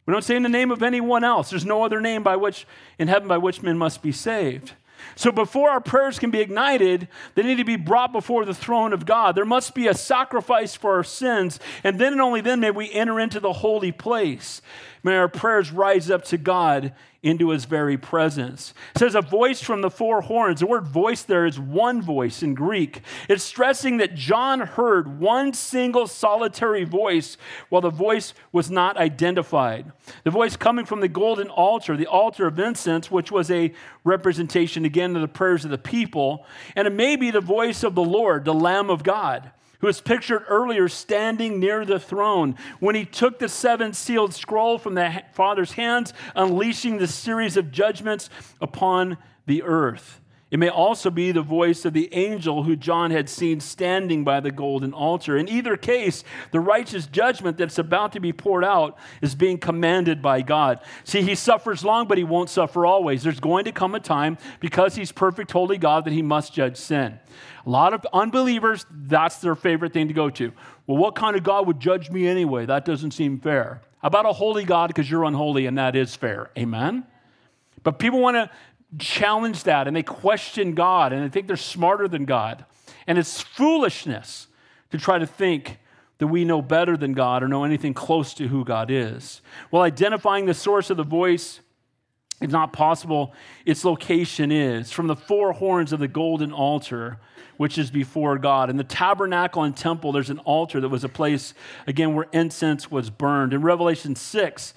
We 0.06 0.12
don't 0.12 0.24
say 0.24 0.36
in 0.36 0.44
the 0.44 0.50
name 0.50 0.72
of 0.72 0.84
anyone 0.84 1.24
else. 1.24 1.50
There's 1.50 1.66
no 1.66 1.84
other 1.84 2.00
name 2.00 2.22
by 2.22 2.36
which 2.36 2.68
in 3.00 3.08
heaven 3.08 3.28
by 3.28 3.38
which 3.38 3.64
men 3.64 3.78
must 3.78 4.02
be 4.02 4.12
saved. 4.12 4.74
So 5.16 5.32
before 5.32 5.70
our 5.70 5.82
prayers 5.82 6.20
can 6.20 6.32
be 6.32 6.42
ignited, 6.42 7.08
they 7.36 7.44
need 7.44 7.58
to 7.58 7.66
be 7.66 7.76
brought 7.76 8.12
before 8.12 8.46
the 8.46 8.54
throne 8.54 8.94
of 8.94 9.06
God. 9.06 9.36
There 9.36 9.46
must 9.46 9.74
be 9.74 9.88
a 9.88 9.94
sacrifice 9.94 10.76
for 10.76 10.96
our 10.96 11.04
sins, 11.04 11.60
and 11.84 12.00
then 12.00 12.14
and 12.14 12.22
only 12.22 12.42
then 12.42 12.60
may 12.60 12.72
we 12.72 12.92
enter 12.92 13.20
into 13.20 13.40
the 13.40 13.54
holy 13.54 13.92
place. 13.92 14.62
May 15.06 15.18
our 15.18 15.28
prayers 15.28 15.72
rise 15.72 16.10
up 16.10 16.24
to 16.26 16.38
God 16.40 16.92
into 17.22 17.52
his 17.52 17.66
very 17.66 17.96
presence. 17.96 18.74
It 18.96 18.98
says 18.98 19.14
a 19.14 19.22
voice 19.22 19.62
from 19.62 19.82
the 19.82 19.92
four 19.92 20.22
horns. 20.22 20.62
The 20.62 20.66
word 20.66 20.88
voice 20.88 21.22
there 21.22 21.46
is 21.46 21.60
one 21.60 22.02
voice 22.02 22.42
in 22.42 22.56
Greek. 22.56 23.02
It's 23.30 23.44
stressing 23.44 23.98
that 23.98 24.16
John 24.16 24.62
heard 24.62 25.20
one 25.20 25.54
single 25.54 26.08
solitary 26.08 26.86
voice 26.86 27.38
while 27.70 27.84
the 27.84 27.92
voice 27.92 28.34
was 28.52 28.72
not 28.72 28.98
identified. 28.98 29.92
The 30.24 30.32
voice 30.32 30.58
coming 30.58 30.86
from 30.86 31.02
the 31.02 31.08
golden 31.08 31.50
altar, 31.50 31.96
the 31.96 32.08
altar 32.08 32.48
of 32.48 32.58
incense, 32.58 33.12
which 33.12 33.32
was 33.32 33.52
a 33.52 33.74
representation 34.04 34.86
again 34.86 35.16
of 35.16 35.22
the 35.22 35.28
prayers 35.28 35.66
of 35.66 35.70
the 35.70 35.78
people. 35.78 36.48
And 36.76 36.88
it 36.88 36.94
may 36.94 37.16
be 37.16 37.30
the 37.30 37.42
voice 37.42 37.84
of 37.84 37.94
the 37.94 38.04
Lord, 38.04 38.44
the 38.44 38.56
Lamb 38.56 38.90
of 38.90 39.04
God 39.04 39.52
who 39.86 39.88
was 39.88 40.02
pictured 40.02 40.44
earlier 40.50 40.90
standing 40.90 41.60
near 41.60 41.86
the 41.86 42.00
throne 42.00 42.56
when 42.80 42.96
he 42.96 43.06
took 43.06 43.38
the 43.38 43.48
seven 43.48 43.94
sealed 43.94 44.34
scroll 44.34 44.80
from 44.80 44.96
the 44.96 45.22
Father's 45.34 45.74
hands, 45.74 46.12
unleashing 46.36 46.98
the 46.98 47.06
series 47.06 47.56
of 47.56 47.72
judgments 47.72 48.32
upon 48.60 49.16
the 49.46 49.62
earth. 49.62 50.20
It 50.50 50.58
may 50.58 50.70
also 50.70 51.12
be 51.12 51.32
the 51.32 51.44
voice 51.44 51.86
of 51.86 51.94
the 51.94 52.12
angel 52.16 52.64
who 52.64 52.76
John 52.76 53.12
had 53.12 53.30
seen 53.30 53.60
standing 53.60 54.24
by 54.24 54.40
the 54.40 54.50
golden 54.50 54.92
altar. 54.92 55.38
In 55.38 55.48
either 55.48 55.78
case, 55.78 56.24
the 56.50 56.60
righteous 56.60 57.06
judgment 57.06 57.58
that's 57.58 57.78
about 57.78 58.14
to 58.14 58.20
be 58.20 58.34
poured 58.34 58.66
out 58.66 58.98
is 59.22 59.36
being 59.36 59.60
commanded 59.60 60.20
by 60.20 60.42
God. 60.42 60.80
See, 61.04 61.22
he 61.22 61.36
suffers 61.36 61.86
long, 61.86 62.08
but 62.08 62.18
he 62.18 62.24
won't 62.24 62.50
suffer 62.50 62.88
always. 62.88 63.22
There's 63.22 63.40
going 63.40 63.66
to 63.66 63.72
come 63.72 63.94
a 63.94 64.00
time, 64.00 64.40
because 64.60 64.96
he's 64.96 65.12
perfect, 65.12 65.52
holy 65.52 65.78
God, 65.78 66.06
that 66.06 66.14
he 66.14 66.24
must 66.24 66.54
judge 66.54 66.78
sin. 66.78 67.20
A 67.66 67.70
lot 67.70 67.94
of 67.94 68.06
unbelievers, 68.14 68.86
that's 68.92 69.38
their 69.38 69.56
favorite 69.56 69.94
thing 69.94 70.08
to 70.08 70.14
go 70.14 70.30
to. 70.30 70.52
Well, 70.86 70.98
what 70.98 71.16
kind 71.16 71.36
of 71.36 71.44
God 71.44 71.66
would 71.68 71.80
judge 71.80 72.12
me 72.12 72.28
anyway? 72.28 72.66
That 72.66 72.86
doesn't 72.86 73.12
seem 73.12 73.40
fair. 73.40 73.82
How 74.00 74.08
about 74.08 74.28
a 74.28 74.34
holy 74.34 74.66
God 74.66 74.88
because 74.88 75.10
you're 75.10 75.24
unholy 75.24 75.66
and 75.66 75.78
that 75.78 75.96
is 75.96 76.16
fair? 76.16 76.52
Amen? 76.58 77.06
But 77.82 77.98
people 77.98 78.20
want 78.20 78.36
to 78.36 78.50
challenge 79.00 79.64
that 79.64 79.88
and 79.88 79.96
they 79.96 80.04
question 80.04 80.76
God 80.76 81.12
and 81.12 81.24
they 81.24 81.30
think 81.30 81.48
they're 81.48 81.58
smarter 81.58 82.08
than 82.08 82.26
God. 82.26 82.66
And 83.08 83.18
it's 83.18 83.42
foolishness 83.42 84.48
to 84.92 84.98
try 84.98 85.18
to 85.18 85.26
think 85.26 85.80
that 86.20 86.28
we 86.28 86.46
know 86.46 86.62
better 86.62 86.96
than 86.96 87.14
God 87.14 87.44
or 87.44 87.48
know 87.48 87.64
anything 87.64 87.94
close 87.94 88.34
to 88.36 88.48
who 88.48 88.64
God 88.64 88.90
is. 88.90 89.42
Well, 89.72 89.82
identifying 89.82 90.46
the 90.46 90.54
source 90.54 90.90
of 90.90 90.98
the 90.98 91.04
voice 91.04 91.60
is 92.42 92.52
not 92.52 92.74
possible. 92.74 93.34
Its 93.66 93.86
location 93.86 94.52
is 94.52 94.92
from 94.92 95.08
the 95.08 95.16
four 95.16 95.54
horns 95.54 95.94
of 95.94 96.00
the 96.00 96.08
golden 96.08 96.52
altar 96.52 97.18
which 97.58 97.78
is 97.78 97.90
before 97.90 98.38
God. 98.38 98.70
In 98.70 98.78
the 98.78 98.84
tabernacle 98.84 99.64
and 99.64 99.76
temple, 99.76 100.12
there's 100.12 100.30
an 100.30 100.40
altar 100.40 100.82
that 100.82 100.90
was 100.90 101.04
a 101.04 101.10
place, 101.10 101.54
again, 101.88 102.14
where 102.14 102.28
incense 102.32 102.92
was 102.92 103.10
burned. 103.10 103.54
In 103.54 103.62
Revelation 103.62 104.16
6, 104.16 104.74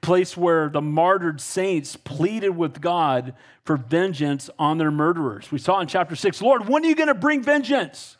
place 0.00 0.36
where 0.36 0.68
the 0.68 0.80
martyred 0.80 1.40
saints 1.40 1.96
pleaded 1.96 2.50
with 2.50 2.80
God 2.80 3.34
for 3.64 3.76
vengeance 3.76 4.50
on 4.58 4.78
their 4.78 4.90
murderers. 4.90 5.52
We 5.52 5.58
saw 5.58 5.80
in 5.80 5.86
chapter 5.86 6.16
6, 6.16 6.42
Lord, 6.42 6.68
when 6.68 6.84
are 6.84 6.88
you 6.88 6.94
going 6.94 7.08
to 7.08 7.14
bring 7.14 7.42
vengeance? 7.42 8.16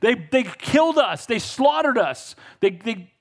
They, 0.00 0.14
they 0.14 0.42
killed 0.42 0.98
us, 0.98 1.26
they 1.26 1.38
slaughtered 1.38 1.98
us, 1.98 2.34
they, 2.60 2.70
they 2.70 3.12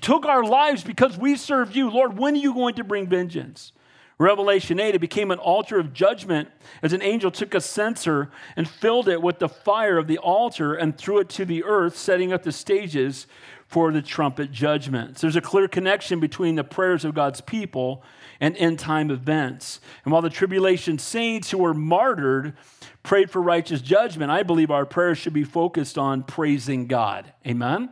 took 0.00 0.24
our 0.24 0.44
lives 0.44 0.84
because 0.84 1.16
we 1.16 1.36
served 1.36 1.74
you. 1.74 1.90
Lord, 1.90 2.16
when 2.18 2.34
are 2.34 2.38
you 2.38 2.54
going 2.54 2.74
to 2.76 2.84
bring 2.84 3.08
vengeance? 3.08 3.72
Revelation 4.18 4.80
8, 4.80 4.94
it 4.94 5.00
became 5.00 5.30
an 5.30 5.38
altar 5.38 5.78
of 5.78 5.92
judgment 5.92 6.48
as 6.82 6.94
an 6.94 7.02
angel 7.02 7.30
took 7.30 7.54
a 7.54 7.60
censer 7.60 8.30
and 8.56 8.66
filled 8.66 9.08
it 9.08 9.20
with 9.20 9.38
the 9.40 9.48
fire 9.48 9.98
of 9.98 10.06
the 10.06 10.16
altar 10.18 10.74
and 10.74 10.96
threw 10.96 11.18
it 11.18 11.28
to 11.30 11.44
the 11.44 11.62
earth, 11.64 11.98
setting 11.98 12.32
up 12.32 12.42
the 12.42 12.52
stages 12.52 13.26
for 13.66 13.92
the 13.92 14.00
trumpet 14.00 14.52
judgments. 14.52 15.20
There's 15.20 15.36
a 15.36 15.42
clear 15.42 15.68
connection 15.68 16.18
between 16.18 16.54
the 16.54 16.64
prayers 16.64 17.04
of 17.04 17.14
God's 17.14 17.42
people 17.42 18.02
and 18.40 18.56
end 18.56 18.78
time 18.78 19.10
events. 19.10 19.80
And 20.04 20.12
while 20.12 20.22
the 20.22 20.30
tribulation 20.30 20.98
saints 20.98 21.50
who 21.50 21.58
were 21.58 21.74
martyred 21.74 22.54
prayed 23.02 23.30
for 23.30 23.42
righteous 23.42 23.82
judgment, 23.82 24.30
I 24.30 24.42
believe 24.42 24.70
our 24.70 24.86
prayers 24.86 25.18
should 25.18 25.34
be 25.34 25.44
focused 25.44 25.98
on 25.98 26.22
praising 26.22 26.86
God. 26.86 27.32
Amen? 27.46 27.90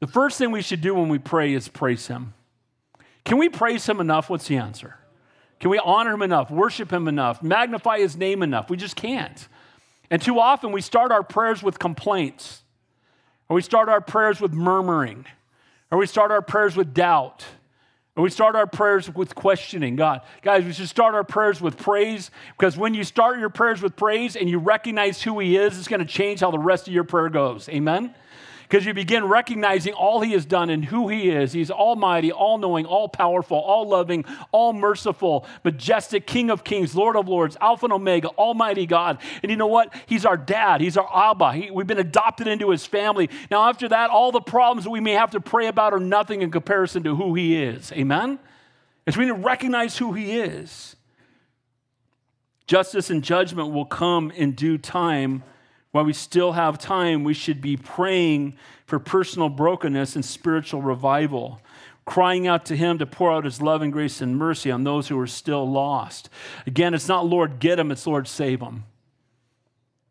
The 0.00 0.06
first 0.06 0.36
thing 0.36 0.50
we 0.50 0.62
should 0.62 0.82
do 0.82 0.94
when 0.94 1.08
we 1.08 1.18
pray 1.18 1.54
is 1.54 1.68
praise 1.68 2.08
Him. 2.08 2.34
Can 3.28 3.36
we 3.36 3.50
praise 3.50 3.86
him 3.86 4.00
enough? 4.00 4.30
What's 4.30 4.48
the 4.48 4.56
answer? 4.56 4.97
Can 5.60 5.70
we 5.70 5.78
honor 5.78 6.14
him 6.14 6.22
enough, 6.22 6.50
worship 6.50 6.92
him 6.92 7.08
enough, 7.08 7.42
magnify 7.42 7.98
his 7.98 8.16
name 8.16 8.42
enough? 8.42 8.70
We 8.70 8.76
just 8.76 8.96
can't. 8.96 9.48
And 10.10 10.22
too 10.22 10.38
often 10.38 10.72
we 10.72 10.80
start 10.80 11.12
our 11.12 11.22
prayers 11.22 11.62
with 11.62 11.78
complaints, 11.78 12.62
or 13.48 13.54
we 13.54 13.62
start 13.62 13.88
our 13.88 14.00
prayers 14.00 14.40
with 14.40 14.52
murmuring, 14.52 15.26
or 15.90 15.98
we 15.98 16.06
start 16.06 16.30
our 16.30 16.42
prayers 16.42 16.76
with 16.76 16.94
doubt, 16.94 17.44
or 18.16 18.22
we 18.22 18.30
start 18.30 18.56
our 18.56 18.66
prayers 18.66 19.12
with 19.14 19.34
questioning 19.34 19.96
God. 19.96 20.22
Guys, 20.42 20.64
we 20.64 20.72
should 20.72 20.88
start 20.88 21.14
our 21.14 21.24
prayers 21.24 21.60
with 21.60 21.76
praise 21.76 22.30
because 22.56 22.76
when 22.76 22.94
you 22.94 23.04
start 23.04 23.38
your 23.38 23.48
prayers 23.48 23.80
with 23.80 23.96
praise 23.96 24.36
and 24.36 24.48
you 24.48 24.58
recognize 24.58 25.22
who 25.22 25.38
He 25.38 25.56
is, 25.56 25.78
it's 25.78 25.88
going 25.88 26.00
to 26.00 26.06
change 26.06 26.40
how 26.40 26.50
the 26.50 26.58
rest 26.58 26.88
of 26.88 26.94
your 26.94 27.04
prayer 27.04 27.28
goes. 27.28 27.68
Amen? 27.68 28.14
Because 28.68 28.84
you 28.84 28.92
begin 28.92 29.24
recognizing 29.24 29.94
all 29.94 30.20
he 30.20 30.32
has 30.32 30.44
done 30.44 30.68
and 30.68 30.84
who 30.84 31.08
he 31.08 31.30
is. 31.30 31.54
He's 31.54 31.70
almighty, 31.70 32.30
all 32.30 32.58
knowing, 32.58 32.84
all 32.84 33.08
powerful, 33.08 33.56
all 33.56 33.88
loving, 33.88 34.26
all 34.52 34.74
merciful, 34.74 35.46
majestic, 35.64 36.26
King 36.26 36.50
of 36.50 36.64
kings, 36.64 36.94
Lord 36.94 37.16
of 37.16 37.28
lords, 37.28 37.56
Alpha 37.62 37.86
and 37.86 37.94
Omega, 37.94 38.28
Almighty 38.28 38.84
God. 38.84 39.18
And 39.42 39.50
you 39.50 39.56
know 39.56 39.68
what? 39.68 39.94
He's 40.04 40.26
our 40.26 40.36
dad, 40.36 40.82
he's 40.82 40.98
our 40.98 41.08
Abba. 41.30 41.54
He, 41.54 41.70
we've 41.70 41.86
been 41.86 41.98
adopted 41.98 42.46
into 42.46 42.68
his 42.68 42.84
family. 42.84 43.30
Now, 43.50 43.70
after 43.70 43.88
that, 43.88 44.10
all 44.10 44.32
the 44.32 44.40
problems 44.42 44.84
that 44.84 44.90
we 44.90 45.00
may 45.00 45.12
have 45.12 45.30
to 45.30 45.40
pray 45.40 45.68
about 45.68 45.94
are 45.94 46.00
nothing 46.00 46.42
in 46.42 46.50
comparison 46.50 47.02
to 47.04 47.16
who 47.16 47.34
he 47.34 47.56
is. 47.56 47.90
Amen? 47.92 48.38
As 49.06 49.16
we 49.16 49.24
need 49.24 49.30
to 49.30 49.38
recognize 49.38 49.96
who 49.96 50.12
he 50.12 50.38
is. 50.38 50.94
Justice 52.66 53.08
and 53.08 53.24
judgment 53.24 53.72
will 53.72 53.86
come 53.86 54.30
in 54.30 54.52
due 54.52 54.76
time 54.76 55.42
while 55.90 56.04
we 56.04 56.12
still 56.12 56.52
have 56.52 56.78
time, 56.78 57.24
we 57.24 57.34
should 57.34 57.60
be 57.60 57.76
praying 57.76 58.56
for 58.86 58.98
personal 58.98 59.48
brokenness 59.48 60.14
and 60.14 60.24
spiritual 60.24 60.82
revival, 60.82 61.60
crying 62.04 62.46
out 62.46 62.66
to 62.66 62.76
Him 62.76 62.98
to 62.98 63.06
pour 63.06 63.32
out 63.32 63.44
His 63.44 63.62
love 63.62 63.82
and 63.82 63.92
grace 63.92 64.20
and 64.20 64.36
mercy 64.36 64.70
on 64.70 64.84
those 64.84 65.08
who 65.08 65.18
are 65.18 65.26
still 65.26 65.68
lost. 65.68 66.28
Again, 66.66 66.94
it's 66.94 67.08
not 67.08 67.26
Lord, 67.26 67.58
get 67.58 67.76
them, 67.76 67.90
it's 67.90 68.06
Lord, 68.06 68.28
save 68.28 68.60
them. 68.60 68.84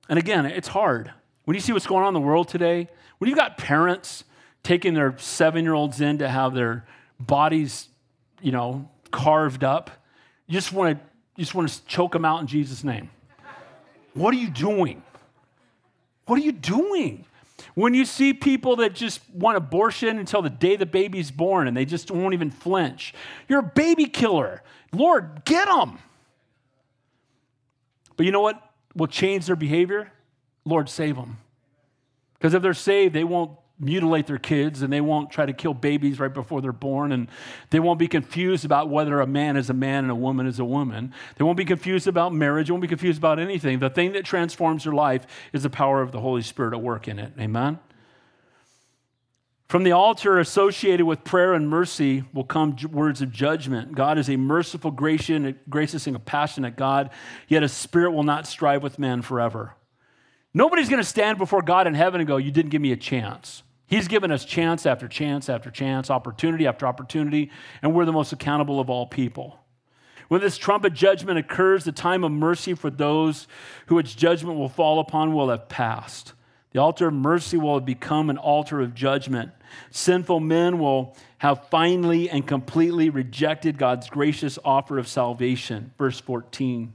And 0.10 0.18
again, 0.18 0.46
it's 0.46 0.70
hard. 0.70 1.12
When 1.46 1.56
you 1.56 1.62
see 1.62 1.74
what's 1.74 1.88
going 1.88 2.04
on 2.04 2.10
in 2.10 2.22
the 2.22 2.28
world 2.28 2.48
today, 2.48 2.88
when 3.18 3.30
you've 3.30 3.38
got 3.38 3.58
parents 3.58 4.24
taking 4.64 4.94
their 4.94 5.18
seven 5.18 5.64
year 5.64 5.74
olds 5.74 6.02
in 6.02 6.18
to 6.20 6.28
have 6.28 6.54
their 6.54 6.86
bodies, 7.20 7.90
you 8.42 8.52
know, 8.52 8.90
carved 9.12 9.64
up, 9.64 9.92
you 10.48 10.54
just 10.54 10.74
want 10.74 10.98
to 10.98 11.06
you 11.36 11.44
just 11.44 11.54
want 11.54 11.70
to 11.70 11.86
choke 11.86 12.14
them 12.14 12.26
out 12.26 12.42
in 12.42 12.48
Jesus' 12.48 12.84
name. 12.84 13.12
What 14.16 14.34
are 14.34 14.38
you 14.38 14.50
doing? 14.50 15.04
What 16.28 16.38
are 16.40 16.44
you 16.44 16.52
doing? 16.52 17.26
When 17.74 17.94
you 17.94 18.06
see 18.06 18.34
people 18.34 18.78
that 18.78 18.94
just 18.94 19.22
want 19.34 19.58
abortion 19.58 20.20
until 20.20 20.42
the 20.42 20.50
day 20.50 20.76
the 20.76 20.86
baby's 20.86 21.32
born 21.32 21.68
and 21.68 21.76
they 21.76 21.86
just 21.86 22.12
won't 22.12 22.34
even 22.34 22.52
flinch, 22.52 23.14
you're 23.48 23.60
a 23.60 23.64
baby 23.64 24.06
killer. 24.06 24.62
Lord, 24.94 25.42
get 25.46 25.68
them. 25.68 26.00
But 28.16 28.26
you 28.26 28.32
know 28.32 28.42
what 28.42 28.62
will 28.96 29.08
change 29.08 29.46
their 29.46 29.56
behavior? 29.56 30.12
Lord, 30.66 30.90
save 30.90 31.16
them. 31.16 31.38
Because 32.34 32.54
if 32.54 32.62
they're 32.62 32.74
saved, 32.74 33.14
they 33.14 33.24
won't 33.24 33.52
mutilate 33.80 34.26
their 34.26 34.38
kids 34.38 34.82
and 34.82 34.92
they 34.92 35.02
won't 35.02 35.30
try 35.30 35.46
to 35.46 35.54
kill 35.54 35.74
babies 35.74 36.20
right 36.20 36.34
before 36.34 36.62
they're 36.62 36.72
born 36.72 37.12
and 37.12 37.28
they 37.70 37.80
won't 37.80 38.00
be 38.00 38.08
confused 38.08 38.66
about 38.66 38.90
whether 38.90 39.22
a 39.22 39.28
man 39.28 39.56
is 39.56 39.70
a 39.70 39.74
man 39.74 40.04
and 40.04 40.12
a 40.12 40.16
woman 40.16 40.48
is 40.48 40.60
a 40.60 40.66
woman. 40.66 41.14
They 41.36 41.44
won't 41.44 41.58
be 41.58 41.66
confused 41.66 42.08
about 42.08 42.34
marriage, 42.34 42.68
they 42.68 42.72
won't 42.72 42.82
be 42.82 42.88
confused 42.88 43.20
about 43.20 43.40
anything. 43.40 43.80
The 43.80 43.90
thing 43.90 44.14
that 44.14 44.26
transforms 44.26 44.84
their 44.84 44.94
life 44.94 45.28
is 45.54 45.64
the 45.64 45.70
power 45.70 46.02
of 46.02 46.12
the 46.12 46.20
Holy 46.20 46.42
Spirit 46.42 46.74
at 46.74 46.82
work 46.82 47.08
in 47.08 47.20
it. 47.20 47.34
Amen. 47.40 47.80
From 49.68 49.84
the 49.84 49.92
altar 49.92 50.40
associated 50.40 51.06
with 51.06 51.26
prayer 51.26 51.54
and 51.54 51.70
mercy 51.70 52.24
will 52.34 52.46
come 52.46 52.78
words 52.90 53.22
of 53.22 53.32
judgment. 53.32 53.96
God 53.96 54.18
is 54.18 54.30
a 54.30 54.38
merciful, 54.38 54.92
gracious, 54.92 55.36
and 55.36 56.16
compassionate 56.16 56.78
God, 56.78 57.10
yet 57.50 57.64
his 57.64 57.74
spirit 57.74 58.12
will 58.12 58.24
not 58.24 58.48
strive 58.48 58.82
with 58.82 58.98
man 58.98 59.22
forever. 59.22 59.76
Nobody's 60.54 60.88
going 60.88 61.02
to 61.02 61.08
stand 61.08 61.38
before 61.38 61.62
God 61.62 61.86
in 61.86 61.96
heaven 61.96 62.22
and 62.22 62.28
go, 62.28 62.38
You 62.38 62.50
didn't 62.50 62.72
give 62.72 62.82
me 62.82 62.94
a 62.94 62.98
chance. 62.98 63.62
He's 63.88 64.10
given 64.10 64.32
us 64.32 64.44
chance 64.44 64.86
after 64.86 65.08
chance 65.08 65.48
after 65.48 65.72
chance, 65.72 66.10
opportunity 66.10 66.68
after 66.68 66.86
opportunity, 66.86 67.50
and 67.82 67.96
we're 67.96 68.06
the 68.06 68.12
most 68.12 68.34
accountable 68.34 68.80
of 68.80 68.90
all 68.90 69.08
people. 69.08 69.60
When 70.28 70.42
this 70.42 70.58
trumpet 70.58 70.94
judgment 70.94 71.40
occurs, 71.40 71.86
the 71.86 71.94
time 71.94 72.26
of 72.26 72.32
mercy 72.34 72.74
for 72.74 72.90
those 72.90 73.48
who 73.86 73.98
its 73.98 74.14
judgment 74.14 74.60
will 74.60 74.68
fall 74.68 75.00
upon 75.00 75.34
will 75.34 75.50
have 75.50 75.70
passed. 75.70 76.34
The 76.72 76.82
altar 76.82 77.08
of 77.08 77.14
mercy 77.14 77.58
will 77.58 77.76
have 77.76 77.86
become 77.86 78.30
an 78.30 78.38
altar 78.38 78.82
of 78.82 78.94
judgment. 78.94 79.52
Sinful 79.90 80.42
men 80.42 80.80
will 80.80 81.16
have 81.38 81.70
finally 81.70 82.30
and 82.30 82.46
completely 82.46 83.10
rejected 83.10 83.78
God's 83.78 84.10
gracious 84.10 84.60
offer 84.66 84.98
of 84.98 85.08
salvation. 85.08 85.94
Verse 85.98 86.20
14. 86.20 86.94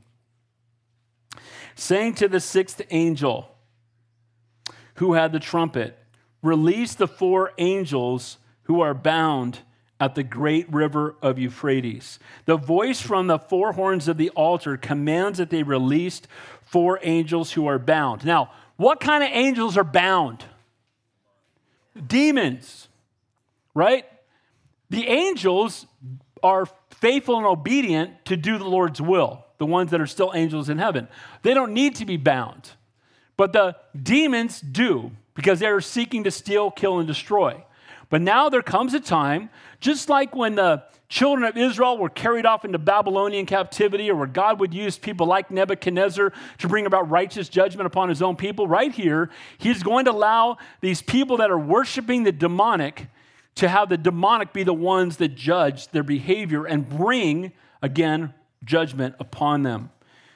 Saying 1.74 2.14
to 2.16 2.28
the 2.28 2.40
sixth 2.40 2.82
angel 2.90 3.48
who 4.96 5.14
had 5.14 5.32
the 5.32 5.40
trumpet, 5.40 5.98
Release 6.42 6.94
the 6.94 7.08
four 7.08 7.52
angels 7.58 8.38
who 8.64 8.80
are 8.80 8.94
bound 8.94 9.60
at 10.00 10.16
the 10.16 10.24
great 10.24 10.70
river 10.72 11.14
of 11.22 11.38
Euphrates. 11.38 12.18
The 12.44 12.56
voice 12.56 13.00
from 13.00 13.28
the 13.28 13.38
four 13.38 13.72
horns 13.72 14.08
of 14.08 14.16
the 14.16 14.30
altar 14.30 14.76
commands 14.76 15.38
that 15.38 15.50
they 15.50 15.62
released 15.62 16.26
four 16.64 16.98
angels 17.02 17.52
who 17.52 17.68
are 17.68 17.78
bound. 17.78 18.24
Now, 18.24 18.50
what 18.76 18.98
kind 18.98 19.22
of 19.22 19.30
angels 19.32 19.76
are 19.76 19.84
bound? 19.84 20.44
Demons, 22.04 22.88
right? 23.74 24.04
The 24.90 25.06
angels 25.06 25.86
are 26.42 26.66
faithful 26.90 27.36
and 27.36 27.46
obedient 27.46 28.24
to 28.24 28.36
do 28.36 28.58
the 28.58 28.64
Lord's 28.64 29.00
will, 29.00 29.44
the 29.58 29.66
ones 29.66 29.92
that 29.92 30.00
are 30.00 30.06
still 30.06 30.32
angels 30.34 30.68
in 30.68 30.78
heaven. 30.78 31.06
They 31.42 31.54
don't 31.54 31.72
need 31.72 31.94
to 31.96 32.04
be 32.04 32.16
bound, 32.16 32.72
but 33.36 33.52
the 33.52 33.76
demons 34.00 34.60
do 34.60 35.12
because 35.34 35.60
they 35.60 35.66
are 35.66 35.80
seeking 35.80 36.24
to 36.24 36.30
steal, 36.30 36.70
kill, 36.70 36.98
and 36.98 37.06
destroy. 37.06 37.64
But 38.10 38.20
now 38.20 38.48
there 38.48 38.62
comes 38.62 38.92
a 38.92 39.00
time, 39.00 39.48
just 39.80 40.08
like 40.08 40.36
when 40.36 40.54
the 40.54 40.82
children 41.08 41.48
of 41.48 41.56
Israel 41.56 41.98
were 41.98 42.08
carried 42.08 42.46
off 42.46 42.64
into 42.64 42.78
Babylonian 42.78 43.46
captivity, 43.46 44.10
or 44.10 44.16
where 44.16 44.26
God 44.26 44.60
would 44.60 44.74
use 44.74 44.98
people 44.98 45.26
like 45.26 45.50
Nebuchadnezzar 45.50 46.32
to 46.58 46.68
bring 46.68 46.86
about 46.86 47.10
righteous 47.10 47.48
judgment 47.48 47.86
upon 47.86 48.08
his 48.08 48.20
own 48.20 48.36
people, 48.36 48.66
right 48.66 48.92
here, 48.92 49.30
he's 49.58 49.82
going 49.82 50.06
to 50.06 50.10
allow 50.10 50.58
these 50.80 51.00
people 51.02 51.38
that 51.38 51.50
are 51.50 51.58
worshiping 51.58 52.24
the 52.24 52.32
demonic 52.32 53.08
to 53.54 53.68
have 53.68 53.88
the 53.88 53.98
demonic 53.98 54.52
be 54.52 54.62
the 54.62 54.74
ones 54.74 55.18
that 55.18 55.34
judge 55.34 55.88
their 55.88 56.02
behavior 56.02 56.64
and 56.64 56.88
bring, 56.88 57.52
again, 57.80 58.34
judgment 58.64 59.14
upon 59.20 59.62
them. 59.62 59.90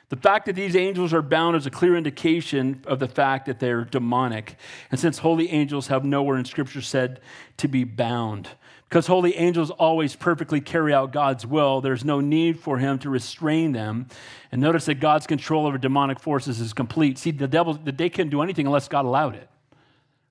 The 0.09 0.16
fact 0.16 0.47
that 0.47 0.55
these 0.55 0.77
angels 0.77 1.12
are 1.12 1.23
bound 1.23 1.57
is 1.57 1.66
a 1.66 1.71
clear 1.71 1.97
indication 1.97 2.85
of 2.87 3.01
the 3.01 3.09
fact 3.09 3.47
that 3.47 3.59
they're 3.59 3.85
demonic. 3.85 4.57
And 4.90 5.01
since 5.01 5.19
holy 5.19 5.51
angels 5.51 5.88
have 5.88 6.05
nowhere 6.05 6.38
in 6.38 6.45
Scripture 6.45 6.81
said 6.81 7.21
to 7.57 7.66
be 7.66 7.83
bound, 7.83 8.51
because 8.88 9.09
holy 9.09 9.35
angels 9.37 9.71
always 9.73 10.14
perfectly 10.14 10.61
carry 10.61 10.95
out 10.95 11.12
God's 11.12 11.45
will, 11.45 11.81
there's 11.81 12.05
no 12.05 12.21
need 12.21 12.61
for 12.61 12.79
him 12.79 13.01
to 13.01 13.11
restrain 13.11 13.73
them. 13.73 14.07
And 14.53 14.61
notice 14.61 14.85
that 14.85 15.01
God's 15.01 15.27
control 15.27 15.66
over 15.66 15.77
demonic 15.77 16.21
forces 16.21 16.61
is 16.61 16.73
complete. 16.73 17.19
See, 17.19 17.33
the 17.33 17.49
devil, 17.49 17.75
they 17.75 18.09
couldn't 18.09 18.31
do 18.31 18.42
anything 18.42 18.66
unless 18.66 18.87
God 18.87 19.05
allowed 19.05 19.35
it. 19.35 19.51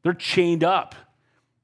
They're 0.03 0.13
chained 0.13 0.63
up, 0.63 0.95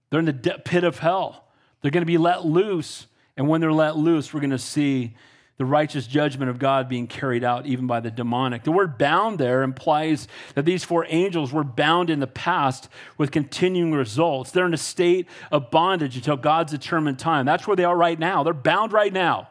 they're 0.10 0.20
in 0.20 0.26
the 0.26 0.62
pit 0.66 0.84
of 0.84 1.00
hell. 1.00 1.46
They're 1.82 1.92
going 1.92 2.02
to 2.02 2.06
be 2.06 2.18
let 2.18 2.46
loose. 2.46 3.08
And 3.38 3.48
when 3.48 3.62
they're 3.62 3.74
let 3.74 3.98
loose, 3.98 4.34
we're 4.34 4.40
going 4.40 4.52
to 4.52 4.60
see 4.60 5.16
the 5.62 5.66
righteous 5.66 6.08
judgment 6.08 6.50
of 6.50 6.58
God 6.58 6.90
being 6.90 7.06
carried 7.06 7.44
out 7.44 7.68
even 7.68 7.86
by 7.86 8.00
the 8.00 8.10
demonic. 8.10 8.64
The 8.64 8.72
word 8.72 8.98
bound 8.98 9.38
there 9.38 9.62
implies 9.62 10.28
that 10.56 10.66
these 10.66 10.84
four 10.84 11.06
angels 11.08 11.54
were 11.54 11.64
bound 11.64 12.10
in 12.10 12.20
the 12.20 12.26
past 12.26 12.90
with 13.20 13.30
continuing 13.30 13.92
results. 13.92 14.50
They're 14.50 14.66
in 14.66 14.74
a 14.74 14.78
state 14.78 15.28
of 15.52 15.70
bondage 15.70 16.16
until 16.16 16.36
God's 16.36 16.72
determined 16.72 17.20
time. 17.20 17.46
That's 17.46 17.68
where 17.68 17.76
they 17.76 17.84
are 17.84 17.96
right 17.96 18.18
now. 18.18 18.42
They're 18.42 18.56
bound 18.56 18.92
right 18.92 19.14
now. 19.14 19.50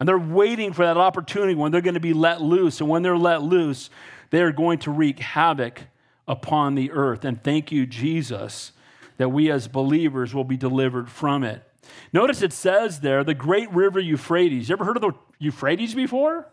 And 0.00 0.08
they're 0.08 0.18
waiting 0.18 0.72
for 0.72 0.84
that 0.84 0.96
opportunity 0.96 1.54
when 1.54 1.70
they're 1.70 1.82
going 1.82 1.94
to 1.94 2.00
be 2.00 2.14
let 2.14 2.42
loose. 2.42 2.80
And 2.80 2.90
when 2.90 3.02
they're 3.02 3.16
let 3.16 3.40
loose, 3.40 3.90
they 4.30 4.42
are 4.42 4.50
going 4.50 4.80
to 4.80 4.90
wreak 4.90 5.20
havoc 5.20 5.82
upon 6.26 6.74
the 6.74 6.90
earth. 6.90 7.24
And 7.24 7.40
thank 7.44 7.70
you, 7.70 7.86
Jesus, 7.86 8.72
that 9.18 9.28
we 9.28 9.52
as 9.52 9.68
believers 9.68 10.34
will 10.34 10.42
be 10.42 10.56
delivered 10.56 11.08
from 11.08 11.44
it. 11.44 11.62
Notice 12.12 12.42
it 12.42 12.52
says 12.52 13.00
there, 13.00 13.24
the 13.24 13.34
great 13.34 13.70
river 13.72 14.00
Euphrates. 14.00 14.68
You 14.68 14.74
ever 14.74 14.84
heard 14.84 14.96
of 14.96 15.02
the 15.02 15.12
Euphrates 15.38 15.94
before? 15.94 16.48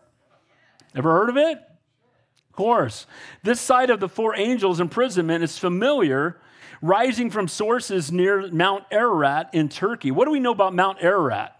Ever 0.94 1.12
heard 1.12 1.28
of 1.28 1.36
it? 1.36 1.58
Of 1.58 2.56
course. 2.56 3.06
This 3.42 3.60
site 3.60 3.90
of 3.90 4.00
the 4.00 4.08
four 4.08 4.36
angels' 4.36 4.80
imprisonment 4.80 5.42
is 5.44 5.58
familiar, 5.58 6.38
rising 6.82 7.30
from 7.30 7.48
sources 7.48 8.12
near 8.12 8.50
Mount 8.50 8.84
Ararat 8.90 9.50
in 9.52 9.68
Turkey. 9.68 10.10
What 10.10 10.26
do 10.26 10.30
we 10.30 10.40
know 10.40 10.52
about 10.52 10.74
Mount 10.74 10.98
Ararat? 11.02 11.55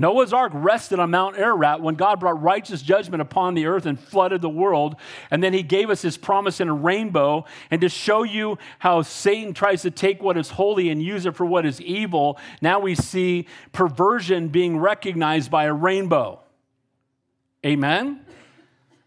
Noah's 0.00 0.32
ark 0.32 0.52
rested 0.54 0.98
on 0.98 1.10
Mount 1.10 1.36
Ararat 1.36 1.80
when 1.80 1.94
God 1.94 2.20
brought 2.20 2.42
righteous 2.42 2.82
judgment 2.82 3.20
upon 3.20 3.54
the 3.54 3.66
earth 3.66 3.86
and 3.86 3.98
flooded 3.98 4.40
the 4.40 4.48
world. 4.48 4.96
And 5.30 5.42
then 5.42 5.52
he 5.52 5.62
gave 5.62 5.90
us 5.90 6.02
his 6.02 6.16
promise 6.16 6.60
in 6.60 6.68
a 6.68 6.74
rainbow. 6.74 7.44
And 7.70 7.80
to 7.80 7.88
show 7.88 8.22
you 8.22 8.58
how 8.78 9.02
Satan 9.02 9.54
tries 9.54 9.82
to 9.82 9.90
take 9.90 10.22
what 10.22 10.36
is 10.36 10.50
holy 10.50 10.90
and 10.90 11.02
use 11.02 11.26
it 11.26 11.36
for 11.36 11.46
what 11.46 11.66
is 11.66 11.80
evil, 11.80 12.38
now 12.60 12.78
we 12.80 12.94
see 12.94 13.46
perversion 13.72 14.48
being 14.48 14.78
recognized 14.78 15.50
by 15.50 15.64
a 15.64 15.72
rainbow. 15.72 16.40
Amen? 17.64 18.24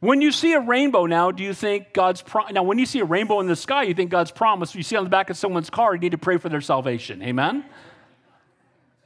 When 0.01 0.19
you 0.19 0.31
see 0.31 0.53
a 0.53 0.59
rainbow 0.59 1.05
now, 1.05 1.29
do 1.29 1.43
you 1.43 1.53
think 1.53 1.93
God's 1.93 2.23
pro- 2.23 2.47
now 2.47 2.63
when 2.63 2.79
you 2.79 2.87
see 2.87 2.99
a 2.99 3.05
rainbow 3.05 3.39
in 3.39 3.47
the 3.47 3.55
sky, 3.55 3.83
you 3.83 3.93
think 3.93 4.09
God's 4.09 4.31
promise. 4.31 4.73
You 4.73 4.81
see 4.81 4.95
on 4.95 5.03
the 5.03 5.11
back 5.11 5.29
of 5.29 5.37
someone's 5.37 5.69
car, 5.69 5.93
you 5.93 6.01
need 6.01 6.11
to 6.11 6.17
pray 6.17 6.37
for 6.37 6.49
their 6.49 6.59
salvation. 6.59 7.21
Amen? 7.21 7.63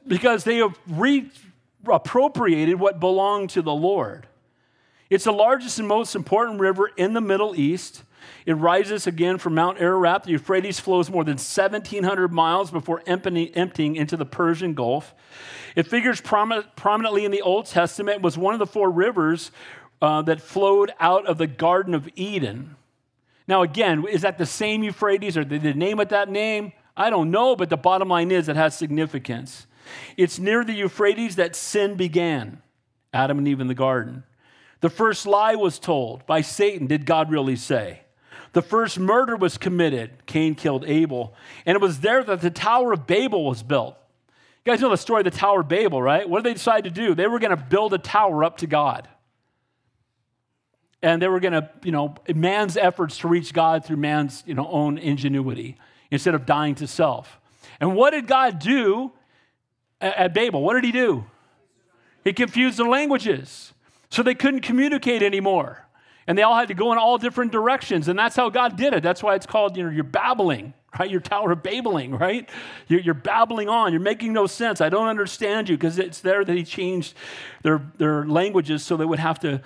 Because 0.08 0.44
they 0.44 0.56
have 0.56 0.78
re- 0.88 1.30
appropriated 1.92 2.78
what 2.78 3.00
belonged 3.00 3.50
to 3.50 3.62
the 3.62 3.74
Lord. 3.74 4.26
It's 5.08 5.24
the 5.24 5.32
largest 5.32 5.78
and 5.78 5.86
most 5.86 6.14
important 6.14 6.60
river 6.60 6.90
in 6.96 7.12
the 7.12 7.20
Middle 7.20 7.54
East. 7.54 8.02
It 8.44 8.54
rises 8.54 9.06
again 9.06 9.38
from 9.38 9.54
Mount 9.54 9.80
Ararat. 9.80 10.24
The 10.24 10.32
Euphrates 10.32 10.80
flows 10.80 11.10
more 11.10 11.22
than 11.22 11.34
1,700 11.34 12.32
miles 12.32 12.70
before 12.70 13.02
emptying 13.06 13.96
into 13.96 14.16
the 14.16 14.26
Persian 14.26 14.74
Gulf. 14.74 15.14
It 15.76 15.86
figures 15.86 16.20
prominently 16.20 17.24
in 17.24 17.30
the 17.30 17.42
Old 17.42 17.66
Testament. 17.66 18.22
Was 18.22 18.36
one 18.36 18.54
of 18.54 18.58
the 18.58 18.66
four 18.66 18.90
rivers 18.90 19.52
uh, 20.02 20.22
that 20.22 20.40
flowed 20.40 20.92
out 20.98 21.26
of 21.26 21.38
the 21.38 21.46
Garden 21.46 21.94
of 21.94 22.08
Eden. 22.16 22.76
Now, 23.48 23.62
again, 23.62 24.04
is 24.08 24.22
that 24.22 24.38
the 24.38 24.46
same 24.46 24.82
Euphrates 24.82 25.36
or 25.36 25.44
did 25.44 25.62
they 25.62 25.72
name 25.72 26.00
it 26.00 26.08
that 26.08 26.28
name? 26.28 26.72
I 26.96 27.10
don't 27.10 27.30
know, 27.30 27.54
but 27.54 27.68
the 27.68 27.76
bottom 27.76 28.08
line 28.08 28.30
is 28.30 28.48
it 28.48 28.56
has 28.56 28.76
significance. 28.76 29.66
It's 30.16 30.38
near 30.38 30.64
the 30.64 30.72
Euphrates 30.72 31.36
that 31.36 31.56
sin 31.56 31.96
began, 31.96 32.62
Adam 33.12 33.38
and 33.38 33.48
Eve 33.48 33.60
in 33.60 33.68
the 33.68 33.74
garden. 33.74 34.24
The 34.80 34.90
first 34.90 35.26
lie 35.26 35.54
was 35.54 35.78
told 35.78 36.26
by 36.26 36.40
Satan, 36.42 36.86
did 36.86 37.06
God 37.06 37.30
really 37.30 37.56
say? 37.56 38.00
The 38.52 38.62
first 38.62 38.98
murder 38.98 39.36
was 39.36 39.58
committed. 39.58 40.24
Cain 40.26 40.54
killed 40.54 40.84
Abel. 40.86 41.34
And 41.66 41.74
it 41.74 41.80
was 41.80 42.00
there 42.00 42.24
that 42.24 42.40
the 42.40 42.50
Tower 42.50 42.92
of 42.92 43.06
Babel 43.06 43.44
was 43.44 43.62
built. 43.62 43.96
You 44.64 44.72
guys 44.72 44.80
know 44.80 44.90
the 44.90 44.96
story 44.96 45.20
of 45.20 45.24
the 45.24 45.30
Tower 45.30 45.60
of 45.60 45.68
Babel, 45.68 46.02
right? 46.02 46.28
What 46.28 46.42
did 46.42 46.50
they 46.50 46.54
decide 46.54 46.84
to 46.84 46.90
do? 46.90 47.14
They 47.14 47.26
were 47.26 47.38
going 47.38 47.56
to 47.56 47.62
build 47.62 47.94
a 47.94 47.98
tower 47.98 48.42
up 48.44 48.56
to 48.58 48.66
God. 48.66 49.08
And 51.02 51.20
they 51.20 51.28
were 51.28 51.40
going 51.40 51.52
to, 51.52 51.70
you 51.84 51.92
know, 51.92 52.14
man's 52.34 52.76
efforts 52.76 53.18
to 53.18 53.28
reach 53.28 53.52
God 53.52 53.84
through 53.84 53.98
man's, 53.98 54.42
you 54.46 54.54
know, 54.54 54.66
own 54.68 54.98
ingenuity 54.98 55.76
instead 56.10 56.34
of 56.34 56.46
dying 56.46 56.74
to 56.76 56.86
self. 56.86 57.38
And 57.78 57.94
what 57.94 58.10
did 58.10 58.26
God 58.26 58.58
do 58.58 59.12
at 60.00 60.34
Babel. 60.34 60.62
What 60.62 60.74
did 60.74 60.84
he 60.84 60.92
do? 60.92 61.24
He 62.24 62.32
confused 62.32 62.78
the 62.78 62.84
languages. 62.84 63.72
So 64.10 64.22
they 64.22 64.34
couldn't 64.34 64.60
communicate 64.60 65.22
anymore. 65.22 65.86
And 66.26 66.36
they 66.36 66.42
all 66.42 66.56
had 66.56 66.68
to 66.68 66.74
go 66.74 66.92
in 66.92 66.98
all 66.98 67.18
different 67.18 67.52
directions. 67.52 68.08
And 68.08 68.18
that's 68.18 68.34
how 68.34 68.50
God 68.50 68.76
did 68.76 68.92
it. 68.92 69.02
That's 69.02 69.22
why 69.22 69.34
it's 69.36 69.46
called, 69.46 69.76
you 69.76 69.84
know, 69.84 69.90
you're 69.90 70.04
babbling, 70.04 70.74
right? 70.98 71.08
Your 71.08 71.20
Tower 71.20 71.52
of 71.52 71.62
Babeling, 71.62 72.18
right? 72.18 72.48
You're, 72.88 73.00
you're 73.00 73.14
babbling 73.14 73.68
on. 73.68 73.92
You're 73.92 74.00
making 74.00 74.32
no 74.32 74.46
sense. 74.46 74.80
I 74.80 74.88
don't 74.88 75.06
understand 75.06 75.68
you 75.68 75.76
because 75.76 75.98
it's 75.98 76.20
there 76.20 76.44
that 76.44 76.56
he 76.56 76.64
changed 76.64 77.14
their, 77.62 77.80
their 77.98 78.26
languages 78.26 78.82
so 78.82 78.96
they 78.96 79.04
would 79.04 79.20
have 79.20 79.38
to 79.40 79.60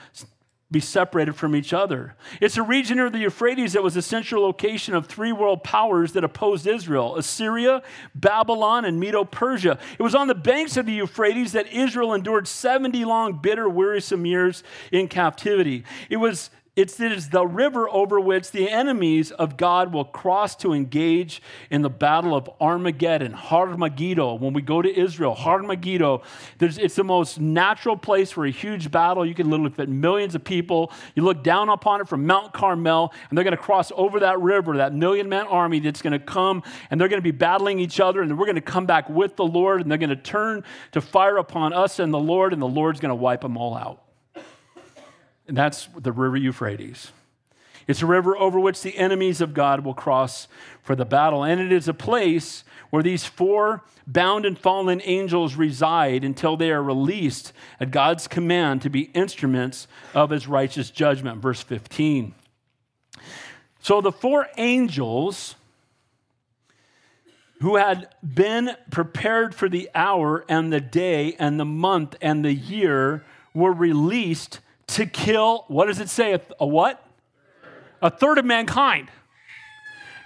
be 0.71 0.81
separated 0.81 1.35
from 1.35 1.57
each 1.57 1.73
other. 1.73 2.14
It's 2.41 2.57
a 2.57 2.62
region 2.62 2.99
near 2.99 3.11
the 3.11 3.18
Euphrates 3.18 3.73
that 3.73 3.83
was 3.83 3.97
a 3.97 4.03
central 4.03 4.43
location 4.43 4.95
of 4.95 5.07
three 5.07 5.33
world 5.33 5.64
powers 5.64 6.12
that 6.12 6.23
opposed 6.23 6.66
Israel 6.66 7.16
Assyria, 7.16 7.83
Babylon, 8.14 8.85
and 8.85 9.01
Medo 9.01 9.25
Persia. 9.25 9.79
It 9.99 10.03
was 10.03 10.14
on 10.14 10.29
the 10.29 10.35
banks 10.35 10.77
of 10.77 10.87
the 10.87 10.93
Euphrates 10.93 11.53
that 11.53 11.73
Israel 11.73 12.14
endured 12.14 12.47
70 12.47 13.05
long, 13.05 13.39
bitter, 13.39 13.68
wearisome 13.68 14.25
years 14.25 14.62
in 14.93 15.09
captivity. 15.09 15.85
It 16.09 16.18
was 16.18 16.51
it 16.81 17.12
is 17.12 17.28
the 17.28 17.47
river 17.47 17.91
over 17.91 18.18
which 18.18 18.53
the 18.53 18.70
enemies 18.70 19.31
of 19.33 19.57
God 19.57 19.93
will 19.93 20.05
cross 20.05 20.57
to 20.57 20.72
engage 20.72 21.43
in 21.70 21.83
the 21.83 21.91
battle 21.91 22.35
of 22.35 22.49
Armageddon, 22.61 23.33
Har 23.33 23.76
Megiddo. 23.76 24.35
When 24.35 24.55
we 24.55 24.62
go 24.62 24.81
to 24.81 24.99
Israel, 24.99 25.35
Har 25.35 25.62
Megiddo, 25.62 26.22
it's 26.59 26.95
the 26.95 27.05
most 27.05 27.39
natural 27.39 27.97
place 27.97 28.31
for 28.31 28.47
a 28.47 28.51
huge 28.51 28.91
battle. 28.91 29.26
You 29.26 29.35
can 29.35 29.51
literally 29.51 29.72
fit 29.72 29.89
millions 29.89 30.35
of 30.35 30.43
people. 30.43 30.93
You 31.14 31.22
look 31.22 31.43
down 31.43 31.68
upon 31.68 32.01
it 32.01 32.09
from 32.09 32.26
Mount 32.26 32.53
Carmel, 32.53 33.12
and 33.28 33.37
they're 33.37 33.45
going 33.45 33.57
to 33.57 33.62
cross 33.62 33.93
over 33.95 34.20
that 34.20 34.41
river, 34.41 34.78
that 34.78 34.95
million 34.95 35.28
man 35.28 35.47
army 35.49 35.81
that's 35.81 36.03
going 36.03 36.12
to 36.12 36.18
come, 36.18 36.62
and 36.91 37.01
they're 37.01 37.09
going 37.09 37.20
to 37.20 37.22
be 37.22 37.31
battling 37.31 37.78
each 37.78 38.01
other, 38.01 38.22
and 38.22 38.39
we're 38.39 38.47
going 38.47 38.55
to 38.55 38.62
come 38.62 38.87
back 38.87 39.11
with 39.11 39.37
the 39.37 39.45
Lord, 39.45 39.83
and 39.83 39.91
they're 39.91 39.99
going 39.99 40.11
to 40.11 40.16
turn 40.16 40.64
to 40.93 41.01
fire 41.01 41.37
upon 41.37 41.72
us 41.72 41.99
and 41.99 42.14
the 42.14 42.18
Lord, 42.18 42.53
and 42.53 42.62
the 42.62 42.68
Lord's 42.68 43.01
going 43.01 43.11
to 43.11 43.14
wipe 43.14 43.43
them 43.43 43.57
all 43.57 43.76
out. 43.76 44.03
And 45.51 45.57
that's 45.57 45.88
the 45.98 46.12
river 46.12 46.36
Euphrates. 46.36 47.11
It's 47.88 48.03
a 48.03 48.07
river 48.07 48.38
over 48.38 48.61
which 48.61 48.82
the 48.82 48.96
enemies 48.96 49.40
of 49.40 49.53
God 49.53 49.84
will 49.84 49.94
cross 49.94 50.46
for 50.80 50.94
the 50.94 51.05
battle. 51.05 51.42
And 51.42 51.61
it 51.61 51.72
is 51.72 51.88
a 51.88 51.92
place 51.92 52.62
where 52.90 53.03
these 53.03 53.24
four 53.24 53.82
bound 54.07 54.46
and 54.46 54.57
fallen 54.57 55.03
angels 55.03 55.57
reside 55.57 56.22
until 56.22 56.57
they 56.57 56.70
are 56.70 56.84
released 56.84 57.53
at 57.80 57.90
God's 57.90 58.28
command 58.28 58.82
to 58.82 58.90
be 58.90 59.11
instruments 59.12 59.88
of 60.14 60.30
his 60.30 60.46
righteous 60.46 60.88
judgment. 60.88 61.42
Verse 61.42 61.62
15. 61.62 62.32
So 63.80 64.01
the 64.01 64.12
four 64.12 64.46
angels 64.57 65.57
who 67.61 67.74
had 67.74 68.14
been 68.22 68.76
prepared 68.92 69.53
for 69.53 69.68
the 69.68 69.90
hour 69.96 70.44
and 70.48 70.72
the 70.72 70.80
day 70.80 71.34
and 71.40 71.59
the 71.59 71.64
month 71.64 72.14
and 72.22 72.44
the 72.44 72.55
year 72.55 73.24
were 73.53 73.72
released 73.72 74.61
to 74.91 75.07
kill, 75.07 75.64
what 75.68 75.86
does 75.86 76.01
it 76.01 76.09
say? 76.09 76.34
A, 76.34 76.41
a 76.59 76.66
what? 76.66 77.05
A 78.03 78.11
third 78.11 78.38
of 78.38 78.45
mankind. 78.45 79.09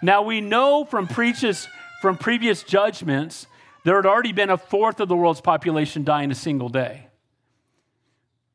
Now 0.03 0.23
we 0.23 0.41
know 0.41 0.85
from 0.85 1.07
preaches 1.07 1.69
from 2.01 2.19
previous 2.19 2.63
judgments 2.63 3.47
there 3.85 3.97
had 3.97 4.07
already 4.07 4.33
been 4.33 4.51
a 4.51 4.57
fourth 4.57 4.99
of 5.01 5.09
the 5.09 5.17
world's 5.17 5.43
population 5.43 6.05
die 6.05 6.23
in 6.23 6.31
a 6.31 6.35
single 6.35 6.71
day. 6.71 7.07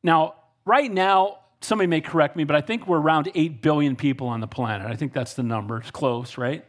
Now, 0.02 0.34
right 0.64 0.90
now, 0.90 1.38
somebody 1.60 1.86
may 1.86 2.00
correct 2.00 2.36
me, 2.36 2.44
but 2.44 2.56
I 2.56 2.60
think 2.60 2.86
we're 2.86 2.98
around 2.98 3.30
8 3.34 3.62
billion 3.62 3.94
people 3.94 4.26
on 4.26 4.40
the 4.40 4.48
planet. 4.48 4.90
I 4.90 4.96
think 4.96 5.12
that's 5.12 5.34
the 5.34 5.44
number. 5.44 5.78
It's 5.78 5.90
close, 5.90 6.36
right? 6.36 6.64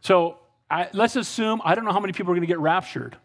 So 0.00 0.38
I, 0.70 0.88
let's 0.92 1.16
assume, 1.16 1.60
I 1.64 1.74
don't 1.74 1.84
know 1.84 1.92
how 1.92 2.00
many 2.00 2.12
people 2.12 2.32
are 2.32 2.36
going 2.36 2.46
to 2.46 2.52
get 2.52 2.60
raptured. 2.60 3.16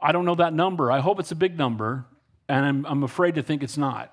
I 0.00 0.12
don't 0.12 0.26
know 0.26 0.34
that 0.34 0.52
number. 0.52 0.92
I 0.92 1.00
hope 1.00 1.18
it's 1.18 1.32
a 1.32 1.36
big 1.36 1.56
number 1.56 2.04
and 2.48 2.64
I'm, 2.64 2.86
I'm 2.86 3.02
afraid 3.02 3.34
to 3.36 3.42
think 3.42 3.62
it's 3.62 3.76
not. 3.78 4.12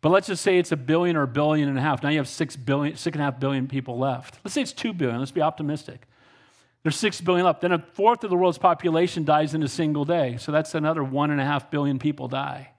But 0.00 0.10
let's 0.10 0.26
just 0.26 0.42
say 0.42 0.58
it's 0.58 0.72
a 0.72 0.76
billion 0.76 1.16
or 1.16 1.22
a 1.22 1.26
billion 1.26 1.68
and 1.68 1.78
a 1.78 1.80
half. 1.80 2.02
Now 2.02 2.10
you 2.10 2.18
have 2.18 2.28
six 2.28 2.56
billion, 2.56 2.96
six 2.96 3.14
and 3.14 3.22
a 3.22 3.24
half 3.24 3.40
billion 3.40 3.66
people 3.66 3.98
left. 3.98 4.38
Let's 4.44 4.54
say 4.54 4.60
it's 4.60 4.72
two 4.72 4.92
billion. 4.92 5.18
Let's 5.18 5.30
be 5.30 5.40
optimistic. 5.40 6.06
There's 6.82 6.96
six 6.96 7.20
billion 7.20 7.46
left. 7.46 7.62
Then 7.62 7.72
a 7.72 7.78
fourth 7.78 8.22
of 8.22 8.30
the 8.30 8.36
world's 8.36 8.58
population 8.58 9.24
dies 9.24 9.54
in 9.54 9.62
a 9.62 9.68
single 9.68 10.04
day. 10.04 10.36
So 10.36 10.52
that's 10.52 10.74
another 10.74 11.02
one 11.02 11.30
and 11.30 11.40
a 11.40 11.44
half 11.44 11.70
billion 11.70 11.98
people 11.98 12.28
die. 12.28 12.72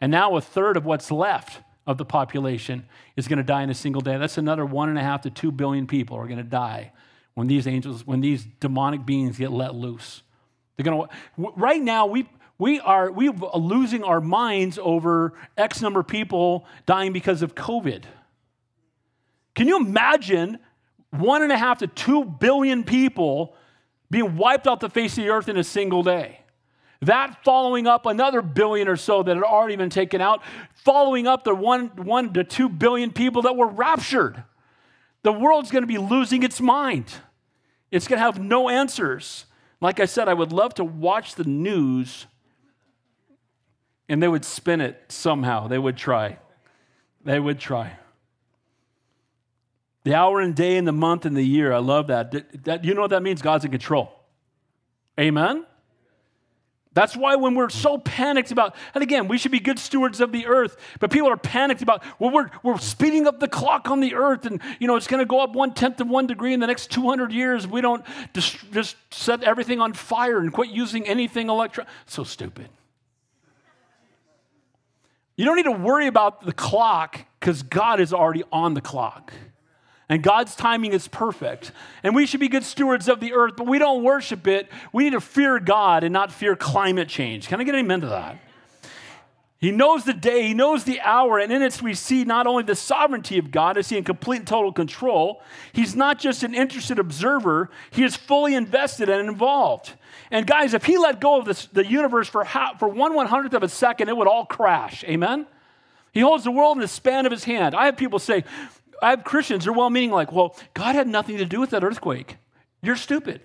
And 0.00 0.10
now 0.10 0.36
a 0.36 0.40
third 0.40 0.78
of 0.78 0.86
what's 0.86 1.10
left 1.10 1.60
of 1.86 1.98
the 1.98 2.06
population 2.06 2.86
is 3.16 3.28
going 3.28 3.36
to 3.36 3.42
die 3.42 3.62
in 3.62 3.68
a 3.68 3.74
single 3.74 4.00
day. 4.00 4.16
That's 4.16 4.38
another 4.38 4.64
one 4.64 4.88
and 4.88 4.98
a 4.98 5.02
half 5.02 5.20
to 5.22 5.30
two 5.30 5.52
billion 5.52 5.86
people 5.86 6.16
are 6.16 6.26
going 6.26 6.38
to 6.38 6.42
die 6.42 6.92
when 7.34 7.46
these 7.46 7.66
angels, 7.66 8.06
when 8.06 8.22
these 8.22 8.46
demonic 8.60 9.04
beings 9.04 9.36
get 9.36 9.52
let 9.52 9.74
loose. 9.74 10.22
They're 10.76 10.84
going 10.84 11.06
to. 11.06 11.52
Right 11.56 11.82
now, 11.82 12.06
we 12.06 12.26
we 12.60 12.78
are 12.78 13.10
we 13.10 13.30
losing 13.30 14.04
our 14.04 14.20
minds 14.20 14.78
over 14.80 15.32
X 15.56 15.80
number 15.80 16.00
of 16.00 16.06
people 16.06 16.66
dying 16.84 17.12
because 17.12 17.40
of 17.40 17.54
COVID. 17.54 18.04
Can 19.54 19.66
you 19.66 19.78
imagine 19.78 20.58
one 21.08 21.42
and 21.42 21.50
a 21.50 21.56
half 21.56 21.78
to 21.78 21.86
two 21.86 22.22
billion 22.22 22.84
people 22.84 23.56
being 24.10 24.36
wiped 24.36 24.66
off 24.66 24.80
the 24.80 24.90
face 24.90 25.12
of 25.16 25.24
the 25.24 25.30
earth 25.30 25.48
in 25.48 25.56
a 25.56 25.64
single 25.64 26.02
day? 26.02 26.40
That 27.00 27.42
following 27.44 27.86
up 27.86 28.04
another 28.04 28.42
billion 28.42 28.88
or 28.88 28.96
so 28.96 29.22
that 29.22 29.34
had 29.34 29.42
already 29.42 29.76
been 29.76 29.88
taken 29.88 30.20
out, 30.20 30.42
following 30.74 31.26
up 31.26 31.44
the 31.44 31.54
one, 31.54 31.86
one 31.96 32.34
to 32.34 32.44
two 32.44 32.68
billion 32.68 33.10
people 33.10 33.40
that 33.42 33.56
were 33.56 33.68
raptured. 33.68 34.44
The 35.22 35.32
world's 35.32 35.70
going 35.70 35.82
to 35.82 35.88
be 35.88 35.96
losing 35.96 36.42
its 36.42 36.60
mind. 36.60 37.06
It's 37.90 38.06
going 38.06 38.18
to 38.18 38.24
have 38.24 38.38
no 38.38 38.68
answers. 38.68 39.46
Like 39.80 39.98
I 39.98 40.04
said, 40.04 40.28
I 40.28 40.34
would 40.34 40.52
love 40.52 40.74
to 40.74 40.84
watch 40.84 41.36
the 41.36 41.44
news 41.44 42.26
and 44.10 44.20
they 44.20 44.28
would 44.28 44.44
spin 44.44 44.80
it 44.80 45.00
somehow. 45.08 45.68
They 45.68 45.78
would 45.78 45.96
try. 45.96 46.38
They 47.24 47.38
would 47.38 47.60
try. 47.60 47.92
The 50.02 50.14
hour 50.14 50.40
and 50.40 50.54
day 50.54 50.76
and 50.76 50.86
the 50.86 50.92
month 50.92 51.26
and 51.26 51.36
the 51.36 51.44
year, 51.44 51.72
I 51.72 51.78
love 51.78 52.08
that. 52.08 52.64
that. 52.64 52.84
You 52.84 52.94
know 52.94 53.02
what 53.02 53.10
that 53.10 53.22
means? 53.22 53.40
God's 53.40 53.64
in 53.64 53.70
control. 53.70 54.12
Amen? 55.18 55.64
That's 56.92 57.16
why 57.16 57.36
when 57.36 57.54
we're 57.54 57.68
so 57.68 57.98
panicked 57.98 58.50
about, 58.50 58.74
and 58.94 59.02
again, 59.02 59.28
we 59.28 59.38
should 59.38 59.52
be 59.52 59.60
good 59.60 59.78
stewards 59.78 60.20
of 60.20 60.32
the 60.32 60.46
earth, 60.46 60.76
but 60.98 61.12
people 61.12 61.28
are 61.28 61.36
panicked 61.36 61.82
about, 61.82 62.02
well, 62.18 62.32
we're, 62.32 62.50
we're 62.64 62.78
speeding 62.78 63.28
up 63.28 63.38
the 63.38 63.46
clock 63.46 63.90
on 63.90 64.00
the 64.00 64.16
earth 64.16 64.44
and, 64.44 64.60
you 64.80 64.88
know, 64.88 64.96
it's 64.96 65.06
going 65.06 65.20
to 65.20 65.26
go 65.26 65.40
up 65.40 65.54
one 65.54 65.72
tenth 65.72 66.00
of 66.00 66.08
one 66.08 66.26
degree 66.26 66.52
in 66.52 66.58
the 66.58 66.66
next 66.66 66.90
200 66.90 67.30
years. 67.30 67.64
We 67.64 67.80
don't 67.80 68.04
just, 68.34 68.72
just 68.72 68.96
set 69.14 69.44
everything 69.44 69.80
on 69.80 69.92
fire 69.92 70.38
and 70.38 70.52
quit 70.52 70.70
using 70.70 71.06
anything 71.06 71.48
electron. 71.48 71.86
So 72.06 72.24
stupid. 72.24 72.70
You 75.40 75.46
don't 75.46 75.56
need 75.56 75.62
to 75.62 75.72
worry 75.72 76.06
about 76.06 76.44
the 76.44 76.52
clock 76.52 77.18
because 77.40 77.62
God 77.62 77.98
is 77.98 78.12
already 78.12 78.44
on 78.52 78.74
the 78.74 78.82
clock. 78.82 79.32
And 80.06 80.22
God's 80.22 80.54
timing 80.54 80.92
is 80.92 81.08
perfect. 81.08 81.72
And 82.02 82.14
we 82.14 82.26
should 82.26 82.40
be 82.40 82.48
good 82.48 82.62
stewards 82.62 83.08
of 83.08 83.20
the 83.20 83.32
earth, 83.32 83.54
but 83.56 83.66
we 83.66 83.78
don't 83.78 84.04
worship 84.04 84.46
it. 84.46 84.68
We 84.92 85.04
need 85.04 85.14
to 85.14 85.20
fear 85.22 85.58
God 85.58 86.04
and 86.04 86.12
not 86.12 86.30
fear 86.30 86.56
climate 86.56 87.08
change. 87.08 87.48
Can 87.48 87.58
I 87.58 87.64
get 87.64 87.74
an 87.74 87.80
amen 87.86 88.02
to 88.02 88.08
that? 88.08 88.38
He 89.56 89.70
knows 89.70 90.04
the 90.04 90.12
day, 90.12 90.46
he 90.48 90.52
knows 90.52 90.84
the 90.84 91.00
hour, 91.00 91.38
and 91.38 91.50
in 91.50 91.62
it 91.62 91.80
we 91.80 91.94
see 91.94 92.24
not 92.24 92.46
only 92.46 92.62
the 92.62 92.74
sovereignty 92.74 93.38
of 93.38 93.50
God, 93.50 93.78
is 93.78 93.88
he 93.88 93.96
in 93.96 94.04
complete 94.04 94.40
and 94.40 94.46
total 94.46 94.74
control. 94.74 95.40
He's 95.72 95.96
not 95.96 96.18
just 96.18 96.42
an 96.42 96.54
interested 96.54 96.98
observer, 96.98 97.70
he 97.90 98.04
is 98.04 98.14
fully 98.14 98.54
invested 98.54 99.08
and 99.08 99.26
involved. 99.26 99.94
And 100.30 100.46
guys, 100.46 100.74
if 100.74 100.84
he 100.84 100.96
let 100.96 101.20
go 101.20 101.38
of 101.38 101.44
this, 101.44 101.66
the 101.66 101.84
universe 101.84 102.28
for, 102.28 102.44
half, 102.44 102.78
for 102.78 102.88
one 102.88 103.14
one 103.14 103.26
hundredth 103.26 103.54
of 103.54 103.62
a 103.62 103.68
second, 103.68 104.08
it 104.08 104.16
would 104.16 104.28
all 104.28 104.46
crash. 104.46 105.02
Amen? 105.04 105.46
He 106.12 106.20
holds 106.20 106.44
the 106.44 106.50
world 106.50 106.76
in 106.76 106.80
the 106.80 106.88
span 106.88 107.26
of 107.26 107.32
his 107.32 107.44
hand. 107.44 107.74
I 107.74 107.86
have 107.86 107.96
people 107.96 108.18
say, 108.18 108.44
I 109.02 109.10
have 109.10 109.24
Christians, 109.24 109.64
they're 109.64 109.72
well 109.72 109.90
meaning, 109.90 110.10
like, 110.10 110.30
well, 110.30 110.56
God 110.74 110.94
had 110.94 111.08
nothing 111.08 111.38
to 111.38 111.44
do 111.44 111.58
with 111.58 111.70
that 111.70 111.82
earthquake. 111.82 112.36
You're 112.82 112.96
stupid. 112.96 113.40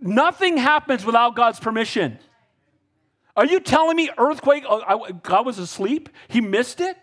Nothing 0.00 0.56
happens 0.56 1.04
without 1.04 1.36
God's 1.36 1.60
permission. 1.60 2.18
Are 3.36 3.44
you 3.44 3.60
telling 3.60 3.96
me 3.96 4.10
earthquake, 4.16 4.64
oh, 4.68 5.12
God 5.22 5.44
was 5.44 5.58
asleep? 5.58 6.08
He 6.28 6.40
missed 6.40 6.80
it? 6.80 6.96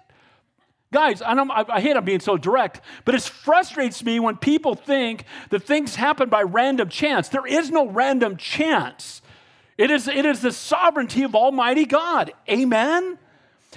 Guys, 0.94 1.22
I, 1.22 1.34
I, 1.34 1.66
I 1.76 1.82
hate 1.82 1.98
I'm 1.98 2.06
being 2.06 2.22
so 2.22 2.38
direct, 2.38 2.82
but 3.04 3.14
it 3.14 3.22
frustrates 3.22 4.04
me 4.04 4.20
when 4.20 4.38
people 4.38 4.74
think 4.76 5.26
that 5.50 5.64
things 5.64 5.96
happen 5.96 6.30
by 6.30 6.44
random 6.44 6.90
chance. 6.90 7.28
There 7.28 7.46
is 7.46 7.72
no 7.72 7.88
random 7.88 8.38
chance. 8.38 9.22
It 9.78 9.92
is, 9.92 10.08
it 10.08 10.26
is 10.26 10.42
the 10.42 10.52
sovereignty 10.52 11.24
of 11.24 11.36
Almighty 11.36 11.86
God. 11.86 12.32
Amen? 12.50 13.20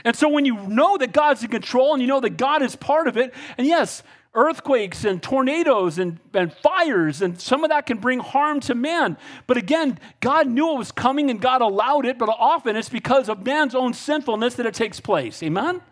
And 0.04 0.14
so 0.14 0.28
when 0.28 0.44
you 0.44 0.56
know 0.68 0.96
that 0.98 1.12
God's 1.12 1.42
in 1.42 1.50
control 1.50 1.94
and 1.94 2.00
you 2.00 2.06
know 2.06 2.20
that 2.20 2.36
God 2.36 2.62
is 2.62 2.76
part 2.76 3.08
of 3.08 3.16
it, 3.16 3.34
and 3.58 3.66
yes, 3.66 4.02
earthquakes 4.32 5.04
and 5.04 5.20
tornadoes 5.20 5.98
and, 5.98 6.20
and 6.32 6.52
fires, 6.52 7.20
and 7.20 7.40
some 7.40 7.64
of 7.64 7.70
that 7.70 7.86
can 7.86 7.98
bring 7.98 8.20
harm 8.20 8.60
to 8.60 8.74
man. 8.74 9.16
But 9.48 9.56
again, 9.56 9.98
God 10.20 10.46
knew 10.46 10.72
it 10.74 10.78
was 10.78 10.92
coming 10.92 11.28
and 11.28 11.40
God 11.40 11.60
allowed 11.60 12.06
it, 12.06 12.18
but 12.18 12.28
often 12.28 12.76
it's 12.76 12.88
because 12.88 13.28
of 13.28 13.44
man's 13.44 13.74
own 13.74 13.92
sinfulness 13.94 14.54
that 14.54 14.66
it 14.66 14.74
takes 14.74 15.00
place. 15.00 15.42
Amen? 15.42 15.82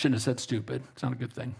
Shouldn't 0.00 0.14
have 0.14 0.22
said 0.22 0.40
stupid. 0.40 0.82
It's 0.94 1.02
not 1.02 1.12
a 1.12 1.14
good 1.14 1.30
thing. 1.30 1.56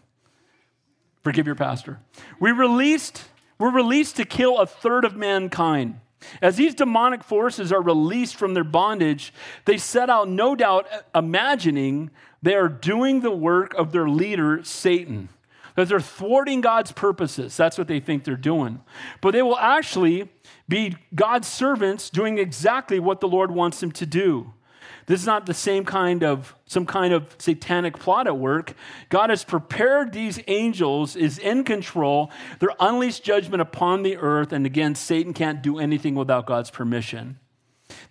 Forgive 1.23 1.45
your 1.45 1.57
pastor. 1.57 1.99
We 2.41 2.53
released, 2.53 3.25
we're 3.59 3.71
released 3.71 4.17
to 4.17 4.25
kill 4.25 4.57
a 4.57 4.65
third 4.65 5.05
of 5.05 5.15
mankind. 5.15 6.01
As 6.41 6.57
these 6.57 6.75
demonic 6.75 7.23
forces 7.23 7.71
are 7.71 7.83
released 7.83 8.37
from 8.37 8.55
their 8.55 8.65
bondage, 8.65 9.35
they 9.67 9.77
set 9.77 10.09
out, 10.09 10.27
no 10.27 10.57
doubt, 10.57 10.89
imagining 11.15 12.11
they 12.41 12.55
are 12.55 12.71
doing 12.71 13.21
the 13.21 13.31
work 13.31 13.75
of 13.75 13.93
their 13.93 14.09
leader, 14.09 14.65
Satan. 14.65 15.29
that 15.75 15.89
they're 15.89 16.01
thwarting 16.01 16.61
God's 16.61 16.93
purposes. 16.93 17.57
That's 17.57 17.79
what 17.79 17.89
they 17.89 18.01
think 18.01 18.25
they're 18.25 18.37
doing. 18.37 18.83
But 19.21 19.33
they 19.33 19.43
will 19.43 19.59
actually 19.59 20.29
be 20.69 20.97
God's 21.15 21.49
servants 21.49 22.11
doing 22.11 22.39
exactly 22.39 23.01
what 23.01 23.21
the 23.21 23.29
Lord 23.29 23.51
wants 23.51 23.81
them 23.81 23.93
to 23.93 24.07
do. 24.07 24.53
This 25.07 25.21
is 25.21 25.27
not 25.27 25.47
the 25.47 25.55
same 25.55 25.85
kind 25.85 26.23
of 26.23 26.55
some 26.67 26.87
kind 26.87 27.13
of 27.13 27.35
satanic 27.39 27.99
plot 27.99 28.27
at 28.27 28.39
work. 28.39 28.75
God 29.09 29.31
has 29.31 29.43
prepared 29.43 30.13
these 30.13 30.41
angels, 30.47 31.17
is 31.17 31.39
in 31.39 31.65
control. 31.65 32.31
They're 32.61 32.71
unleashed 32.79 33.25
judgment 33.25 33.61
upon 33.61 34.03
the 34.05 34.17
earth, 34.17 34.53
and 34.53 34.65
again, 34.65 34.95
Satan 34.95 35.33
can't 35.33 35.63
do 35.63 35.79
anything 35.79 36.15
without 36.15 36.47
God's 36.47 36.71
permission. 36.71 37.39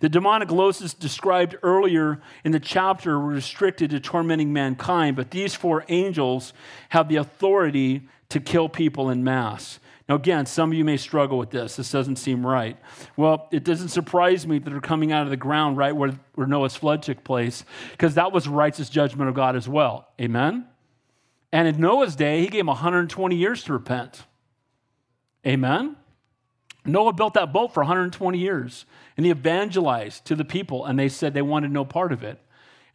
The 0.00 0.08
demonic 0.08 0.50
locusts 0.50 0.94
described 0.94 1.56
earlier 1.62 2.20
in 2.44 2.52
the 2.52 2.60
chapter 2.60 3.18
were 3.18 3.32
restricted 3.32 3.90
to 3.90 4.00
tormenting 4.00 4.52
mankind, 4.52 5.16
but 5.16 5.30
these 5.30 5.54
four 5.54 5.84
angels 5.88 6.52
have 6.90 7.08
the 7.08 7.16
authority 7.16 8.02
to 8.28 8.40
kill 8.40 8.68
people 8.68 9.10
in 9.10 9.24
mass. 9.24 9.78
Now, 10.10 10.16
again, 10.16 10.44
some 10.44 10.72
of 10.72 10.76
you 10.76 10.84
may 10.84 10.96
struggle 10.96 11.38
with 11.38 11.50
this. 11.50 11.76
This 11.76 11.92
doesn't 11.92 12.16
seem 12.16 12.44
right. 12.44 12.76
Well, 13.16 13.46
it 13.52 13.62
doesn't 13.62 13.90
surprise 13.90 14.44
me 14.44 14.58
that 14.58 14.68
they're 14.68 14.80
coming 14.80 15.12
out 15.12 15.22
of 15.22 15.30
the 15.30 15.36
ground 15.36 15.76
right 15.76 15.94
where, 15.94 16.18
where 16.34 16.48
Noah's 16.48 16.74
flood 16.74 17.04
took 17.04 17.22
place, 17.22 17.64
because 17.92 18.16
that 18.16 18.32
was 18.32 18.48
righteous 18.48 18.88
judgment 18.88 19.28
of 19.28 19.36
God 19.36 19.54
as 19.54 19.68
well. 19.68 20.08
Amen? 20.20 20.66
And 21.52 21.68
in 21.68 21.80
Noah's 21.80 22.16
day, 22.16 22.40
he 22.40 22.48
gave 22.48 22.58
them 22.58 22.66
120 22.66 23.36
years 23.36 23.62
to 23.62 23.72
repent. 23.72 24.24
Amen? 25.46 25.94
Noah 26.84 27.12
built 27.12 27.34
that 27.34 27.52
boat 27.52 27.72
for 27.72 27.84
120 27.84 28.36
years, 28.36 28.86
and 29.16 29.24
he 29.24 29.30
evangelized 29.30 30.24
to 30.24 30.34
the 30.34 30.44
people, 30.44 30.86
and 30.86 30.98
they 30.98 31.08
said 31.08 31.34
they 31.34 31.42
wanted 31.42 31.70
no 31.70 31.84
part 31.84 32.10
of 32.10 32.24
it. 32.24 32.40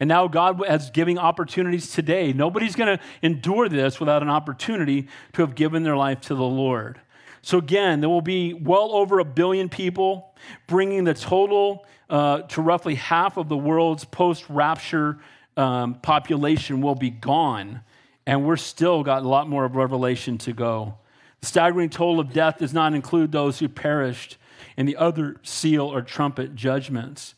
And 0.01 0.09
now 0.09 0.27
God 0.27 0.61
is 0.69 0.89
giving 0.89 1.17
opportunities 1.17 1.93
today. 1.93 2.33
Nobody's 2.33 2.75
going 2.75 2.97
to 2.97 3.03
endure 3.21 3.69
this 3.69 4.01
without 4.01 4.21
an 4.21 4.29
opportunity 4.29 5.07
to 5.31 5.41
have 5.41 5.55
given 5.55 5.83
their 5.83 5.95
life 5.95 6.19
to 6.21 6.35
the 6.35 6.43
Lord. 6.43 6.99
So, 7.45 7.59
again, 7.59 7.99
there 7.99 8.09
will 8.09 8.23
be 8.23 8.55
well 8.55 8.91
over 8.91 9.19
a 9.19 9.23
billion 9.23 9.69
people, 9.69 10.33
bringing 10.65 11.03
the 11.03 11.13
total 11.13 11.85
uh, 12.09 12.39
to 12.41 12.59
roughly 12.59 12.95
half 12.95 13.37
of 13.37 13.49
the 13.49 13.55
world's 13.55 14.03
post 14.03 14.45
rapture 14.49 15.19
um, 15.55 15.93
population 15.93 16.81
will 16.81 16.95
be 16.95 17.11
gone. 17.11 17.81
And 18.25 18.47
we're 18.47 18.57
still 18.57 19.03
got 19.03 19.21
a 19.21 19.27
lot 19.27 19.47
more 19.47 19.63
of 19.63 19.75
revelation 19.75 20.39
to 20.39 20.53
go. 20.53 20.95
The 21.41 21.45
staggering 21.45 21.91
toll 21.91 22.19
of 22.19 22.33
death 22.33 22.57
does 22.57 22.73
not 22.73 22.95
include 22.95 23.31
those 23.31 23.59
who 23.59 23.69
perished 23.69 24.37
in 24.75 24.87
the 24.87 24.97
other 24.97 25.35
seal 25.43 25.85
or 25.85 26.01
trumpet 26.01 26.55
judgments. 26.55 27.35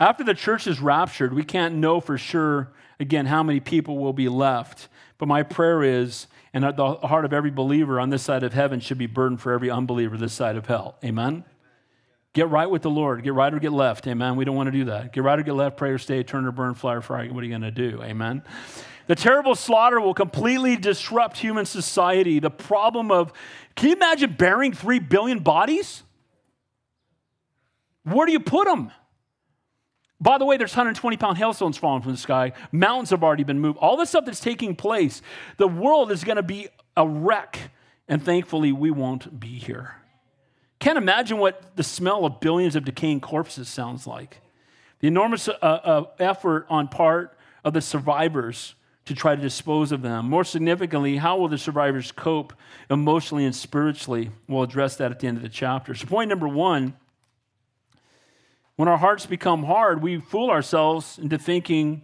After 0.00 0.24
the 0.24 0.32
church 0.32 0.66
is 0.66 0.80
raptured, 0.80 1.34
we 1.34 1.44
can't 1.44 1.74
know 1.74 2.00
for 2.00 2.16
sure, 2.16 2.72
again, 2.98 3.26
how 3.26 3.42
many 3.42 3.60
people 3.60 3.98
will 3.98 4.14
be 4.14 4.30
left. 4.30 4.88
But 5.18 5.28
my 5.28 5.42
prayer 5.42 5.82
is 5.82 6.28
and 6.54 6.64
at 6.64 6.76
the 6.76 6.94
heart 6.94 7.24
of 7.24 7.32
every 7.32 7.50
believer 7.50 7.98
on 8.00 8.10
this 8.10 8.22
side 8.22 8.44
of 8.44 8.54
heaven 8.54 8.78
should 8.78 8.96
be 8.96 9.06
burdened 9.06 9.40
for 9.40 9.52
every 9.52 9.70
unbeliever 9.70 10.16
this 10.16 10.32
side 10.32 10.56
of 10.56 10.66
hell. 10.66 10.96
Amen? 11.04 11.44
Get 12.32 12.48
right 12.48 12.70
with 12.70 12.82
the 12.82 12.90
Lord. 12.90 13.22
Get 13.22 13.34
right 13.34 13.52
or 13.52 13.58
get 13.58 13.72
left. 13.72 14.06
Amen. 14.06 14.36
We 14.36 14.44
don't 14.44 14.56
want 14.56 14.68
to 14.68 14.72
do 14.72 14.84
that. 14.86 15.12
Get 15.12 15.24
right 15.24 15.38
or 15.38 15.42
get 15.42 15.54
left, 15.54 15.76
pray 15.76 15.90
or 15.90 15.98
stay, 15.98 16.22
turn 16.22 16.46
or 16.46 16.52
burn, 16.52 16.74
fly 16.74 16.94
or 16.94 17.00
fry. 17.00 17.28
What 17.28 17.42
are 17.42 17.46
you 17.46 17.50
going 17.50 17.62
to 17.62 17.70
do? 17.70 18.00
Amen. 18.02 18.42
The 19.06 19.14
terrible 19.14 19.54
slaughter 19.54 20.00
will 20.00 20.14
completely 20.14 20.76
disrupt 20.76 21.36
human 21.38 21.66
society. 21.66 22.38
The 22.38 22.50
problem 22.50 23.10
of, 23.10 23.32
can 23.74 23.90
you 23.90 23.96
imagine 23.96 24.34
burying 24.38 24.72
three 24.72 24.98
billion 24.98 25.40
bodies? 25.40 26.02
Where 28.04 28.26
do 28.26 28.32
you 28.32 28.40
put 28.40 28.66
them? 28.66 28.90
By 30.24 30.38
the 30.38 30.46
way, 30.46 30.56
there's 30.56 30.72
120 30.72 31.18
pound 31.18 31.36
hailstones 31.36 31.76
falling 31.76 32.00
from 32.00 32.12
the 32.12 32.18
sky. 32.18 32.54
Mountains 32.72 33.10
have 33.10 33.22
already 33.22 33.44
been 33.44 33.60
moved. 33.60 33.76
All 33.76 33.98
this 33.98 34.08
stuff 34.08 34.24
that's 34.24 34.40
taking 34.40 34.74
place, 34.74 35.20
the 35.58 35.68
world 35.68 36.10
is 36.10 36.24
going 36.24 36.36
to 36.36 36.42
be 36.42 36.68
a 36.96 37.06
wreck. 37.06 37.58
And 38.08 38.22
thankfully, 38.22 38.72
we 38.72 38.90
won't 38.90 39.38
be 39.38 39.58
here. 39.58 39.96
Can't 40.78 40.96
imagine 40.96 41.36
what 41.36 41.76
the 41.76 41.82
smell 41.82 42.24
of 42.24 42.40
billions 42.40 42.74
of 42.74 42.86
decaying 42.86 43.20
corpses 43.20 43.68
sounds 43.68 44.06
like. 44.06 44.40
The 45.00 45.08
enormous 45.08 45.46
uh, 45.46 45.52
uh, 45.60 46.04
effort 46.18 46.64
on 46.70 46.88
part 46.88 47.36
of 47.62 47.74
the 47.74 47.82
survivors 47.82 48.76
to 49.04 49.14
try 49.14 49.36
to 49.36 49.42
dispose 49.42 49.92
of 49.92 50.00
them. 50.00 50.30
More 50.30 50.44
significantly, 50.44 51.18
how 51.18 51.36
will 51.36 51.48
the 51.48 51.58
survivors 51.58 52.12
cope 52.12 52.54
emotionally 52.88 53.44
and 53.44 53.54
spiritually? 53.54 54.30
We'll 54.48 54.62
address 54.62 54.96
that 54.96 55.10
at 55.10 55.20
the 55.20 55.26
end 55.26 55.36
of 55.36 55.42
the 55.42 55.50
chapter. 55.50 55.94
So, 55.94 56.06
point 56.06 56.30
number 56.30 56.48
one 56.48 56.94
when 58.76 58.88
our 58.88 58.98
hearts 58.98 59.26
become 59.26 59.64
hard, 59.64 60.02
we 60.02 60.20
fool 60.20 60.50
ourselves 60.50 61.18
into 61.18 61.38
thinking 61.38 62.02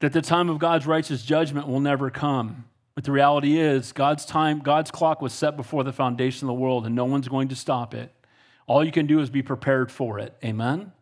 that 0.00 0.12
the 0.12 0.22
time 0.22 0.48
of 0.48 0.58
God's 0.58 0.86
righteous 0.86 1.22
judgment 1.22 1.68
will 1.68 1.80
never 1.80 2.10
come. 2.10 2.64
But 2.94 3.04
the 3.04 3.12
reality 3.12 3.58
is, 3.58 3.92
God's 3.92 4.24
time, 4.24 4.60
God's 4.60 4.90
clock 4.90 5.20
was 5.20 5.32
set 5.32 5.56
before 5.56 5.84
the 5.84 5.92
foundation 5.92 6.46
of 6.46 6.48
the 6.48 6.60
world, 6.60 6.86
and 6.86 6.94
no 6.94 7.04
one's 7.04 7.28
going 7.28 7.48
to 7.48 7.56
stop 7.56 7.94
it. 7.94 8.12
All 8.66 8.84
you 8.84 8.90
can 8.90 9.06
do 9.06 9.20
is 9.20 9.30
be 9.30 9.42
prepared 9.42 9.92
for 9.92 10.18
it. 10.18 10.34
Amen? 10.44 10.92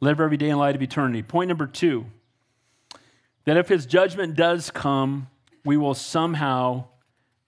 Live 0.00 0.20
every 0.20 0.36
day 0.36 0.50
in 0.50 0.58
light 0.58 0.74
of 0.74 0.82
eternity. 0.82 1.22
Point 1.22 1.48
number 1.48 1.66
two 1.66 2.06
that 3.44 3.56
if 3.58 3.68
his 3.68 3.84
judgment 3.84 4.36
does 4.36 4.70
come, 4.70 5.28
we 5.64 5.76
will 5.76 5.94
somehow 5.94 6.84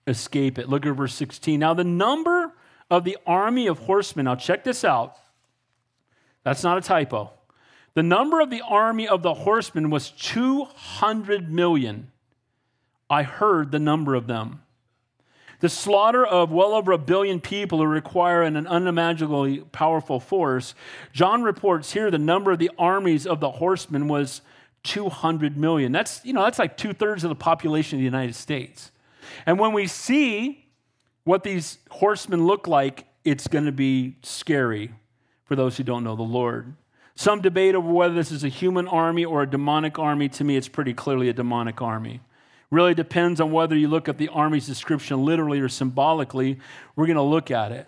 escape 0.05 0.59
it. 0.59 0.69
Look 0.69 0.85
at 0.85 0.91
verse 0.91 1.13
16. 1.15 1.59
Now, 1.59 1.73
the 1.73 1.83
number 1.83 2.53
of 2.89 3.03
the 3.03 3.17
army 3.25 3.67
of 3.67 3.79
horsemen, 3.79 4.25
now 4.25 4.35
check 4.35 4.63
this 4.63 4.83
out. 4.83 5.17
That's 6.47 6.63
not 6.63 6.77
a 6.77 6.81
typo. 6.81 7.33
The 7.93 8.03
number 8.03 8.39
of 8.39 8.49
the 8.49 8.61
army 8.61 9.05
of 9.05 9.21
the 9.21 9.33
horsemen 9.33 9.89
was 9.89 10.11
200 10.11 11.51
million. 11.51 12.09
I 13.09 13.23
heard 13.23 13.73
the 13.73 13.79
number 13.79 14.15
of 14.15 14.27
them. 14.27 14.61
The 15.59 15.67
slaughter 15.67 16.25
of 16.25 16.49
well 16.49 16.73
over 16.73 16.93
a 16.93 16.97
billion 16.97 17.41
people 17.41 17.79
who 17.79 17.85
require 17.85 18.43
an 18.43 18.65
unimaginably 18.65 19.57
powerful 19.73 20.21
force. 20.21 20.73
John 21.11 21.43
reports 21.43 21.91
here 21.91 22.09
the 22.09 22.17
number 22.17 22.53
of 22.53 22.59
the 22.59 22.71
armies 22.79 23.27
of 23.27 23.41
the 23.41 23.51
horsemen 23.51 24.07
was 24.07 24.39
200 24.83 25.57
million. 25.57 25.91
That's, 25.91 26.23
you 26.23 26.31
know, 26.31 26.43
that's 26.43 26.59
like 26.59 26.77
two 26.77 26.93
thirds 26.93 27.25
of 27.25 27.29
the 27.29 27.35
population 27.35 27.97
of 27.97 27.99
the 27.99 28.05
United 28.05 28.35
States. 28.35 28.93
And 29.45 29.59
when 29.59 29.73
we 29.73 29.85
see 29.85 30.65
what 31.25 31.43
these 31.43 31.79
horsemen 31.89 32.47
look 32.47 32.69
like, 32.69 33.05
it's 33.25 33.49
going 33.49 33.65
to 33.65 33.73
be 33.73 34.15
scary 34.23 34.93
for 35.47 35.55
those 35.55 35.77
who 35.77 35.83
don't 35.83 36.03
know 36.03 36.15
the 36.15 36.23
Lord. 36.23 36.73
Some 37.15 37.41
debate 37.41 37.73
over 37.73 37.91
whether 37.91 38.13
this 38.13 38.31
is 38.31 38.43
a 38.43 38.49
human 38.49 38.87
army 38.87 39.25
or 39.25 39.41
a 39.41 39.49
demonic 39.49 39.97
army. 39.97 40.29
To 40.29 40.43
me, 40.43 40.55
it's 40.55 40.67
pretty 40.67 40.93
clearly 40.93 41.29
a 41.29 41.33
demonic 41.33 41.81
army. 41.81 42.21
Really 42.69 42.93
depends 42.93 43.41
on 43.41 43.51
whether 43.51 43.75
you 43.75 43.87
look 43.87 44.07
at 44.07 44.17
the 44.17 44.29
army's 44.29 44.67
description 44.67 45.23
literally 45.23 45.59
or 45.59 45.69
symbolically. 45.69 46.59
We're 46.95 47.07
going 47.07 47.15
to 47.15 47.23
look 47.23 47.49
at 47.49 47.71
it. 47.71 47.87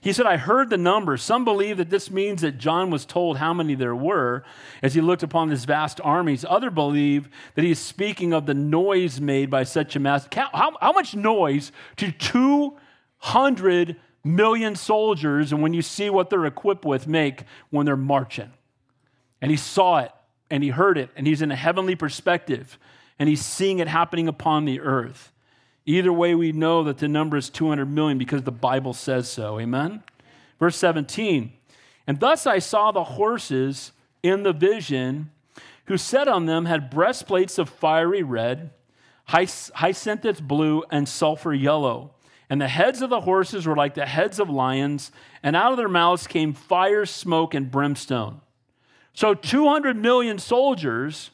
He 0.00 0.12
said, 0.12 0.26
I 0.26 0.36
heard 0.36 0.70
the 0.70 0.78
number. 0.78 1.16
Some 1.16 1.44
believe 1.44 1.76
that 1.78 1.90
this 1.90 2.10
means 2.10 2.42
that 2.42 2.56
John 2.56 2.90
was 2.90 3.04
told 3.04 3.38
how 3.38 3.52
many 3.52 3.74
there 3.74 3.96
were 3.96 4.44
as 4.80 4.94
he 4.94 5.00
looked 5.00 5.24
upon 5.24 5.48
this 5.48 5.64
vast 5.64 6.00
armies. 6.04 6.44
Others 6.48 6.72
believe 6.72 7.28
that 7.56 7.64
he's 7.64 7.80
speaking 7.80 8.32
of 8.32 8.46
the 8.46 8.54
noise 8.54 9.20
made 9.20 9.50
by 9.50 9.64
such 9.64 9.96
a 9.96 10.00
mass. 10.00 10.28
How, 10.32 10.76
how 10.80 10.92
much 10.92 11.16
noise 11.16 11.72
to 11.96 12.12
200 12.12 13.96
million 14.24 14.76
soldiers, 14.76 15.52
and 15.52 15.62
when 15.62 15.74
you 15.74 15.82
see 15.82 16.10
what 16.10 16.30
they're 16.30 16.46
equipped 16.46 16.84
with, 16.84 17.06
make 17.06 17.44
when 17.70 17.86
they're 17.86 17.96
marching. 17.96 18.50
And 19.40 19.50
he 19.50 19.56
saw 19.56 19.98
it, 19.98 20.12
and 20.50 20.62
he 20.62 20.70
heard 20.70 20.98
it, 20.98 21.10
and 21.16 21.26
he's 21.26 21.42
in 21.42 21.50
a 21.50 21.56
heavenly 21.56 21.96
perspective, 21.96 22.78
and 23.18 23.28
he's 23.28 23.44
seeing 23.44 23.78
it 23.78 23.88
happening 23.88 24.28
upon 24.28 24.64
the 24.64 24.80
earth. 24.80 25.32
Either 25.84 26.12
way, 26.12 26.34
we 26.34 26.52
know 26.52 26.84
that 26.84 26.98
the 26.98 27.08
number 27.08 27.36
is 27.36 27.50
200 27.50 27.86
million 27.86 28.18
because 28.18 28.42
the 28.42 28.52
Bible 28.52 28.92
says 28.92 29.28
so. 29.28 29.58
Amen? 29.58 30.02
Verse 30.60 30.76
17 30.76 31.52
And 32.06 32.20
thus 32.20 32.46
I 32.46 32.60
saw 32.60 32.92
the 32.92 33.04
horses 33.04 33.92
in 34.22 34.44
the 34.44 34.52
vision, 34.52 35.32
who 35.86 35.96
sat 35.98 36.28
on 36.28 36.46
them 36.46 36.66
had 36.66 36.90
breastplates 36.90 37.58
of 37.58 37.68
fiery 37.68 38.22
red, 38.22 38.70
hyacinth 39.26 40.40
blue, 40.42 40.84
and 40.90 41.08
sulfur 41.08 41.52
yellow 41.52 42.14
and 42.52 42.60
the 42.60 42.68
heads 42.68 43.00
of 43.00 43.08
the 43.08 43.22
horses 43.22 43.66
were 43.66 43.74
like 43.74 43.94
the 43.94 44.04
heads 44.04 44.38
of 44.38 44.50
lions, 44.50 45.10
and 45.42 45.56
out 45.56 45.72
of 45.72 45.78
their 45.78 45.88
mouths 45.88 46.26
came 46.26 46.52
fire, 46.52 47.06
smoke, 47.06 47.54
and 47.54 47.70
brimstone. 47.70 48.42
So 49.14 49.32
200 49.32 49.96
million 49.96 50.38
soldiers 50.38 51.30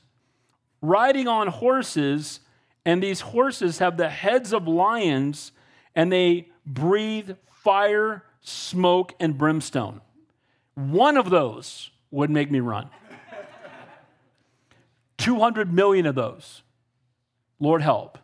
riding 0.81 1.27
on 1.27 1.49
horses, 1.49 2.39
and 2.85 3.03
these 3.03 3.19
horses 3.21 3.81
have 3.81 3.97
the 3.97 4.09
heads 4.09 4.53
of 4.53 4.69
lions, 4.69 5.51
and 5.93 6.13
they 6.13 6.51
breathe 6.65 7.33
fire, 7.51 8.23
smoke, 8.41 9.13
and 9.19 9.37
brimstone. 9.37 10.01
One 10.77 11.17
of 11.17 11.31
those 11.31 11.91
would 12.13 12.31
make 12.31 12.49
me 12.49 12.61
run. 12.61 12.91
200 15.17 15.73
million 15.73 16.07
of 16.07 16.15
those. 16.15 16.63
Lord 17.59 17.83
help. 17.83 18.19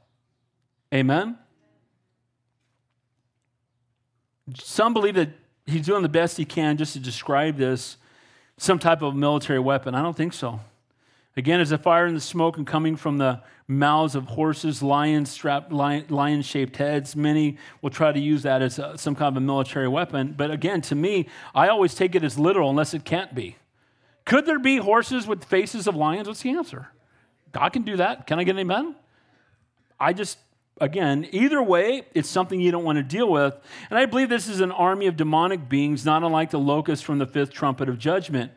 Amen? 0.95 1.39
Some 4.55 4.93
believe 4.93 5.15
that 5.15 5.31
he's 5.67 5.87
doing 5.87 6.03
the 6.03 6.09
best 6.09 6.37
he 6.37 6.45
can 6.45 6.77
just 6.77 6.93
to 6.93 6.99
describe 6.99 7.57
this 7.57 7.97
some 8.57 8.79
type 8.79 9.03
of 9.03 9.15
military 9.15 9.59
weapon. 9.59 9.95
I 9.95 10.03
don't 10.03 10.17
think 10.17 10.33
so. 10.33 10.61
Again, 11.37 11.61
as 11.61 11.73
a 11.73 11.79
fire 11.79 12.07
and 12.07 12.17
the 12.17 12.21
smoke 12.21 12.57
and 12.59 12.67
coming 12.67 12.95
from 12.95 13.19
the 13.19 13.41
mouths 13.67 14.15
of 14.15 14.27
horses, 14.27 14.83
lions, 14.83 15.31
strapped 15.31 15.73
lion 15.73 16.43
shaped 16.43 16.77
heads. 16.77 17.17
Many 17.17 17.57
will 17.83 17.91
try 17.91 18.13
to 18.13 18.21
use 18.21 18.43
that 18.43 18.63
as 18.63 18.79
a, 18.79 18.97
some 18.97 19.17
kind 19.17 19.37
of 19.37 19.43
a 19.43 19.45
military 19.45 19.89
weapon. 19.89 20.35
But 20.37 20.53
again, 20.53 20.81
to 20.83 20.95
me, 20.95 21.29
I 21.55 21.69
always 21.69 21.95
take 21.95 22.15
it 22.15 22.23
as 22.23 22.39
literal 22.39 22.71
unless 22.71 22.95
it 22.95 23.05
can't 23.05 23.35
be. 23.35 23.57
Could 24.25 24.47
there 24.47 24.61
be 24.61 24.77
horses 24.77 25.27
with 25.27 25.45
faces 25.45 25.87
of 25.87 25.97
lions? 25.97 26.29
What's 26.29 26.43
the 26.43 26.51
answer? 26.51 26.89
God 27.53 27.71
can 27.71 27.83
do 27.83 27.97
that. 27.97 28.27
Can 28.27 28.39
I 28.39 28.45
get 28.45 28.53
an 28.53 28.61
amen? 28.61 28.95
I 29.99 30.13
just, 30.13 30.39
again, 30.81 31.29
either 31.31 31.63
way, 31.63 32.03
it's 32.15 32.29
something 32.29 32.61
you 32.61 32.71
don't 32.71 32.85
want 32.85 32.97
to 32.97 33.03
deal 33.03 33.31
with. 33.31 33.57
And 33.91 33.99
I 33.99 34.07
believe 34.07 34.29
this 34.29 34.49
is 34.49 34.61
an 34.61 34.73
army 34.73 35.07
of 35.07 35.17
demonic 35.17 35.69
beings, 35.69 36.05
not 36.05 36.23
unlike 36.23 36.51
the 36.51 36.59
locusts 36.59 37.05
from 37.05 37.19
the 37.19 37.27
fifth 37.27 37.53
trumpet 37.53 37.89
of 37.89 37.99
judgment. 37.99 38.53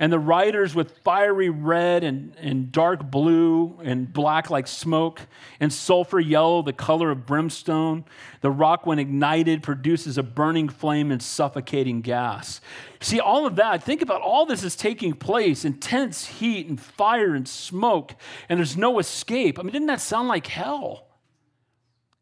And 0.00 0.12
the 0.12 0.18
riders 0.18 0.76
with 0.76 0.98
fiery 0.98 1.50
red 1.50 2.04
and, 2.04 2.32
and 2.38 2.70
dark 2.70 3.10
blue 3.10 3.78
and 3.82 4.10
black 4.10 4.48
like 4.48 4.68
smoke 4.68 5.22
and 5.58 5.72
sulfur 5.72 6.20
yellow, 6.20 6.62
the 6.62 6.72
color 6.72 7.10
of 7.10 7.26
brimstone. 7.26 8.04
The 8.40 8.50
rock, 8.50 8.86
when 8.86 9.00
ignited, 9.00 9.62
produces 9.62 10.16
a 10.16 10.22
burning 10.22 10.68
flame 10.68 11.10
and 11.10 11.20
suffocating 11.20 12.00
gas. 12.00 12.60
See, 13.00 13.18
all 13.18 13.44
of 13.44 13.56
that, 13.56 13.82
think 13.82 14.00
about 14.00 14.22
all 14.22 14.46
this 14.46 14.62
is 14.62 14.76
taking 14.76 15.14
place 15.14 15.64
intense 15.64 16.26
heat 16.26 16.68
and 16.68 16.80
fire 16.80 17.34
and 17.34 17.46
smoke, 17.46 18.14
and 18.48 18.58
there's 18.58 18.76
no 18.76 19.00
escape. 19.00 19.58
I 19.58 19.62
mean, 19.62 19.72
didn't 19.72 19.88
that 19.88 20.00
sound 20.00 20.28
like 20.28 20.46
hell? 20.46 21.07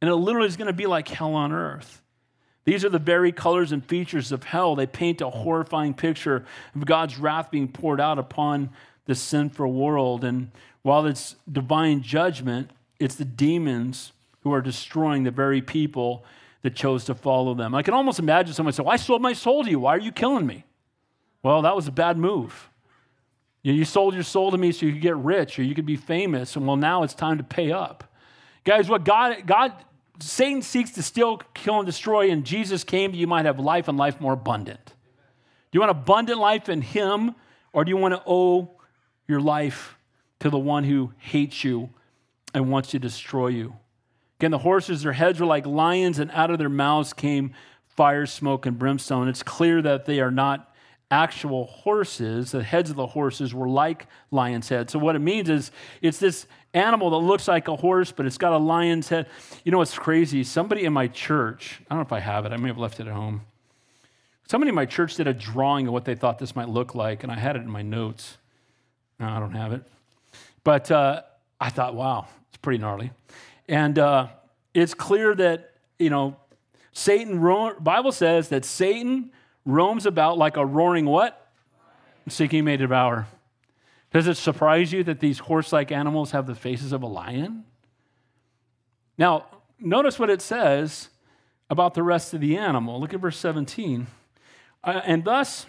And 0.06 0.12
it 0.12 0.18
literally 0.18 0.46
is 0.46 0.56
going 0.56 0.68
to 0.68 0.72
be 0.72 0.86
like 0.86 1.08
hell 1.08 1.34
on 1.34 1.50
earth. 1.50 2.00
These 2.64 2.84
are 2.84 2.88
the 2.88 3.00
very 3.00 3.32
colors 3.32 3.72
and 3.72 3.84
features 3.84 4.30
of 4.30 4.44
hell. 4.44 4.76
They 4.76 4.86
paint 4.86 5.20
a 5.20 5.28
horrifying 5.28 5.94
picture 5.94 6.44
of 6.76 6.86
God's 6.86 7.18
wrath 7.18 7.50
being 7.50 7.66
poured 7.66 8.00
out 8.00 8.16
upon 8.16 8.70
the 9.06 9.16
sinful 9.16 9.72
world. 9.72 10.22
And 10.22 10.52
while 10.82 11.06
it's 11.06 11.34
divine 11.50 12.02
judgment, 12.02 12.70
it's 13.00 13.16
the 13.16 13.24
demons 13.24 14.12
who 14.44 14.52
are 14.52 14.60
destroying 14.60 15.24
the 15.24 15.32
very 15.32 15.60
people 15.60 16.24
that 16.62 16.76
chose 16.76 17.04
to 17.06 17.14
follow 17.16 17.54
them. 17.54 17.74
I 17.74 17.82
can 17.82 17.92
almost 17.92 18.20
imagine 18.20 18.54
someone 18.54 18.74
say, 18.74 18.84
well, 18.84 18.92
I 18.92 18.98
sold 18.98 19.22
my 19.22 19.32
soul 19.32 19.64
to 19.64 19.70
you. 19.70 19.80
Why 19.80 19.96
are 19.96 19.98
you 19.98 20.12
killing 20.12 20.46
me? 20.46 20.62
Well, 21.42 21.62
that 21.62 21.74
was 21.74 21.88
a 21.88 21.92
bad 21.92 22.16
move. 22.16 22.70
You 23.64 23.84
sold 23.84 24.14
your 24.14 24.22
soul 24.22 24.52
to 24.52 24.56
me 24.56 24.70
so 24.70 24.86
you 24.86 24.92
could 24.92 25.02
get 25.02 25.16
rich 25.16 25.58
or 25.58 25.64
you 25.64 25.74
could 25.74 25.84
be 25.84 25.96
famous. 25.96 26.54
And 26.54 26.64
well, 26.64 26.76
now 26.76 27.02
it's 27.02 27.12
time 27.12 27.38
to 27.38 27.44
pay 27.44 27.72
up. 27.72 28.04
Guys, 28.62 28.88
what 28.88 29.02
God, 29.02 29.44
God 29.46 29.72
Satan 30.18 30.62
seeks 30.62 30.90
to 30.92 31.02
steal, 31.02 31.38
kill, 31.54 31.78
and 31.78 31.86
destroy, 31.86 32.30
and 32.30 32.44
Jesus 32.44 32.84
came 32.84 33.14
you 33.14 33.26
might 33.26 33.44
have 33.44 33.58
life 33.58 33.88
and 33.88 33.98
life 33.98 34.20
more 34.20 34.32
abundant. 34.32 34.84
Do 34.86 35.76
you 35.76 35.80
want 35.80 35.90
abundant 35.90 36.38
life 36.38 36.68
in 36.68 36.82
Him, 36.82 37.34
or 37.72 37.84
do 37.84 37.90
you 37.90 37.96
want 37.96 38.14
to 38.14 38.22
owe 38.26 38.70
your 39.28 39.40
life 39.40 39.98
to 40.40 40.50
the 40.50 40.58
one 40.58 40.84
who 40.84 41.12
hates 41.18 41.64
you 41.64 41.90
and 42.54 42.70
wants 42.70 42.90
to 42.90 42.98
destroy 42.98 43.48
you? 43.48 43.76
Again, 44.38 44.50
the 44.50 44.58
horses, 44.58 45.02
their 45.02 45.12
heads 45.12 45.40
were 45.40 45.46
like 45.46 45.66
lions, 45.66 46.18
and 46.18 46.30
out 46.32 46.50
of 46.50 46.58
their 46.58 46.68
mouths 46.68 47.12
came 47.12 47.52
fire, 47.86 48.26
smoke, 48.26 48.66
and 48.66 48.78
brimstone. 48.78 49.28
It's 49.28 49.42
clear 49.42 49.80
that 49.82 50.04
they 50.04 50.20
are 50.20 50.30
not 50.30 50.74
actual 51.10 51.66
horses. 51.66 52.52
The 52.52 52.62
heads 52.62 52.90
of 52.90 52.96
the 52.96 53.06
horses 53.06 53.54
were 53.54 53.68
like 53.68 54.06
lion's 54.30 54.68
heads. 54.68 54.92
So, 54.92 54.98
what 54.98 55.16
it 55.16 55.20
means 55.20 55.48
is 55.48 55.70
it's 56.02 56.18
this 56.18 56.46
animal 56.74 57.10
that 57.10 57.16
looks 57.16 57.48
like 57.48 57.68
a 57.68 57.76
horse, 57.76 58.12
but 58.12 58.26
it's 58.26 58.38
got 58.38 58.52
a 58.52 58.58
lion's 58.58 59.08
head. 59.08 59.28
You 59.64 59.72
know 59.72 59.78
what's 59.78 59.96
crazy? 59.96 60.44
Somebody 60.44 60.84
in 60.84 60.92
my 60.92 61.08
church, 61.08 61.80
I 61.90 61.94
don't 61.94 61.98
know 62.00 62.06
if 62.06 62.12
I 62.12 62.20
have 62.20 62.44
it, 62.44 62.52
I 62.52 62.56
may 62.56 62.68
have 62.68 62.78
left 62.78 63.00
it 63.00 63.06
at 63.06 63.12
home. 63.12 63.42
Somebody 64.48 64.68
in 64.68 64.74
my 64.74 64.86
church 64.86 65.16
did 65.16 65.26
a 65.26 65.34
drawing 65.34 65.88
of 65.88 65.92
what 65.92 66.04
they 66.04 66.14
thought 66.14 66.38
this 66.38 66.54
might 66.54 66.68
look 66.68 66.94
like, 66.94 67.24
and 67.24 67.32
I 67.32 67.36
had 67.36 67.56
it 67.56 67.62
in 67.62 67.70
my 67.70 67.82
notes. 67.82 68.38
No, 69.18 69.26
I 69.26 69.40
don't 69.40 69.54
have 69.54 69.72
it. 69.72 69.82
But 70.62 70.90
uh, 70.90 71.22
I 71.60 71.70
thought, 71.70 71.94
wow, 71.94 72.28
it's 72.48 72.58
pretty 72.58 72.78
gnarly. 72.78 73.10
And 73.68 73.98
uh, 73.98 74.28
it's 74.72 74.94
clear 74.94 75.34
that, 75.34 75.72
you 75.98 76.10
know, 76.10 76.36
Satan, 76.92 77.40
Bible 77.80 78.12
says 78.12 78.48
that 78.50 78.64
Satan 78.64 79.32
roams 79.66 80.06
about 80.06 80.38
like 80.38 80.56
a 80.56 80.64
roaring 80.64 81.04
what? 81.04 81.48
Seeking 82.28 82.64
may 82.64 82.78
devour. 82.78 83.26
Does 84.12 84.26
it 84.26 84.36
surprise 84.36 84.92
you 84.92 85.04
that 85.04 85.20
these 85.20 85.40
horse 85.40 85.72
like 85.72 85.92
animals 85.92 86.30
have 86.30 86.46
the 86.46 86.54
faces 86.54 86.92
of 86.92 87.02
a 87.02 87.06
lion? 87.06 87.64
Now, 89.18 89.46
notice 89.78 90.18
what 90.18 90.30
it 90.30 90.40
says 90.40 91.10
about 91.68 91.94
the 91.94 92.02
rest 92.02 92.32
of 92.32 92.40
the 92.40 92.56
animal. 92.56 93.00
Look 93.00 93.12
at 93.12 93.20
verse 93.20 93.38
17. 93.38 94.06
Uh, 94.82 95.00
and 95.04 95.24
thus 95.24 95.66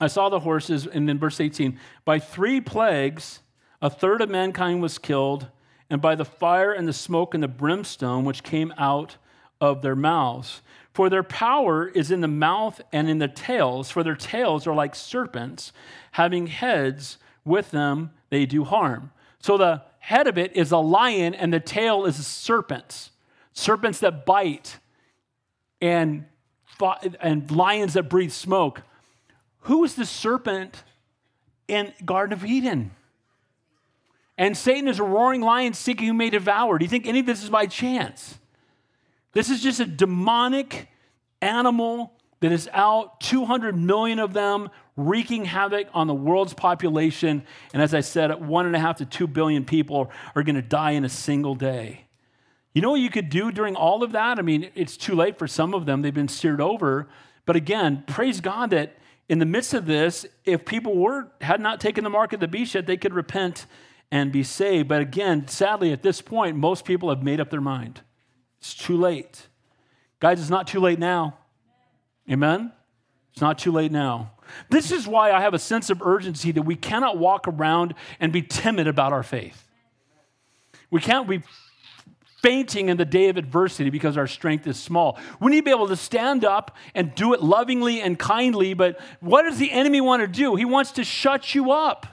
I 0.00 0.06
saw 0.06 0.28
the 0.28 0.40
horses, 0.40 0.86
and 0.86 1.08
then 1.08 1.18
verse 1.18 1.40
18 1.40 1.78
by 2.04 2.18
three 2.18 2.60
plagues, 2.60 3.40
a 3.82 3.90
third 3.90 4.20
of 4.20 4.30
mankind 4.30 4.80
was 4.80 4.98
killed, 4.98 5.48
and 5.90 6.00
by 6.00 6.14
the 6.14 6.24
fire 6.24 6.72
and 6.72 6.86
the 6.86 6.92
smoke 6.92 7.34
and 7.34 7.42
the 7.42 7.48
brimstone 7.48 8.24
which 8.24 8.42
came 8.42 8.72
out 8.76 9.16
of 9.60 9.82
their 9.82 9.96
mouths. 9.96 10.62
For 10.98 11.08
their 11.08 11.22
power 11.22 11.86
is 11.86 12.10
in 12.10 12.22
the 12.22 12.26
mouth 12.26 12.80
and 12.92 13.08
in 13.08 13.18
the 13.18 13.28
tails, 13.28 13.88
for 13.88 14.02
their 14.02 14.16
tails 14.16 14.66
are 14.66 14.74
like 14.74 14.96
serpents, 14.96 15.72
having 16.10 16.48
heads 16.48 17.18
with 17.44 17.70
them 17.70 18.10
they 18.30 18.46
do 18.46 18.64
harm. 18.64 19.12
So 19.38 19.56
the 19.56 19.82
head 20.00 20.26
of 20.26 20.36
it 20.38 20.56
is 20.56 20.72
a 20.72 20.78
lion, 20.78 21.34
and 21.34 21.52
the 21.52 21.60
tail 21.60 22.04
is 22.04 22.26
serpents, 22.26 23.12
serpents 23.52 24.00
that 24.00 24.26
bite, 24.26 24.78
and, 25.80 26.24
and 27.20 27.48
lions 27.48 27.92
that 27.92 28.10
breathe 28.10 28.32
smoke. 28.32 28.82
Who 29.60 29.84
is 29.84 29.94
the 29.94 30.04
serpent 30.04 30.82
in 31.68 31.92
Garden 32.04 32.32
of 32.32 32.44
Eden? 32.44 32.90
And 34.36 34.56
Satan 34.56 34.88
is 34.88 34.98
a 34.98 35.04
roaring 35.04 35.42
lion 35.42 35.74
seeking 35.74 36.08
who 36.08 36.14
may 36.14 36.30
devour. 36.30 36.76
Do 36.76 36.84
you 36.84 36.90
think 36.90 37.06
any 37.06 37.20
of 37.20 37.26
this 37.26 37.44
is 37.44 37.50
by 37.50 37.66
chance? 37.66 38.37
This 39.32 39.50
is 39.50 39.62
just 39.62 39.80
a 39.80 39.86
demonic 39.86 40.88
animal 41.40 42.12
that 42.40 42.52
is 42.52 42.68
out, 42.72 43.20
200 43.20 43.76
million 43.76 44.18
of 44.18 44.32
them, 44.32 44.70
wreaking 44.96 45.44
havoc 45.44 45.88
on 45.92 46.06
the 46.06 46.14
world's 46.14 46.54
population. 46.54 47.44
And 47.72 47.82
as 47.82 47.94
I 47.94 48.00
said, 48.00 48.46
one 48.46 48.66
and 48.66 48.76
a 48.76 48.78
half 48.78 48.98
to 48.98 49.04
two 49.04 49.26
billion 49.26 49.64
people 49.64 50.10
are 50.34 50.42
going 50.42 50.56
to 50.56 50.62
die 50.62 50.92
in 50.92 51.04
a 51.04 51.08
single 51.08 51.54
day. 51.54 52.04
You 52.74 52.82
know 52.82 52.90
what 52.90 53.00
you 53.00 53.10
could 53.10 53.28
do 53.28 53.50
during 53.50 53.74
all 53.74 54.02
of 54.02 54.12
that? 54.12 54.38
I 54.38 54.42
mean, 54.42 54.70
it's 54.74 54.96
too 54.96 55.14
late 55.14 55.38
for 55.38 55.46
some 55.46 55.74
of 55.74 55.86
them, 55.86 56.02
they've 56.02 56.14
been 56.14 56.28
steered 56.28 56.60
over. 56.60 57.08
But 57.44 57.56
again, 57.56 58.04
praise 58.06 58.40
God 58.40 58.70
that 58.70 58.96
in 59.28 59.38
the 59.38 59.46
midst 59.46 59.74
of 59.74 59.86
this, 59.86 60.26
if 60.44 60.64
people 60.64 60.96
were 60.96 61.32
had 61.40 61.60
not 61.60 61.80
taken 61.80 62.04
the 62.04 62.10
mark 62.10 62.32
of 62.32 62.40
the 62.40 62.48
beast 62.48 62.74
yet, 62.74 62.86
they 62.86 62.96
could 62.96 63.14
repent 63.14 63.66
and 64.10 64.32
be 64.32 64.42
saved. 64.42 64.88
But 64.88 65.00
again, 65.00 65.48
sadly, 65.48 65.92
at 65.92 66.02
this 66.02 66.20
point, 66.20 66.56
most 66.56 66.84
people 66.84 67.08
have 67.10 67.22
made 67.22 67.40
up 67.40 67.50
their 67.50 67.60
mind. 67.60 68.02
It's 68.60 68.74
too 68.74 68.96
late. 68.96 69.46
Guys, 70.20 70.40
it's 70.40 70.50
not 70.50 70.66
too 70.66 70.80
late 70.80 70.98
now. 70.98 71.38
Amen? 72.30 72.72
It's 73.32 73.40
not 73.40 73.58
too 73.58 73.72
late 73.72 73.92
now. 73.92 74.32
This 74.70 74.90
is 74.90 75.06
why 75.06 75.30
I 75.32 75.40
have 75.40 75.54
a 75.54 75.58
sense 75.58 75.90
of 75.90 76.02
urgency 76.02 76.52
that 76.52 76.62
we 76.62 76.74
cannot 76.74 77.18
walk 77.18 77.46
around 77.46 77.94
and 78.18 78.32
be 78.32 78.42
timid 78.42 78.86
about 78.86 79.12
our 79.12 79.22
faith. 79.22 79.64
We 80.90 81.00
can't 81.00 81.28
be 81.28 81.42
fainting 82.42 82.88
in 82.88 82.96
the 82.96 83.04
day 83.04 83.28
of 83.28 83.36
adversity 83.36 83.90
because 83.90 84.16
our 84.16 84.26
strength 84.26 84.66
is 84.66 84.78
small. 84.78 85.18
We 85.40 85.50
need 85.50 85.58
to 85.58 85.64
be 85.64 85.70
able 85.70 85.88
to 85.88 85.96
stand 85.96 86.44
up 86.44 86.76
and 86.94 87.14
do 87.14 87.34
it 87.34 87.42
lovingly 87.42 88.00
and 88.00 88.18
kindly, 88.18 88.74
but 88.74 88.98
what 89.20 89.42
does 89.42 89.58
the 89.58 89.70
enemy 89.70 90.00
want 90.00 90.22
to 90.22 90.28
do? 90.28 90.54
He 90.54 90.64
wants 90.64 90.92
to 90.92 91.04
shut 91.04 91.54
you 91.54 91.72
up. 91.72 92.06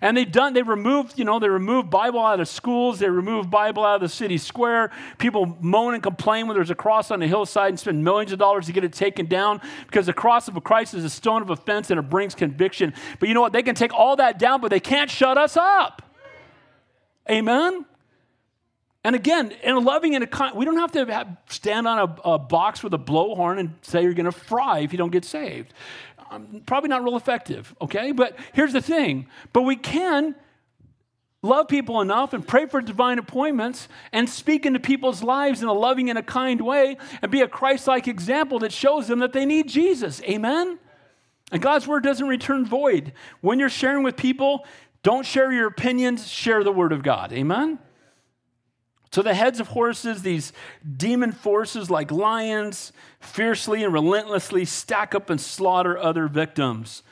And 0.00 0.16
they've 0.16 0.30
done, 0.30 0.54
they 0.54 0.62
removed, 0.62 1.18
you 1.18 1.24
know, 1.24 1.38
they 1.38 1.48
removed 1.48 1.90
Bible 1.90 2.20
out 2.20 2.40
of 2.40 2.48
schools, 2.48 2.98
they 2.98 3.08
removed 3.08 3.50
Bible 3.50 3.84
out 3.84 3.96
of 3.96 4.00
the 4.00 4.08
city 4.08 4.38
square. 4.38 4.90
People 5.18 5.56
moan 5.60 5.94
and 5.94 6.02
complain 6.02 6.46
when 6.46 6.56
there's 6.56 6.70
a 6.70 6.74
cross 6.74 7.10
on 7.10 7.20
the 7.20 7.26
hillside 7.26 7.70
and 7.70 7.80
spend 7.80 8.04
millions 8.04 8.32
of 8.32 8.38
dollars 8.38 8.66
to 8.66 8.72
get 8.72 8.84
it 8.84 8.92
taken 8.92 9.26
down 9.26 9.60
because 9.86 10.06
the 10.06 10.12
cross 10.12 10.48
of 10.48 10.62
Christ 10.64 10.94
is 10.94 11.04
a 11.04 11.10
stone 11.10 11.42
of 11.42 11.50
offense 11.50 11.90
and 11.90 11.98
it 11.98 12.08
brings 12.08 12.34
conviction. 12.34 12.94
But 13.20 13.28
you 13.28 13.34
know 13.34 13.40
what? 13.40 13.52
They 13.52 13.62
can 13.62 13.74
take 13.74 13.92
all 13.92 14.16
that 14.16 14.38
down, 14.38 14.60
but 14.60 14.70
they 14.70 14.80
can't 14.80 15.10
shut 15.10 15.38
us 15.38 15.56
up. 15.56 16.02
Amen? 17.30 17.84
And 19.04 19.14
again, 19.14 19.52
in 19.62 19.74
a 19.74 19.78
loving 19.78 20.14
and 20.14 20.24
a 20.24 20.26
kind, 20.26 20.56
we 20.56 20.64
don't 20.64 20.76
have 20.76 20.92
to 20.92 21.06
have, 21.06 21.36
stand 21.48 21.86
on 21.86 21.98
a, 21.98 22.32
a, 22.32 22.38
box 22.38 22.82
with 22.82 22.92
a 22.94 22.98
blowhorn 22.98 23.58
and 23.58 23.74
say 23.82 24.02
you're 24.02 24.12
going 24.12 24.26
to 24.26 24.32
fry 24.32 24.80
if 24.80 24.92
you 24.92 24.98
don't 24.98 25.12
get 25.12 25.24
saved. 25.24 25.72
Probably 26.66 26.88
not 26.88 27.04
real 27.04 27.16
effective, 27.16 27.74
okay? 27.80 28.12
But 28.12 28.36
here's 28.52 28.72
the 28.72 28.82
thing. 28.82 29.26
But 29.52 29.62
we 29.62 29.76
can 29.76 30.34
love 31.42 31.68
people 31.68 32.00
enough 32.00 32.32
and 32.32 32.46
pray 32.46 32.66
for 32.66 32.80
divine 32.80 33.18
appointments 33.18 33.88
and 34.12 34.28
speak 34.28 34.66
into 34.66 34.80
people's 34.80 35.22
lives 35.22 35.62
in 35.62 35.68
a 35.68 35.72
loving 35.72 36.10
and 36.10 36.18
a 36.18 36.22
kind 36.22 36.60
way 36.60 36.96
and 37.22 37.30
be 37.30 37.42
a 37.42 37.48
Christ-like 37.48 38.08
example 38.08 38.58
that 38.58 38.72
shows 38.72 39.06
them 39.06 39.20
that 39.20 39.32
they 39.32 39.46
need 39.46 39.68
Jesus. 39.68 40.20
Amen? 40.22 40.78
And 41.52 41.62
God's 41.62 41.86
word 41.86 42.02
doesn't 42.02 42.26
return 42.26 42.66
void. 42.66 43.12
When 43.40 43.58
you're 43.58 43.68
sharing 43.68 44.02
with 44.02 44.16
people, 44.16 44.66
don't 45.02 45.24
share 45.24 45.52
your 45.52 45.68
opinions, 45.68 46.28
share 46.28 46.64
the 46.64 46.72
word 46.72 46.92
of 46.92 47.02
God. 47.02 47.32
Amen? 47.32 47.78
So 49.10 49.22
the 49.22 49.34
heads 49.34 49.58
of 49.58 49.68
horses, 49.68 50.22
these 50.22 50.52
demon 50.96 51.32
forces 51.32 51.90
like 51.90 52.10
lions, 52.10 52.92
fiercely 53.20 53.82
and 53.82 53.92
relentlessly 53.92 54.64
stack 54.64 55.14
up 55.14 55.30
and 55.30 55.40
slaughter 55.40 55.96
other 55.96 56.28
victims. 56.28 57.02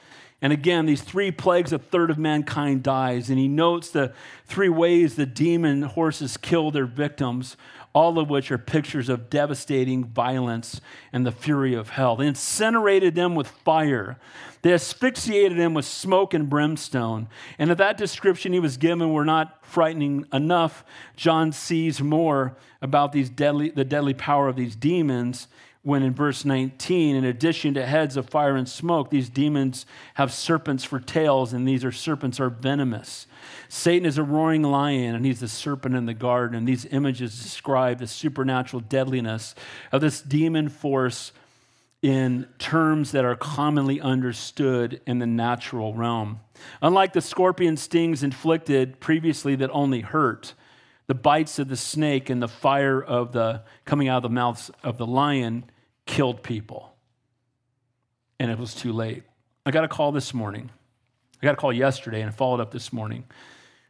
And 0.43 0.53
again, 0.53 0.85
these 0.85 1.01
three 1.01 1.31
plagues, 1.31 1.73
a 1.73 1.79
third 1.79 2.11
of 2.11 2.19
mankind 2.19 2.83
dies. 2.83 3.31
And 3.31 3.39
he 3.39 3.49
notes 3.49 3.91
the 3.91 4.13
three 4.45 4.69
ways 4.69 5.17
the 5.17 5.25
demon 5.25 5.83
horses 5.83 6.37
kill 6.37 6.71
their 6.71 6.85
victims, 6.85 7.57
all 7.97 8.19
of 8.19 8.29
which 8.29 8.53
are 8.53 8.59
pictures 8.59 9.09
of 9.09 9.31
devastating 9.31 10.05
violence 10.05 10.83
and 11.15 11.25
the 11.25 11.33
fury 11.33 11.73
of 11.73 11.89
hell. 11.89 12.15
They 12.15 12.27
incinerated 12.27 13.15
them 13.15 13.35
with 13.35 13.49
fire, 13.49 14.19
they 14.61 14.75
asphyxiated 14.75 15.57
them 15.57 15.73
with 15.73 15.87
smoke 15.87 16.35
and 16.35 16.51
brimstone. 16.51 17.29
And 17.59 17.71
if 17.71 17.79
that 17.79 17.97
description 17.97 18.53
he 18.53 18.61
was 18.61 18.77
given 18.77 19.15
were 19.15 19.25
not 19.25 19.65
frightening 19.65 20.27
enough, 20.31 20.85
John 21.17 21.53
sees 21.53 22.03
more 22.03 22.59
about 22.83 23.13
these 23.13 23.31
deadly, 23.31 23.71
the 23.71 23.85
deadly 23.85 24.13
power 24.13 24.47
of 24.47 24.57
these 24.57 24.77
demons 24.77 25.49
when 25.87 26.03
in 26.03 26.13
verse 26.13 26.45
19, 26.45 27.15
in 27.15 27.25
addition 27.25 27.75
to 27.75 27.87
heads 27.87 28.17
of 28.17 28.29
fire 28.29 28.57
and 28.57 28.69
smoke, 28.69 29.09
these 29.09 29.29
demons 29.29 29.87
have 30.15 30.33
serpents 30.33 30.83
for 30.83 30.99
tails, 30.99 31.53
and 31.53 31.67
these 31.67 31.85
are 31.85 31.93
serpents 31.93 32.41
are 32.41 32.51
venomous. 32.51 33.29
Satan 33.69 34.05
is 34.05 34.19
a 34.19 34.25
roaring 34.25 34.65
lion, 34.65 35.15
and 35.15 35.25
he's 35.25 35.39
the 35.39 35.47
serpent 35.47 35.95
in 35.95 36.05
the 36.05 36.13
garden. 36.13 36.57
And 36.59 36.67
these 36.67 36.87
images 36.87 37.41
describe 37.41 38.01
the 38.01 38.09
supernatural 38.09 38.81
deadliness 38.81 39.55
of 39.93 40.01
this 40.01 40.21
demon 40.21 40.71
force 40.71 41.31
in 42.03 42.49
terms 42.59 43.13
that 43.13 43.25
are 43.25 43.37
commonly 43.37 44.01
understood 44.01 45.01
in 45.07 45.21
the 45.21 45.27
natural 45.27 45.95
realm. 45.95 46.41
Unlike 46.83 47.13
the 47.13 47.21
scorpion 47.21 47.77
stings 47.77 48.25
inflicted 48.25 48.99
previously 48.99 49.55
that 49.55 49.71
only 49.71 50.01
hurt, 50.01 50.55
the 51.07 51.15
bites 51.15 51.61
of 51.61 51.69
the 51.69 51.77
snake 51.77 52.29
and 52.29 52.43
the 52.43 52.49
fire 52.49 53.01
of 53.01 53.31
the 53.31 53.63
coming 53.85 54.09
out 54.09 54.17
of 54.17 54.23
the 54.25 54.31
mouths 54.31 54.73
of 54.83 54.99
the 54.99 55.07
lion 55.07 55.63
killed 56.07 56.43
people. 56.43 56.95
And 58.39 58.51
it 58.51 58.59
was 58.59 58.75
too 58.75 58.93
late. 58.93 59.25
I 59.65 59.71
got 59.71 59.85
a 59.85 59.89
call 59.89 60.13
this 60.13 60.33
morning. 60.33 60.71
I 61.43 61.47
got 61.47 61.55
a 61.55 61.57
call 61.57 61.73
yesterday 61.73 62.23
and 62.23 62.35
followed 62.35 62.61
up 62.61 62.71
this 62.71 62.93
morning. 62.93 63.25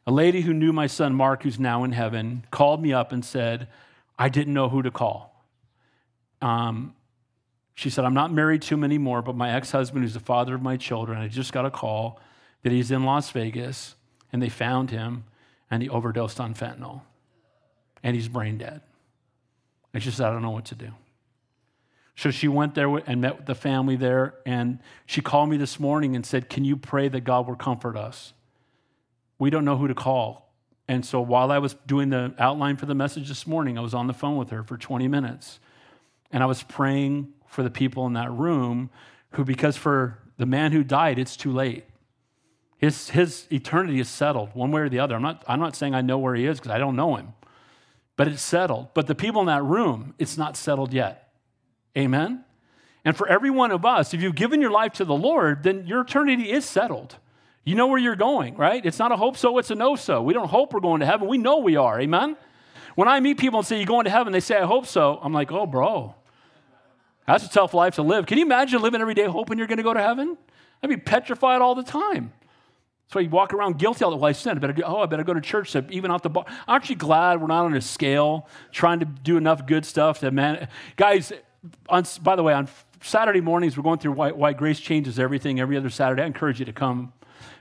A 0.06 0.12
lady 0.12 0.40
who 0.40 0.54
knew 0.54 0.72
my 0.72 0.86
son 0.86 1.14
Mark, 1.14 1.42
who's 1.42 1.58
now 1.58 1.84
in 1.84 1.92
heaven, 1.92 2.44
called 2.50 2.82
me 2.82 2.92
up 2.92 3.12
and 3.12 3.24
said, 3.24 3.68
I 4.18 4.28
didn't 4.28 4.54
know 4.54 4.68
who 4.68 4.82
to 4.82 4.90
call. 4.90 5.44
Um, 6.40 6.94
she 7.74 7.90
said, 7.90 8.04
I'm 8.04 8.14
not 8.14 8.32
married 8.32 8.62
to 8.62 8.74
him 8.74 8.84
anymore, 8.84 9.20
but 9.20 9.36
my 9.36 9.54
ex 9.54 9.70
husband, 9.70 10.04
who's 10.04 10.14
the 10.14 10.20
father 10.20 10.54
of 10.54 10.62
my 10.62 10.76
children, 10.76 11.18
I 11.18 11.28
just 11.28 11.52
got 11.52 11.66
a 11.66 11.70
call 11.70 12.20
that 12.62 12.72
he's 12.72 12.90
in 12.90 13.04
Las 13.04 13.30
Vegas 13.30 13.94
and 14.32 14.42
they 14.42 14.48
found 14.48 14.90
him 14.90 15.24
and 15.70 15.82
he 15.82 15.88
overdosed 15.88 16.40
on 16.40 16.54
fentanyl 16.54 17.02
and 18.02 18.16
he's 18.16 18.28
brain 18.28 18.58
dead. 18.58 18.80
And 19.92 20.02
she 20.02 20.10
said, 20.10 20.26
I 20.26 20.30
don't 20.30 20.42
know 20.42 20.50
what 20.50 20.66
to 20.66 20.74
do. 20.74 20.90
So 22.16 22.30
she 22.30 22.48
went 22.48 22.74
there 22.74 22.88
and 22.96 23.20
met 23.20 23.36
with 23.36 23.46
the 23.46 23.54
family 23.54 23.94
there, 23.94 24.34
and 24.46 24.78
she 25.04 25.20
called 25.20 25.50
me 25.50 25.58
this 25.58 25.78
morning 25.78 26.16
and 26.16 26.24
said, 26.24 26.48
Can 26.48 26.64
you 26.64 26.76
pray 26.76 27.08
that 27.08 27.20
God 27.20 27.46
will 27.46 27.56
comfort 27.56 27.96
us? 27.96 28.32
We 29.38 29.50
don't 29.50 29.66
know 29.66 29.76
who 29.76 29.86
to 29.86 29.94
call. 29.94 30.50
And 30.88 31.04
so 31.04 31.20
while 31.20 31.52
I 31.52 31.58
was 31.58 31.74
doing 31.86 32.08
the 32.10 32.34
outline 32.38 32.76
for 32.76 32.86
the 32.86 32.94
message 32.94 33.28
this 33.28 33.46
morning, 33.46 33.76
I 33.76 33.82
was 33.82 33.92
on 33.92 34.06
the 34.06 34.14
phone 34.14 34.36
with 34.36 34.50
her 34.50 34.62
for 34.62 34.78
20 34.78 35.08
minutes. 35.08 35.58
And 36.32 36.42
I 36.42 36.46
was 36.46 36.62
praying 36.62 37.32
for 37.46 37.62
the 37.62 37.70
people 37.70 38.06
in 38.06 38.14
that 38.14 38.32
room 38.32 38.90
who, 39.32 39.44
because 39.44 39.76
for 39.76 40.18
the 40.38 40.46
man 40.46 40.72
who 40.72 40.84
died, 40.84 41.18
it's 41.18 41.36
too 41.36 41.52
late. 41.52 41.84
His, 42.78 43.10
his 43.10 43.46
eternity 43.50 44.00
is 44.00 44.08
settled 44.08 44.50
one 44.54 44.70
way 44.70 44.82
or 44.82 44.88
the 44.88 45.00
other. 45.00 45.16
I'm 45.16 45.22
not, 45.22 45.44
I'm 45.48 45.60
not 45.60 45.76
saying 45.76 45.94
I 45.94 46.02
know 46.02 46.18
where 46.18 46.34
he 46.34 46.46
is 46.46 46.58
because 46.58 46.72
I 46.72 46.78
don't 46.78 46.96
know 46.96 47.16
him, 47.16 47.34
but 48.16 48.28
it's 48.28 48.42
settled. 48.42 48.88
But 48.94 49.06
the 49.06 49.14
people 49.14 49.40
in 49.40 49.46
that 49.48 49.64
room, 49.64 50.14
it's 50.18 50.38
not 50.38 50.56
settled 50.56 50.92
yet. 50.92 51.26
Amen? 51.97 52.44
And 53.05 53.16
for 53.16 53.28
every 53.28 53.51
one 53.51 53.70
of 53.70 53.84
us, 53.84 54.12
if 54.14 54.20
you've 54.20 54.34
given 54.34 54.61
your 54.61 54.70
life 54.70 54.94
to 54.94 55.05
the 55.05 55.14
Lord, 55.14 55.62
then 55.62 55.86
your 55.86 56.01
eternity 56.01 56.51
is 56.51 56.64
settled. 56.64 57.16
You 57.64 57.74
know 57.74 57.86
where 57.86 57.99
you're 57.99 58.16
going, 58.16 58.57
right? 58.57 58.84
It's 58.84 58.99
not 58.99 59.12
a 59.12 59.16
hope 59.16 59.36
so, 59.36 59.59
it's 59.59 59.70
a 59.70 59.74
no 59.74 59.97
so. 59.97 60.22
We 60.22 60.34
don't 60.34 60.49
hope 60.49 60.72
we're 60.72 60.80
going 60.80 61.01
to 61.01 61.07
heaven. 61.07 61.28
We 61.28 61.38
know 61.38 61.59
we 61.59 61.76
are. 61.76 62.01
Amen? 62.01 62.36
When 62.97 63.09
I 63.09 63.20
meet 63.20 63.38
people 63.38 63.61
and 63.61 63.66
say, 63.66 63.76
You're 63.76 63.86
going 63.86 64.05
to 64.05 64.11
heaven, 64.11 64.32
they 64.32 64.40
say, 64.40 64.57
I 64.57 64.66
hope 64.66 64.86
so. 64.86 65.20
I'm 65.22 65.32
like, 65.32 65.53
Oh, 65.53 65.66
bro, 65.66 66.14
that's 67.26 67.44
a 67.44 67.51
tough 67.51 67.74
life 67.74 67.97
to 67.97 68.03
live. 68.03 68.26
Can 68.26 68.38
you 68.38 68.44
imagine 68.44 68.82
living 68.82 69.01
every 69.01 69.14
day 69.14 69.24
hoping 69.24 69.59
you're 69.59 69.66
going 69.66 69.78
to 69.78 69.84
go 69.84 69.94
to 69.94 70.01
heaven? 70.01 70.36
I'd 70.82 70.90
be 70.90 70.97
petrified 70.97 71.61
all 71.61 71.74
the 71.74 71.82
time. 71.82 72.32
So 73.09 73.20
you 73.20 73.30
walk 73.30 73.55
around 73.55 73.78
guilty 73.78 74.05
all 74.05 74.11
the 74.11 74.16
well, 74.16 74.30
I 74.30 74.32
sin. 74.32 74.57
I 74.57 74.61
better 74.61 74.72
do, 74.72 74.82
oh, 74.84 75.03
I 75.03 75.07
better 75.07 75.22
go 75.22 75.34
to 75.34 75.40
church 75.40 75.72
to 75.72 75.86
even 75.90 76.11
off 76.11 76.22
the 76.22 76.30
bar. 76.30 76.44
I'm 76.66 76.76
actually 76.76 76.97
glad 76.97 77.40
we're 77.40 77.47
not 77.47 77.64
on 77.64 77.74
a 77.74 77.80
scale 77.80 78.49
trying 78.72 78.99
to 78.99 79.05
do 79.05 79.36
enough 79.36 79.64
good 79.64 79.84
stuff 79.84 80.20
to 80.20 80.30
man. 80.32 80.68
Guys, 80.97 81.32
on, 81.88 82.04
by 82.22 82.36
the 82.36 82.42
way, 82.42 82.52
on 82.52 82.68
Saturday 83.02 83.40
mornings, 83.40 83.76
we're 83.76 83.82
going 83.82 83.98
through 83.98 84.12
why, 84.12 84.32
why 84.32 84.52
grace 84.52 84.80
changes 84.80 85.18
everything 85.18 85.60
every 85.60 85.76
other 85.76 85.90
Saturday. 85.90 86.22
I 86.22 86.26
encourage 86.26 86.58
you 86.58 86.66
to 86.66 86.72
come 86.72 87.12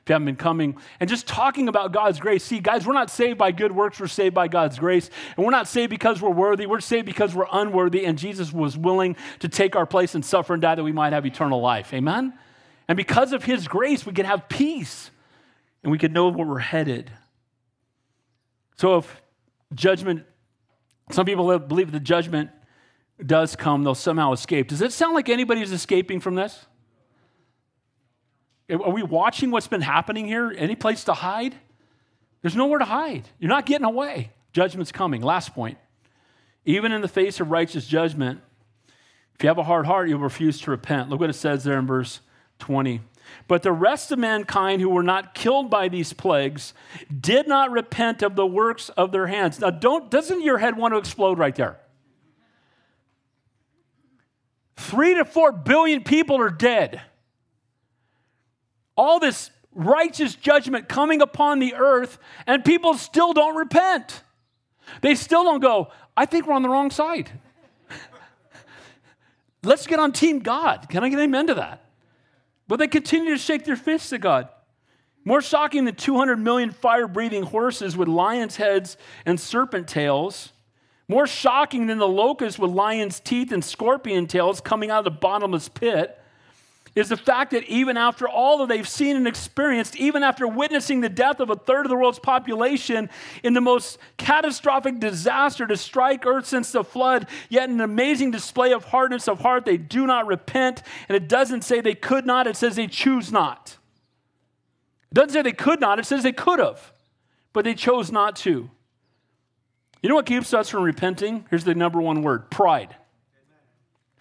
if 0.06 0.10
you 0.10 0.14
haven't 0.14 0.28
been 0.28 0.36
coming, 0.36 0.78
and 1.00 1.10
just 1.10 1.26
talking 1.26 1.68
about 1.68 1.92
God's 1.92 2.20
grace. 2.20 2.44
See, 2.44 2.60
guys, 2.60 2.86
we're 2.86 2.94
not 2.94 3.10
saved 3.10 3.40
by 3.40 3.52
good 3.52 3.72
works, 3.72 4.00
we're 4.00 4.06
saved 4.06 4.36
by 4.36 4.48
God's 4.48 4.78
grace. 4.78 5.10
And 5.36 5.44
we're 5.44 5.52
not 5.52 5.68
saved 5.68 5.90
because 5.90 6.22
we're 6.22 6.30
worthy, 6.30 6.68
we're 6.68 6.80
saved 6.80 7.08
because 7.08 7.34
we're 7.34 7.48
unworthy, 7.52 8.06
and 8.06 8.16
Jesus 8.16 8.54
was 8.54 8.78
willing 8.78 9.16
to 9.40 9.50
take 9.50 9.76
our 9.76 9.88
place 9.88 10.14
and 10.14 10.24
suffer 10.24 10.54
and 10.54 10.62
die 10.62 10.76
that 10.76 10.84
we 10.84 10.92
might 10.92 11.12
have 11.12 11.26
eternal 11.26 11.60
life. 11.60 11.92
Amen? 11.92 12.34
And 12.88 12.98
because 12.98 13.34
of 13.34 13.46
his 13.46 13.68
grace, 13.68 14.06
we 14.06 14.14
can 14.14 14.28
have 14.28 14.48
peace 14.48 15.10
and 15.82 15.92
we 15.92 15.98
can 15.98 16.14
know 16.14 16.30
where 16.30 16.46
we're 16.46 16.60
headed. 16.60 17.12
So 18.78 18.98
if 18.98 19.22
judgment, 19.74 20.24
some 21.10 21.26
people 21.26 21.58
believe 21.58 21.92
the 21.92 22.00
judgment 22.00 22.52
does 23.24 23.56
come, 23.56 23.84
they'll 23.84 23.96
somehow 23.96 24.34
escape. 24.34 24.68
Does 24.68 24.82
it 24.82 24.92
sound 24.92 25.14
like 25.14 25.30
anybody's 25.30 25.72
escaping 25.72 26.20
from 26.20 26.36
this? 26.36 26.66
Are 28.70 28.92
we 28.92 29.04
watching 29.04 29.52
what's 29.52 29.68
been 29.68 29.82
happening 29.82 30.26
here? 30.26 30.54
Any 30.58 30.76
place 30.76 31.04
to 31.06 31.14
hide? 31.14 31.56
There's 32.42 32.56
nowhere 32.56 32.80
to 32.80 32.86
hide. 32.86 33.30
You're 33.40 33.50
not 33.50 33.66
getting 33.66 33.86
away. 33.86 34.32
Judgment's 34.54 34.92
coming. 34.92 35.22
Last 35.22 35.54
point. 35.54 35.78
Even 36.66 36.92
in 36.92 37.02
the 37.02 37.08
face 37.08 37.40
of 37.40 37.52
righteous 37.52 37.86
judgment, 37.88 38.42
if 39.36 39.44
you 39.44 39.50
have 39.50 39.58
a 39.58 39.64
hard 39.64 39.86
heart, 39.86 40.10
you'll 40.10 40.20
refuse 40.20 40.60
to 40.62 40.72
repent. 40.72 41.10
Look 41.10 41.20
what 41.20 41.30
it 41.30 41.34
says 41.34 41.64
there 41.64 41.78
in 41.78 41.86
verse 41.86 42.22
20. 42.60 43.02
But 43.48 43.64
the 43.64 43.72
rest 43.72 44.12
of 44.12 44.20
mankind 44.20 44.82
who 44.82 44.90
were 44.90 45.04
not 45.04 45.34
killed 45.34 45.70
by 45.70 45.90
these 45.90 46.14
plagues 46.14 46.74
did 47.20 47.48
not 47.48 47.72
repent 47.72 48.22
of 48.22 48.36
the 48.36 48.46
works 48.46 48.90
of 48.90 49.12
their 49.12 49.28
hands. 49.28 49.60
Now, 49.60 49.72
don't, 49.72 50.10
doesn't 50.10 50.42
your 50.42 50.58
head 50.58 50.78
want 50.78 50.94
to 50.94 50.98
explode 50.98 51.38
right 51.38 51.56
there? 51.56 51.80
Three 54.78 55.16
to 55.16 55.26
four 55.26 55.52
billion 55.52 56.04
people 56.04 56.40
are 56.40 56.50
dead. 56.50 57.02
All 58.98 59.20
this 59.20 59.52
righteous 59.74 60.36
judgment 60.36 60.88
coming 60.88 61.22
upon 61.22 61.60
the 61.60 61.76
earth, 61.76 62.18
and 62.48 62.64
people 62.64 62.96
still 62.96 63.34
don't 63.34 63.56
repent. 63.56 64.24
They 65.02 65.16
still 65.16 65.44
don't 65.44 65.62
go, 65.62 65.92
I 66.16 66.26
think 66.26 66.48
we're 66.48 66.54
on 66.54 66.62
the 66.62 66.70
wrong 66.70 66.92
side. 66.92 67.30
Let's 69.64 69.88
get 69.88 70.00
on 70.00 70.12
Team 70.12 70.40
God. 70.40 70.88
Can 70.90 71.04
I 71.04 71.10
get 71.10 71.20
amen 71.20 71.48
to 71.48 71.56
that? 71.56 71.86
But 72.68 72.78
they 72.78 72.88
continue 72.88 73.32
to 73.32 73.38
shake 73.38 73.66
their 73.66 73.76
fists 73.76 74.12
at 74.14 74.22
God. 74.22 74.50
More 75.24 75.42
shocking 75.42 75.86
than 75.86 75.96
200 75.96 76.38
million 76.38 76.72
fire 76.72 77.08
breathing 77.08 77.44
horses 77.44 77.98
with 77.98 78.08
lions' 78.08 78.58
heads 78.58 78.96
and 79.26 79.40
serpent 79.40 79.88
tails 79.88 80.52
more 81.08 81.28
shocking 81.28 81.88
than 81.88 81.98
the 81.98 82.08
locust 82.08 82.58
with 82.58 82.72
lion's 82.72 83.20
teeth 83.20 83.52
and 83.52 83.64
scorpion 83.64 84.28
tails 84.28 84.62
coming 84.62 84.90
out 84.90 85.00
of 85.00 85.06
the 85.06 85.20
bottomless 85.20 85.70
pit 85.70 86.20
is 86.96 87.10
the 87.10 87.18
fact 87.18 87.52
that 87.52 87.64
even 87.66 87.98
after 87.98 88.28
all 88.28 88.60
that 88.60 88.70
they've 88.70 88.88
seen 88.88 89.18
and 89.18 89.28
experienced, 89.28 89.98
even 89.98 90.24
after 90.24 90.48
witnessing 90.48 91.02
the 91.02 91.10
death 91.10 91.42
of 91.42 91.50
a 91.50 91.56
third 91.56 91.86
of 91.86 91.90
the 91.90 91.96
world's 91.96 92.20
population 92.20 93.10
in 93.44 93.54
the 93.54 93.60
most 93.60 93.98
catastrophic 94.16 95.00
disaster 95.00 95.68
to 95.68 95.76
strike 95.76 96.26
earth 96.26 96.46
since 96.46 96.72
the 96.72 96.86
flood, 96.86 97.28
yet 97.50 97.70
an 97.70 97.82
amazing 97.82 98.32
display 98.32 98.72
of 98.72 98.86
hardness 98.86 99.28
of 99.28 99.42
heart, 99.42 99.66
they 99.66 99.76
do 99.76 100.08
not 100.08 100.26
repent. 100.26 100.84
And 101.10 101.18
it 101.18 101.28
doesn't 101.28 101.64
say 101.66 101.82
they 101.82 101.96
could 101.96 102.26
not, 102.26 102.48
it 102.48 102.56
says 102.56 102.78
they 102.78 102.88
choose 102.88 103.30
not. 103.30 103.78
It 105.12 105.16
doesn't 105.16 105.34
say 105.34 105.42
they 105.42 105.52
could 105.52 105.82
not, 105.82 106.00
it 106.00 106.06
says 106.06 106.24
they 106.24 106.32
could 106.32 106.60
have, 106.60 106.94
but 107.52 107.66
they 107.66 107.76
chose 107.76 108.10
not 108.10 108.38
to. 108.38 108.70
You 110.06 110.10
know 110.10 110.16
what 110.18 110.28
keeps 110.28 110.54
us 110.54 110.70
from 110.70 110.84
repenting? 110.84 111.48
Here's 111.50 111.64
the 111.64 111.74
number 111.74 112.00
one 112.00 112.22
word 112.22 112.52
pride. 112.52 112.96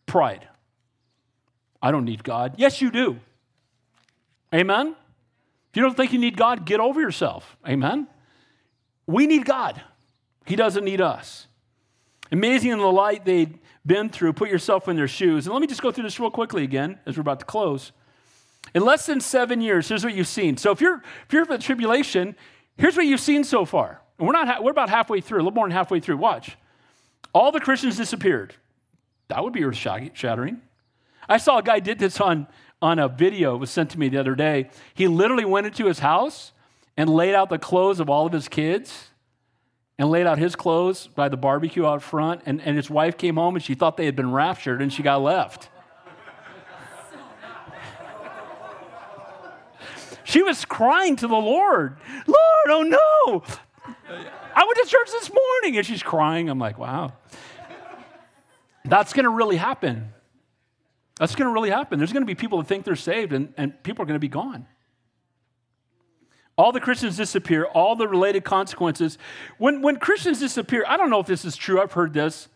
Pride. 0.07 0.49
I 1.83 1.91
don't 1.91 2.07
need 2.07 2.25
God. 2.25 2.55
Yes, 2.57 2.81
you 2.81 2.91
do. 2.91 3.21
Amen? 4.55 4.97
If 5.69 5.77
you 5.77 5.83
don't 5.83 5.95
think 5.95 6.15
you 6.15 6.19
need 6.19 6.39
God, 6.39 6.65
get 6.65 6.81
over 6.81 7.03
yourself. 7.03 7.59
Amen? 7.69 8.07
We 9.07 9.27
need 9.27 9.45
God, 9.45 9.83
He 10.47 10.57
doesn't 10.57 10.87
need 10.87 11.03
us. 11.03 11.49
Amazing 12.33 12.71
in 12.71 12.79
the 12.79 12.87
light 12.87 13.27
they'd 13.27 13.59
been 13.85 14.09
through, 14.09 14.33
put 14.33 14.49
yourself 14.49 14.89
in 14.89 14.97
their 14.97 15.07
shoes. 15.07 15.45
And 15.45 15.53
let 15.53 15.61
me 15.61 15.67
just 15.67 15.83
go 15.83 15.93
through 15.93 16.05
this 16.05 16.19
real 16.19 16.31
quickly 16.31 16.65
again 16.65 16.99
as 17.05 17.19
we're 17.19 17.21
about 17.21 17.41
to 17.41 17.45
close. 17.45 17.93
In 18.75 18.87
less 18.87 19.05
than 19.05 19.21
seven 19.21 19.61
years, 19.61 19.87
here's 19.91 20.03
what 20.03 20.15
you've 20.15 20.29
seen. 20.29 20.57
So 20.57 20.71
if 20.71 20.81
you're 20.81 21.03
if 21.27 21.33
you're 21.35 21.45
for 21.45 21.59
the 21.59 21.63
tribulation, 21.63 22.37
here's 22.79 22.97
what 22.97 23.05
you've 23.05 23.21
seen 23.21 23.45
so 23.45 23.67
far. 23.67 24.01
And 24.19 24.27
we're, 24.27 24.33
not, 24.33 24.63
we're 24.63 24.71
about 24.71 24.91
halfway 24.91 25.21
through, 25.21 25.39
a 25.39 25.43
little 25.43 25.53
more 25.53 25.67
than 25.67 25.73
halfway 25.73 26.01
through. 26.01 26.19
Watch. 26.19 26.57
All 27.33 27.51
the 27.51 27.61
Christians 27.61 27.97
disappeared. 27.97 28.55
That 29.29 29.43
would 29.43 29.53
be 29.53 29.65
earth 29.65 29.77
shattering. 29.77 30.61
I 31.29 31.39
saw 31.39 31.59
a 31.59 31.63
guy 31.63 31.81
did 31.81 31.99
this 31.99 32.21
on, 32.21 32.47
on 32.83 32.99
a 32.99 33.09
video, 33.09 33.55
it 33.55 33.59
was 33.59 33.71
sent 33.71 33.91
to 33.91 33.99
me 33.99 34.09
the 34.09 34.19
other 34.19 34.35
day. 34.35 34.69
He 34.93 35.09
literally 35.09 35.45
went 35.45 35.67
into 35.67 35.87
his 35.87 36.01
house 36.01 36.53
and 36.97 37.11
laid 37.11 37.35
out 37.35 37.49
the 37.49 37.59
clothes 37.59 37.99
of 37.99 38.11
all 38.11 38.27
of 38.27 38.33
his 38.33 38.49
kids 38.49 39.09
and 39.99 40.11
laid 40.11 40.27
out 40.27 40.39
his 40.39 40.55
clothes 40.55 41.07
by 41.07 41.29
the 41.29 41.37
barbecue 41.37 41.87
out 41.87 42.03
front. 42.03 42.43
And, 42.47 42.61
and 42.61 42.77
his 42.77 42.91
wife 42.91 43.17
came 43.17 43.37
home 43.37 43.55
and 43.55 43.65
she 43.65 43.75
thought 43.75 43.97
they 43.97 44.07
had 44.07 44.17
been 44.17 44.33
raptured 44.33 44.83
and 44.83 44.93
she 44.93 45.03
got 45.03 45.23
left. 45.23 45.69
she 50.25 50.43
was 50.43 50.65
crying 50.65 51.17
to 51.17 51.27
the 51.27 51.35
Lord, 51.35 51.97
Lord, 52.27 52.69
oh 52.69 52.83
no. 52.83 53.43
I 54.09 54.65
went 54.65 54.79
to 54.83 54.87
church 54.87 55.11
this 55.11 55.31
morning 55.33 55.77
and 55.79 55.87
she's 55.87 56.03
crying. 56.03 56.49
I'm 56.49 56.59
like, 56.59 56.79
wow. 56.79 57.13
That's 58.85 59.13
going 59.13 59.25
to 59.25 59.31
really 59.31 59.57
happen. 59.57 60.13
That's 61.19 61.35
going 61.35 61.49
to 61.49 61.53
really 61.53 61.71
happen. 61.71 61.99
There's 61.99 62.13
going 62.13 62.23
to 62.23 62.27
be 62.27 62.35
people 62.35 62.59
that 62.59 62.67
think 62.67 62.85
they're 62.85 62.97
saved 62.97 63.33
and, 63.33 63.55
and 63.57 63.83
people 63.83 64.03
are 64.03 64.07
going 64.07 64.17
to 64.17 64.21
be 64.21 64.29
gone. 64.29 64.67
All 66.57 66.71
the 66.71 66.81
Christians 66.81 67.17
disappear, 67.17 67.65
all 67.65 67.97
the 67.97 68.07
related 68.07 68.45
consequences. 68.45 69.19
When, 69.59 69.83
when 69.83 69.97
Christians 69.97 70.39
disappear, 70.39 70.85
I 70.87 70.97
don't 70.97 71.11
know 71.11 71.19
if 71.19 71.27
this 71.27 71.45
is 71.45 71.57
true, 71.57 71.81
I've 71.81 71.93
heard 71.93 72.13
this. 72.13 72.49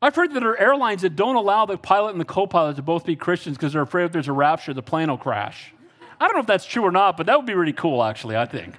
I've 0.00 0.14
heard 0.14 0.32
that 0.32 0.40
there 0.40 0.50
are 0.50 0.58
airlines 0.58 1.02
that 1.02 1.16
don't 1.16 1.36
allow 1.36 1.66
the 1.66 1.76
pilot 1.76 2.10
and 2.10 2.20
the 2.20 2.24
co 2.24 2.46
pilot 2.46 2.76
to 2.76 2.82
both 2.82 3.04
be 3.04 3.16
Christians 3.16 3.56
because 3.56 3.72
they're 3.72 3.82
afraid 3.82 4.04
if 4.04 4.12
there's 4.12 4.28
a 4.28 4.32
rapture, 4.32 4.72
the 4.72 4.82
plane 4.82 5.10
will 5.10 5.18
crash. 5.18 5.72
I 6.20 6.26
don't 6.26 6.36
know 6.36 6.40
if 6.40 6.46
that's 6.46 6.66
true 6.66 6.82
or 6.82 6.92
not, 6.92 7.16
but 7.16 7.26
that 7.26 7.36
would 7.36 7.46
be 7.46 7.54
really 7.54 7.72
cool, 7.72 8.02
actually, 8.02 8.36
I 8.36 8.46
think. 8.46 8.74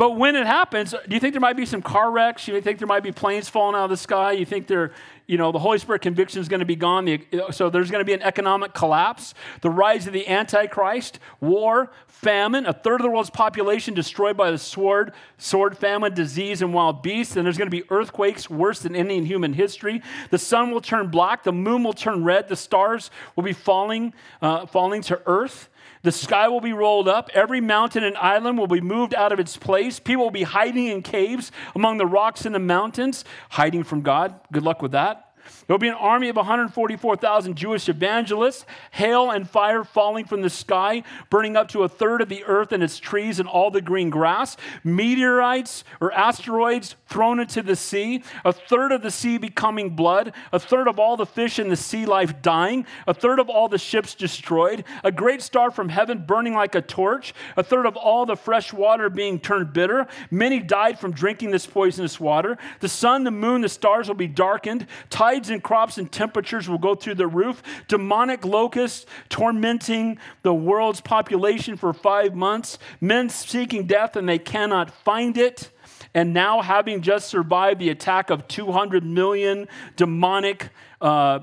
But 0.00 0.16
when 0.16 0.34
it 0.34 0.46
happens, 0.46 0.92
do 0.92 1.14
you 1.14 1.20
think 1.20 1.34
there 1.34 1.42
might 1.42 1.58
be 1.58 1.66
some 1.66 1.82
car 1.82 2.10
wrecks? 2.10 2.48
You 2.48 2.58
think 2.62 2.78
there 2.78 2.88
might 2.88 3.02
be 3.02 3.12
planes 3.12 3.50
falling 3.50 3.76
out 3.76 3.84
of 3.84 3.90
the 3.90 3.98
sky? 3.98 4.32
You 4.32 4.46
think 4.46 4.66
there, 4.66 4.92
you 5.26 5.36
know, 5.36 5.52
the 5.52 5.58
Holy 5.58 5.76
Spirit 5.76 6.00
conviction 6.00 6.40
is 6.40 6.48
going 6.48 6.60
to 6.60 6.64
be 6.64 6.74
gone. 6.74 7.04
The, 7.04 7.20
so 7.50 7.68
there's 7.68 7.90
going 7.90 8.00
to 8.00 8.06
be 8.06 8.14
an 8.14 8.22
economic 8.22 8.72
collapse, 8.72 9.34
the 9.60 9.68
rise 9.68 10.06
of 10.06 10.14
the 10.14 10.26
Antichrist, 10.26 11.18
war, 11.42 11.92
famine, 12.06 12.64
a 12.64 12.72
third 12.72 13.02
of 13.02 13.02
the 13.02 13.10
world's 13.10 13.28
population 13.28 13.92
destroyed 13.92 14.38
by 14.38 14.50
the 14.50 14.56
sword, 14.56 15.12
sword, 15.36 15.76
famine, 15.76 16.14
disease, 16.14 16.62
and 16.62 16.72
wild 16.72 17.02
beasts. 17.02 17.36
And 17.36 17.44
there's 17.44 17.58
going 17.58 17.70
to 17.70 17.70
be 17.70 17.84
earthquakes 17.90 18.48
worse 18.48 18.80
than 18.80 18.96
any 18.96 19.18
in 19.18 19.26
human 19.26 19.52
history. 19.52 20.00
The 20.30 20.38
sun 20.38 20.70
will 20.70 20.80
turn 20.80 21.08
black, 21.08 21.42
the 21.42 21.52
moon 21.52 21.84
will 21.84 21.92
turn 21.92 22.24
red, 22.24 22.48
the 22.48 22.56
stars 22.56 23.10
will 23.36 23.44
be 23.44 23.52
falling, 23.52 24.14
uh, 24.40 24.64
falling 24.64 25.02
to 25.02 25.20
earth. 25.26 25.68
The 26.02 26.12
sky 26.12 26.48
will 26.48 26.60
be 26.60 26.72
rolled 26.72 27.08
up. 27.08 27.30
Every 27.34 27.60
mountain 27.60 28.04
and 28.04 28.16
island 28.16 28.58
will 28.58 28.66
be 28.66 28.80
moved 28.80 29.14
out 29.14 29.32
of 29.32 29.40
its 29.40 29.56
place. 29.56 30.00
People 30.00 30.24
will 30.24 30.30
be 30.30 30.44
hiding 30.44 30.86
in 30.86 31.02
caves 31.02 31.52
among 31.74 31.98
the 31.98 32.06
rocks 32.06 32.46
in 32.46 32.52
the 32.52 32.58
mountains, 32.58 33.24
hiding 33.50 33.84
from 33.84 34.00
God. 34.00 34.34
Good 34.50 34.62
luck 34.62 34.80
with 34.80 34.92
that. 34.92 35.34
There 35.70 35.76
will 35.76 35.78
be 35.78 35.86
an 35.86 35.94
army 35.94 36.28
of 36.28 36.34
144,000 36.34 37.54
Jewish 37.54 37.88
evangelists, 37.88 38.66
hail 38.90 39.30
and 39.30 39.48
fire 39.48 39.84
falling 39.84 40.24
from 40.24 40.42
the 40.42 40.50
sky, 40.50 41.04
burning 41.30 41.56
up 41.56 41.68
to 41.68 41.84
a 41.84 41.88
third 41.88 42.20
of 42.22 42.28
the 42.28 42.42
earth 42.42 42.72
and 42.72 42.82
its 42.82 42.98
trees 42.98 43.38
and 43.38 43.48
all 43.48 43.70
the 43.70 43.80
green 43.80 44.10
grass, 44.10 44.56
meteorites 44.82 45.84
or 46.00 46.10
asteroids 46.12 46.96
thrown 47.06 47.38
into 47.38 47.62
the 47.62 47.76
sea, 47.76 48.24
a 48.44 48.52
third 48.52 48.90
of 48.90 49.02
the 49.02 49.12
sea 49.12 49.38
becoming 49.38 49.90
blood, 49.90 50.32
a 50.52 50.58
third 50.58 50.88
of 50.88 50.98
all 50.98 51.16
the 51.16 51.24
fish 51.24 51.60
in 51.60 51.68
the 51.68 51.76
sea 51.76 52.04
life 52.04 52.42
dying, 52.42 52.84
a 53.06 53.14
third 53.14 53.38
of 53.38 53.48
all 53.48 53.68
the 53.68 53.78
ships 53.78 54.16
destroyed, 54.16 54.82
a 55.04 55.12
great 55.12 55.40
star 55.40 55.70
from 55.70 55.88
heaven 55.88 56.24
burning 56.26 56.54
like 56.54 56.74
a 56.74 56.82
torch, 56.82 57.32
a 57.56 57.62
third 57.62 57.86
of 57.86 57.96
all 57.96 58.26
the 58.26 58.34
fresh 58.34 58.72
water 58.72 59.08
being 59.08 59.38
turned 59.38 59.72
bitter. 59.72 60.08
Many 60.32 60.58
died 60.58 60.98
from 60.98 61.12
drinking 61.12 61.52
this 61.52 61.68
poisonous 61.68 62.18
water. 62.18 62.58
The 62.80 62.88
sun, 62.88 63.22
the 63.22 63.30
moon, 63.30 63.60
the 63.60 63.68
stars 63.68 64.08
will 64.08 64.16
be 64.16 64.26
darkened. 64.26 64.88
Tides 65.10 65.48
and 65.48 65.59
crops 65.62 65.98
and 65.98 66.10
temperatures 66.10 66.68
will 66.68 66.78
go 66.78 66.94
through 66.94 67.16
the 67.16 67.26
roof. 67.26 67.62
Demonic 67.88 68.44
locusts 68.44 69.06
tormenting 69.28 70.18
the 70.42 70.54
world's 70.54 71.00
population 71.00 71.76
for 71.76 71.92
five 71.92 72.34
months. 72.34 72.78
Men 73.00 73.28
seeking 73.28 73.86
death 73.86 74.16
and 74.16 74.28
they 74.28 74.38
cannot 74.38 74.90
find 74.90 75.36
it. 75.36 75.70
And 76.12 76.34
now, 76.34 76.60
having 76.60 77.02
just 77.02 77.28
survived 77.28 77.80
the 77.80 77.90
attack 77.90 78.30
of 78.30 78.48
200 78.48 79.04
million 79.04 79.68
demonic. 79.96 80.70
Uh, 81.00 81.40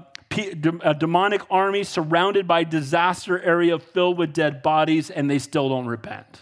a 0.84 0.94
demonic 0.94 1.42
army 1.50 1.84
surrounded 1.84 2.48
by 2.48 2.64
disaster 2.64 3.42
area 3.42 3.80
filled 3.80 4.18
with 4.18 4.34
dead 4.34 4.62
bodies 4.62 5.10
and 5.10 5.32
they 5.32 5.40
still 5.40 5.70
don't 5.70 5.88
repent 5.88 6.42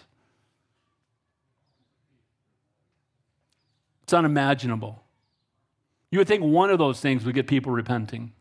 it's 4.03 4.11
unimaginable 4.11 5.04
you 6.15 6.19
would 6.19 6.29
think 6.29 6.43
one 6.43 6.69
of 6.69 6.79
those 6.79 7.01
things 7.01 7.25
would 7.25 7.35
get 7.35 7.45
people 7.45 7.73
repenting. 7.73 8.31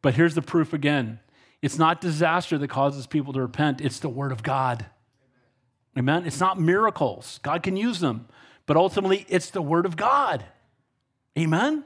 But 0.00 0.14
here's 0.14 0.34
the 0.34 0.40
proof 0.40 0.72
again 0.72 1.20
it's 1.60 1.76
not 1.76 2.00
disaster 2.00 2.56
that 2.56 2.68
causes 2.68 3.06
people 3.06 3.34
to 3.34 3.42
repent, 3.42 3.82
it's 3.82 3.98
the 3.98 4.08
Word 4.08 4.32
of 4.32 4.42
God. 4.42 4.86
Amen? 5.98 6.24
It's 6.24 6.40
not 6.40 6.58
miracles. 6.58 7.38
God 7.42 7.62
can 7.62 7.76
use 7.76 8.00
them, 8.00 8.28
but 8.64 8.78
ultimately, 8.78 9.26
it's 9.28 9.50
the 9.50 9.60
Word 9.60 9.84
of 9.84 9.94
God. 9.94 10.46
Amen? 11.38 11.84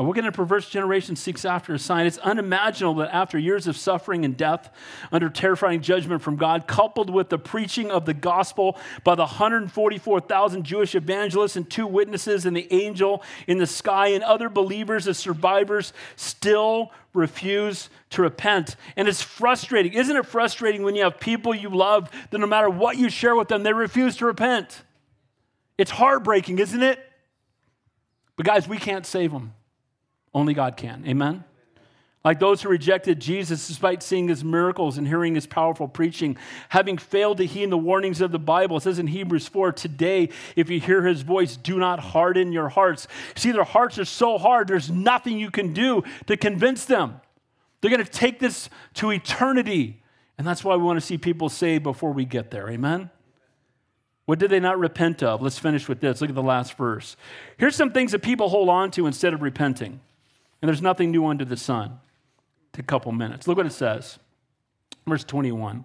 A 0.00 0.02
wicked 0.02 0.24
and 0.24 0.32
perverse 0.32 0.66
generation 0.66 1.14
seeks 1.14 1.44
after 1.44 1.74
a 1.74 1.78
sign. 1.78 2.06
It's 2.06 2.16
unimaginable 2.16 2.94
that 3.02 3.14
after 3.14 3.38
years 3.38 3.66
of 3.66 3.76
suffering 3.76 4.24
and 4.24 4.34
death, 4.34 4.70
under 5.12 5.28
terrifying 5.28 5.82
judgment 5.82 6.22
from 6.22 6.36
God, 6.36 6.66
coupled 6.66 7.10
with 7.10 7.28
the 7.28 7.38
preaching 7.38 7.90
of 7.90 8.06
the 8.06 8.14
gospel 8.14 8.78
by 9.04 9.14
the 9.14 9.24
144,000 9.24 10.64
Jewish 10.64 10.94
evangelists 10.94 11.56
and 11.56 11.68
two 11.68 11.86
witnesses 11.86 12.46
and 12.46 12.56
the 12.56 12.66
angel 12.72 13.22
in 13.46 13.58
the 13.58 13.66
sky 13.66 14.06
and 14.06 14.24
other 14.24 14.48
believers 14.48 15.06
as 15.06 15.18
survivors, 15.18 15.92
still 16.16 16.92
refuse 17.12 17.90
to 18.08 18.22
repent. 18.22 18.76
And 18.96 19.06
it's 19.06 19.20
frustrating. 19.20 19.92
Isn't 19.92 20.16
it 20.16 20.24
frustrating 20.24 20.82
when 20.82 20.96
you 20.96 21.04
have 21.04 21.20
people 21.20 21.54
you 21.54 21.68
love 21.68 22.10
that 22.30 22.38
no 22.38 22.46
matter 22.46 22.70
what 22.70 22.96
you 22.96 23.10
share 23.10 23.36
with 23.36 23.48
them, 23.48 23.64
they 23.64 23.74
refuse 23.74 24.16
to 24.16 24.24
repent? 24.24 24.80
It's 25.76 25.90
heartbreaking, 25.90 26.58
isn't 26.58 26.82
it? 26.82 26.98
But 28.38 28.46
guys, 28.46 28.66
we 28.66 28.78
can't 28.78 29.04
save 29.04 29.30
them. 29.30 29.52
Only 30.32 30.54
God 30.54 30.76
can. 30.76 31.04
Amen? 31.06 31.44
Like 32.22 32.38
those 32.38 32.60
who 32.60 32.68
rejected 32.68 33.18
Jesus 33.18 33.66
despite 33.66 34.02
seeing 34.02 34.28
his 34.28 34.44
miracles 34.44 34.98
and 34.98 35.08
hearing 35.08 35.34
his 35.34 35.46
powerful 35.46 35.88
preaching, 35.88 36.36
having 36.68 36.98
failed 36.98 37.38
to 37.38 37.46
heed 37.46 37.70
the 37.70 37.78
warnings 37.78 38.20
of 38.20 38.30
the 38.30 38.38
Bible. 38.38 38.76
It 38.76 38.82
says 38.82 38.98
in 38.98 39.06
Hebrews 39.06 39.48
4 39.48 39.72
today, 39.72 40.28
if 40.54 40.68
you 40.68 40.80
hear 40.80 41.06
his 41.06 41.22
voice, 41.22 41.56
do 41.56 41.78
not 41.78 41.98
harden 41.98 42.52
your 42.52 42.68
hearts. 42.68 43.08
See, 43.36 43.52
their 43.52 43.64
hearts 43.64 43.98
are 43.98 44.04
so 44.04 44.36
hard, 44.36 44.68
there's 44.68 44.90
nothing 44.90 45.38
you 45.38 45.50
can 45.50 45.72
do 45.72 46.02
to 46.26 46.36
convince 46.36 46.84
them. 46.84 47.20
They're 47.80 47.90
going 47.90 48.04
to 48.04 48.10
take 48.10 48.38
this 48.38 48.68
to 48.94 49.10
eternity. 49.10 50.02
And 50.36 50.46
that's 50.46 50.62
why 50.62 50.76
we 50.76 50.82
want 50.82 51.00
to 51.00 51.04
see 51.04 51.16
people 51.16 51.48
saved 51.48 51.84
before 51.84 52.12
we 52.12 52.26
get 52.26 52.50
there. 52.50 52.68
Amen? 52.68 53.10
What 54.26 54.38
did 54.38 54.50
they 54.50 54.60
not 54.60 54.78
repent 54.78 55.22
of? 55.22 55.40
Let's 55.40 55.58
finish 55.58 55.88
with 55.88 56.00
this. 56.00 56.20
Look 56.20 56.28
at 56.30 56.36
the 56.36 56.42
last 56.42 56.74
verse. 56.74 57.16
Here's 57.56 57.74
some 57.74 57.92
things 57.92 58.12
that 58.12 58.20
people 58.20 58.50
hold 58.50 58.68
on 58.68 58.90
to 58.92 59.06
instead 59.06 59.32
of 59.32 59.40
repenting. 59.40 60.00
And 60.60 60.68
there's 60.68 60.82
nothing 60.82 61.10
new 61.10 61.26
under 61.26 61.44
the 61.44 61.56
sun. 61.56 61.98
Take 62.72 62.84
a 62.84 62.86
couple 62.86 63.12
minutes. 63.12 63.48
Look 63.48 63.56
what 63.56 63.66
it 63.66 63.72
says. 63.72 64.18
Verse 65.06 65.24
21. 65.24 65.84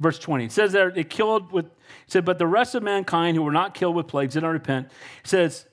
Verse 0.00 0.18
20. 0.18 0.46
It 0.46 0.52
says 0.52 0.72
there 0.72 0.90
they 0.90 1.04
killed 1.04 1.52
with, 1.52 1.66
it 1.66 1.72
said, 2.06 2.24
but 2.24 2.38
the 2.38 2.46
rest 2.46 2.74
of 2.74 2.82
mankind 2.82 3.36
who 3.36 3.42
were 3.42 3.52
not 3.52 3.74
killed 3.74 3.94
with 3.94 4.06
plagues 4.06 4.34
did 4.34 4.42
not 4.42 4.50
repent. 4.50 4.88
It 5.22 5.28
says, 5.28 5.66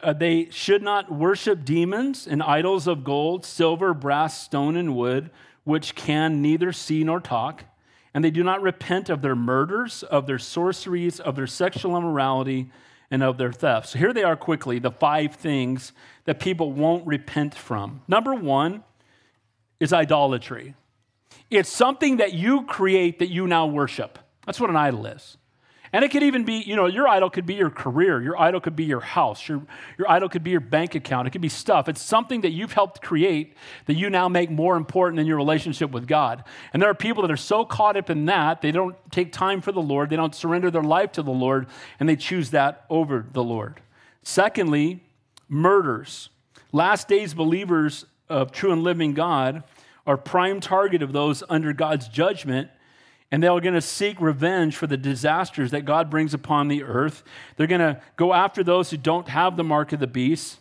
uh, 0.00 0.12
they 0.12 0.48
should 0.50 0.82
not 0.82 1.12
worship 1.12 1.64
demons 1.64 2.26
and 2.26 2.42
idols 2.42 2.86
of 2.86 3.04
gold, 3.04 3.44
silver, 3.44 3.94
brass, 3.94 4.40
stone, 4.40 4.76
and 4.76 4.96
wood, 4.96 5.30
which 5.64 5.94
can 5.94 6.42
neither 6.42 6.72
see 6.72 7.04
nor 7.04 7.20
talk. 7.20 7.64
And 8.14 8.24
they 8.24 8.30
do 8.30 8.44
not 8.44 8.62
repent 8.62 9.08
of 9.08 9.22
their 9.22 9.36
murders, 9.36 10.02
of 10.02 10.26
their 10.26 10.38
sorceries, 10.38 11.18
of 11.18 11.34
their 11.34 11.46
sexual 11.46 11.96
immorality, 11.96 12.70
and 13.10 13.22
of 13.22 13.38
their 13.38 13.52
thefts. 13.52 13.90
So 13.90 13.98
here 13.98 14.12
they 14.12 14.22
are 14.22 14.36
quickly 14.36 14.78
the 14.78 14.90
five 14.90 15.34
things 15.34 15.92
that 16.24 16.40
people 16.40 16.72
won't 16.72 17.06
repent 17.06 17.54
from. 17.54 18.02
Number 18.06 18.34
one 18.34 18.84
is 19.80 19.92
idolatry. 19.92 20.74
It's 21.50 21.70
something 21.70 22.18
that 22.18 22.32
you 22.32 22.64
create 22.64 23.18
that 23.18 23.28
you 23.28 23.46
now 23.46 23.66
worship. 23.66 24.18
That's 24.46 24.60
what 24.60 24.70
an 24.70 24.76
idol 24.76 25.06
is. 25.06 25.36
And 25.94 26.06
it 26.06 26.10
could 26.10 26.22
even 26.22 26.44
be, 26.44 26.54
you 26.54 26.74
know, 26.74 26.86
your 26.86 27.06
idol 27.06 27.28
could 27.28 27.44
be 27.44 27.52
your 27.52 27.68
career, 27.68 28.22
your 28.22 28.40
idol 28.40 28.60
could 28.62 28.74
be 28.74 28.84
your 28.84 29.00
house, 29.00 29.46
your, 29.46 29.60
your 29.98 30.10
idol 30.10 30.30
could 30.30 30.42
be 30.42 30.50
your 30.50 30.60
bank 30.60 30.94
account, 30.94 31.28
it 31.28 31.32
could 31.32 31.42
be 31.42 31.50
stuff. 31.50 31.86
It's 31.86 32.00
something 32.00 32.40
that 32.40 32.52
you've 32.52 32.72
helped 32.72 33.02
create 33.02 33.54
that 33.84 33.94
you 33.94 34.08
now 34.08 34.26
make 34.26 34.50
more 34.50 34.76
important 34.76 35.18
than 35.18 35.26
your 35.26 35.36
relationship 35.36 35.90
with 35.90 36.06
God. 36.06 36.44
And 36.72 36.80
there 36.80 36.88
are 36.88 36.94
people 36.94 37.20
that 37.22 37.30
are 37.30 37.36
so 37.36 37.66
caught 37.66 37.98
up 37.98 38.08
in 38.08 38.24
that, 38.24 38.62
they 38.62 38.72
don't 38.72 38.96
take 39.10 39.32
time 39.32 39.60
for 39.60 39.70
the 39.70 39.82
Lord, 39.82 40.08
they 40.08 40.16
don't 40.16 40.34
surrender 40.34 40.70
their 40.70 40.82
life 40.82 41.12
to 41.12 41.22
the 41.22 41.30
Lord, 41.30 41.66
and 42.00 42.08
they 42.08 42.16
choose 42.16 42.50
that 42.50 42.86
over 42.88 43.26
the 43.30 43.44
Lord. 43.44 43.82
Secondly, 44.22 45.02
murders. 45.52 46.30
Last 46.72 47.06
days 47.08 47.34
believers 47.34 48.06
of 48.28 48.50
true 48.50 48.72
and 48.72 48.82
living 48.82 49.12
God 49.12 49.62
are 50.06 50.16
prime 50.16 50.60
target 50.60 51.02
of 51.02 51.12
those 51.12 51.42
under 51.48 51.72
God's 51.72 52.08
judgment 52.08 52.70
and 53.32 53.42
they're 53.42 53.58
going 53.60 53.74
to 53.74 53.80
seek 53.80 54.20
revenge 54.20 54.76
for 54.76 54.86
the 54.86 54.98
disasters 54.98 55.70
that 55.70 55.86
God 55.86 56.10
brings 56.10 56.34
upon 56.34 56.68
the 56.68 56.82
earth. 56.82 57.22
They're 57.56 57.66
going 57.66 57.80
to 57.80 58.00
go 58.16 58.34
after 58.34 58.62
those 58.62 58.90
who 58.90 58.98
don't 58.98 59.26
have 59.28 59.56
the 59.56 59.64
mark 59.64 59.94
of 59.94 60.00
the 60.00 60.06
beast. 60.06 60.58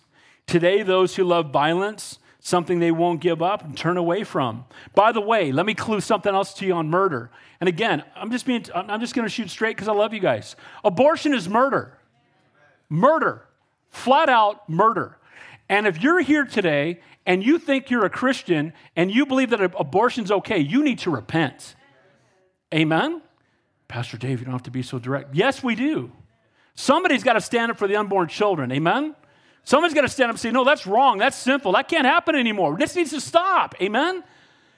Today, 0.48 0.82
those 0.82 1.18
who 1.18 1.26
love 1.26 1.52
violence, 1.52 2.18
something 2.40 2.80
they 2.80 2.92
won't 2.92 3.20
give 3.20 3.42
up 3.42 3.66
and 3.66 3.78
turn 3.78 3.98
away 3.98 4.24
from. 4.24 4.64
By 4.96 5.12
the 5.12 5.20
way, 5.20 5.52
let 5.52 5.66
me 5.66 5.74
clue 5.74 6.00
something 6.00 6.34
else 6.34 6.54
to 6.56 6.66
you 6.66 6.74
on 6.74 6.90
murder. 6.90 7.30
And 7.60 7.68
again, 7.68 8.06
I'm 8.16 8.32
just 8.32 8.46
being 8.46 8.66
I'm 8.74 9.02
just 9.02 9.14
going 9.14 9.26
to 9.26 9.30
shoot 9.30 9.50
straight 9.50 9.78
cuz 9.78 9.90
I 9.90 9.94
love 9.94 10.14
you 10.14 10.22
guys. 10.22 10.56
Abortion 10.86 11.34
is 11.34 11.50
murder. 11.50 11.98
Murder. 12.90 13.46
Flat 13.92 14.30
out 14.30 14.68
murder. 14.68 15.18
And 15.70 15.86
if 15.86 16.02
you're 16.02 16.22
here 16.22 16.46
today 16.46 17.02
and 17.26 17.44
you 17.44 17.60
think 17.60 17.90
you're 17.90 18.06
a 18.06 18.10
Christian 18.10 18.74
and 18.96 19.12
you 19.12 19.26
believe 19.26 19.52
that 19.52 19.62
abortion's 19.62 20.32
okay, 20.32 20.58
you 20.58 20.84
need 20.84 21.00
to 21.00 21.12
repent. 21.12 21.76
Amen? 22.74 23.22
Pastor 23.88 24.18
Dave, 24.18 24.40
you 24.40 24.46
don't 24.46 24.54
have 24.54 24.64
to 24.64 24.72
be 24.72 24.82
so 24.82 24.98
direct. 24.98 25.36
Yes, 25.36 25.62
we 25.62 25.76
do. 25.76 26.12
Somebody's 26.74 27.24
got 27.24 27.34
to 27.34 27.42
stand 27.42 27.72
up 27.72 27.78
for 27.78 27.88
the 27.88 27.98
unborn 27.98 28.28
children. 28.28 28.72
Amen? 28.72 29.16
Somebody's 29.64 29.94
got 29.94 30.02
to 30.02 30.10
stand 30.10 30.30
up 30.30 30.36
and 30.36 30.40
say, 30.40 30.52
no, 30.52 30.64
that's 30.64 30.88
wrong. 30.88 31.18
That's 31.18 31.38
sinful. 31.38 31.74
That 31.74 31.88
can't 31.88 32.06
happen 32.06 32.36
anymore. 32.36 32.78
This 32.78 32.96
needs 32.96 33.12
to 33.12 33.22
stop. 33.22 33.76
Amen? 33.82 34.24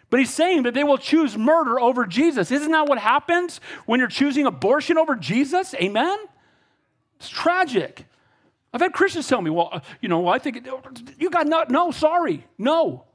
But 0.10 0.20
he's 0.20 0.34
saying 0.34 0.64
that 0.64 0.74
they 0.74 0.84
will 0.84 0.98
choose 0.98 1.38
murder 1.38 1.80
over 1.80 2.06
Jesus. 2.06 2.52
Isn't 2.52 2.72
that 2.72 2.88
what 2.88 3.00
happens 3.00 3.62
when 3.86 4.00
you're 4.00 4.10
choosing 4.10 4.46
abortion 4.46 4.98
over 4.98 5.16
Jesus? 5.16 5.74
Amen? 5.76 6.18
It's 7.16 7.30
tragic. 7.30 8.06
I've 8.74 8.82
had 8.82 8.94
Christians 8.94 9.28
tell 9.28 9.42
me, 9.42 9.52
well, 9.52 9.70
uh, 9.72 9.80
you 10.02 10.10
know, 10.10 10.28
I 10.28 10.40
think 10.40 10.68
you 11.20 11.30
got 11.30 11.48
not, 11.48 11.70
no, 11.70 11.92
sorry, 11.92 12.46
no. 12.58 13.06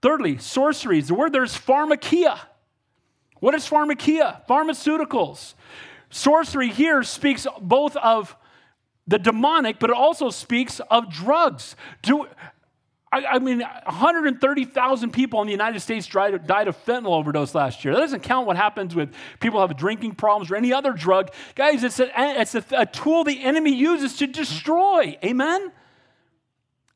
Thirdly, 0.00 0.38
sorceries. 0.38 1.08
The 1.08 1.14
word 1.14 1.32
there's 1.32 1.56
pharmakia. 1.56 2.38
What 3.40 3.54
is 3.54 3.68
pharmakia? 3.68 4.46
Pharmaceuticals. 4.46 5.54
Sorcery 6.10 6.68
here 6.68 7.02
speaks 7.02 7.46
both 7.60 7.96
of 7.96 8.36
the 9.06 9.18
demonic, 9.18 9.78
but 9.80 9.90
it 9.90 9.96
also 9.96 10.30
speaks 10.30 10.80
of 10.90 11.10
drugs. 11.10 11.74
Do, 12.02 12.28
I, 13.10 13.24
I 13.24 13.38
mean, 13.38 13.60
130,000 13.60 15.10
people 15.12 15.40
in 15.40 15.46
the 15.46 15.52
United 15.52 15.80
States 15.80 16.06
died, 16.06 16.34
of 16.34 16.84
fentanyl 16.84 17.12
overdose 17.12 17.54
last 17.54 17.84
year. 17.84 17.94
That 17.94 18.00
doesn't 18.00 18.22
count 18.22 18.46
what 18.46 18.56
happens 18.56 18.94
with 18.94 19.14
people 19.40 19.60
who 19.60 19.66
have 19.66 19.76
drinking 19.76 20.14
problems 20.14 20.50
or 20.50 20.56
any 20.56 20.72
other 20.72 20.92
drug. 20.92 21.30
Guys, 21.54 21.84
it's, 21.84 22.00
a, 22.00 22.10
it's 22.40 22.54
a, 22.54 22.64
a 22.76 22.86
tool 22.86 23.24
the 23.24 23.42
enemy 23.42 23.74
uses 23.74 24.16
to 24.18 24.26
destroy. 24.26 25.16
Amen? 25.24 25.72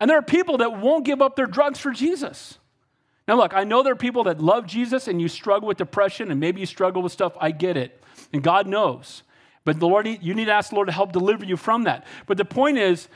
And 0.00 0.10
there 0.10 0.18
are 0.18 0.22
people 0.22 0.58
that 0.58 0.78
won't 0.80 1.04
give 1.04 1.22
up 1.22 1.36
their 1.36 1.46
drugs 1.46 1.78
for 1.78 1.92
Jesus. 1.92 2.58
Now, 3.26 3.36
look, 3.36 3.54
I 3.54 3.64
know 3.64 3.82
there 3.82 3.92
are 3.92 3.96
people 3.96 4.24
that 4.24 4.40
love 4.40 4.66
Jesus 4.66 5.08
and 5.08 5.20
you 5.20 5.28
struggle 5.28 5.68
with 5.68 5.78
depression 5.78 6.30
and 6.30 6.40
maybe 6.40 6.60
you 6.60 6.66
struggle 6.66 7.02
with 7.02 7.12
stuff. 7.12 7.34
I 7.40 7.52
get 7.52 7.76
it. 7.76 8.02
And 8.32 8.42
God 8.42 8.66
knows. 8.66 9.22
But 9.64 9.78
the 9.78 9.86
Lord, 9.86 10.06
you 10.08 10.34
need 10.34 10.46
to 10.46 10.52
ask 10.52 10.70
the 10.70 10.74
Lord 10.74 10.88
to 10.88 10.92
help 10.92 11.12
deliver 11.12 11.44
you 11.44 11.56
from 11.56 11.84
that. 11.84 12.04
But 12.26 12.36
the 12.36 12.44
point 12.44 12.78
is, 12.78 13.08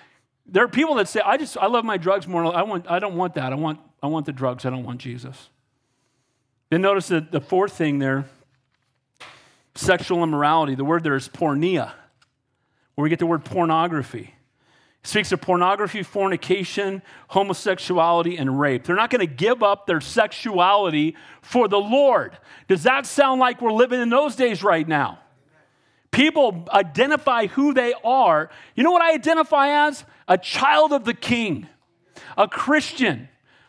there 0.48 0.64
are 0.64 0.68
people 0.68 0.94
that 0.96 1.08
say, 1.08 1.20
I 1.24 1.36
just 1.36 1.56
I 1.56 1.66
love 1.66 1.84
my 1.84 1.96
drugs 1.96 2.26
more. 2.26 2.44
I 2.44 2.62
want 2.62 2.90
I 2.90 2.98
don't 2.98 3.16
want 3.16 3.34
that. 3.34 3.52
I 3.52 3.56
want 3.56 3.80
I 4.02 4.06
want 4.06 4.26
the 4.26 4.32
drugs. 4.32 4.64
I 4.64 4.70
don't 4.70 4.84
want 4.84 5.00
Jesus. 5.00 5.50
Then 6.70 6.82
notice 6.82 7.08
that 7.08 7.30
the 7.32 7.40
fourth 7.40 7.72
thing 7.72 7.98
there, 7.98 8.26
sexual 9.74 10.22
immorality. 10.22 10.74
The 10.74 10.84
word 10.84 11.04
there 11.04 11.16
is 11.16 11.28
porneia, 11.28 11.92
where 12.94 13.02
we 13.02 13.08
get 13.08 13.18
the 13.18 13.26
word 13.26 13.44
pornography. 13.44 14.34
It 15.02 15.08
speaks 15.08 15.30
of 15.30 15.40
pornography, 15.40 16.02
fornication, 16.02 17.02
homosexuality, 17.28 18.36
and 18.38 18.58
rape. 18.58 18.84
They're 18.84 18.96
not 18.96 19.10
going 19.10 19.26
to 19.26 19.32
give 19.32 19.62
up 19.62 19.86
their 19.86 20.00
sexuality 20.00 21.16
for 21.42 21.68
the 21.68 21.78
Lord. 21.78 22.36
Does 22.66 22.82
that 22.82 23.06
sound 23.06 23.38
like 23.38 23.60
we're 23.62 23.72
living 23.72 24.00
in 24.00 24.10
those 24.10 24.34
days 24.34 24.64
right 24.64 24.86
now? 24.86 25.20
People 26.16 26.66
identify 26.72 27.46
who 27.46 27.74
they 27.74 27.92
are. 28.02 28.48
You 28.74 28.84
know 28.84 28.90
what 28.90 29.02
I 29.02 29.12
identify 29.12 29.86
as? 29.86 30.02
A 30.26 30.38
child 30.38 30.94
of 30.94 31.04
the 31.04 31.12
king, 31.12 31.68
a 32.38 32.48
Christian, 32.48 33.28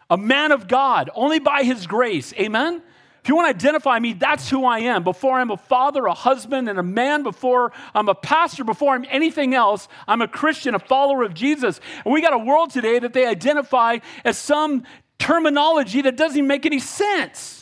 a 0.10 0.16
man 0.16 0.54
of 0.54 0.70
God, 0.70 1.10
only 1.14 1.40
by 1.40 1.64
his 1.64 1.88
grace. 1.88 2.34
Amen? 2.36 2.82
If 3.22 3.28
you 3.28 3.36
want 3.36 3.48
to 3.48 3.50
identify 3.50 4.00
me, 4.00 4.14
that's 4.14 4.50
who 4.50 4.64
I 4.64 4.80
am. 4.80 5.04
Before 5.04 5.38
I'm 5.38 5.52
a 5.52 5.58
father, 5.58 6.06
a 6.06 6.14
husband, 6.14 6.70
and 6.70 6.80
a 6.80 6.84
man, 6.84 7.22
before 7.22 7.74
I'm 7.94 8.08
a 8.08 8.16
pastor, 8.16 8.64
before 8.64 8.96
I'm 8.96 9.06
anything 9.10 9.54
else, 9.54 9.90
I'm 10.08 10.22
a 10.22 10.28
Christian, 10.30 10.74
a 10.74 10.80
follower 10.80 11.24
of 11.24 11.34
Jesus. 11.34 11.82
And 12.06 12.14
we 12.14 12.22
got 12.22 12.32
a 12.32 12.38
world 12.38 12.70
today 12.70 12.98
that 12.98 13.12
they 13.12 13.26
identify 13.26 13.98
as 14.24 14.38
some 14.38 14.84
terminology 15.20 16.02
that 16.04 16.16
doesn't 16.16 16.48
make 16.48 16.66
any 16.66 16.80
sense. 16.80 17.57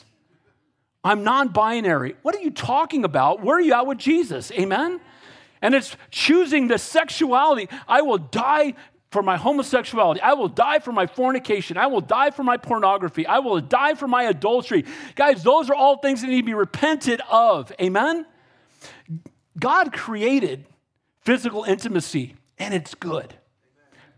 I'm 1.06 1.24
non 1.24 1.50
binary. 1.50 2.16
What 2.24 2.36
are 2.36 2.40
you 2.40 2.50
talking 2.50 3.06
about? 3.06 3.42
Where 3.42 3.58
are 3.58 3.62
you 3.62 3.74
at 3.74 3.86
with 3.86 4.00
Jesus? 4.00 4.52
Amen? 4.52 5.00
And 5.62 5.76
it's 5.76 5.96
choosing 6.10 6.68
the 6.68 6.80
sexuality. 6.80 7.70
I 7.88 8.02
will 8.02 8.18
die 8.18 8.74
for 9.12 9.22
my 9.22 9.38
homosexuality. 9.38 10.20
I 10.20 10.34
will 10.34 10.50
die 10.50 10.80
for 10.80 10.92
my 10.92 11.06
fornication. 11.06 11.78
I 11.78 11.88
will 11.88 12.02
die 12.02 12.32
for 12.32 12.44
my 12.44 12.58
pornography. 12.58 13.26
I 13.26 13.40
will 13.40 13.62
die 13.62 13.94
for 13.94 14.08
my 14.08 14.24
adultery. 14.24 14.84
Guys, 15.16 15.44
those 15.44 15.70
are 15.70 15.76
all 15.76 15.98
things 16.00 16.22
that 16.22 16.28
need 16.28 16.42
to 16.42 16.46
be 16.46 16.56
repented 16.56 17.22
of. 17.32 17.72
Amen? 17.80 18.26
God 19.58 19.94
created 19.94 20.66
physical 21.22 21.64
intimacy, 21.64 22.36
and 22.58 22.74
it's 22.74 22.96
good. 22.96 23.36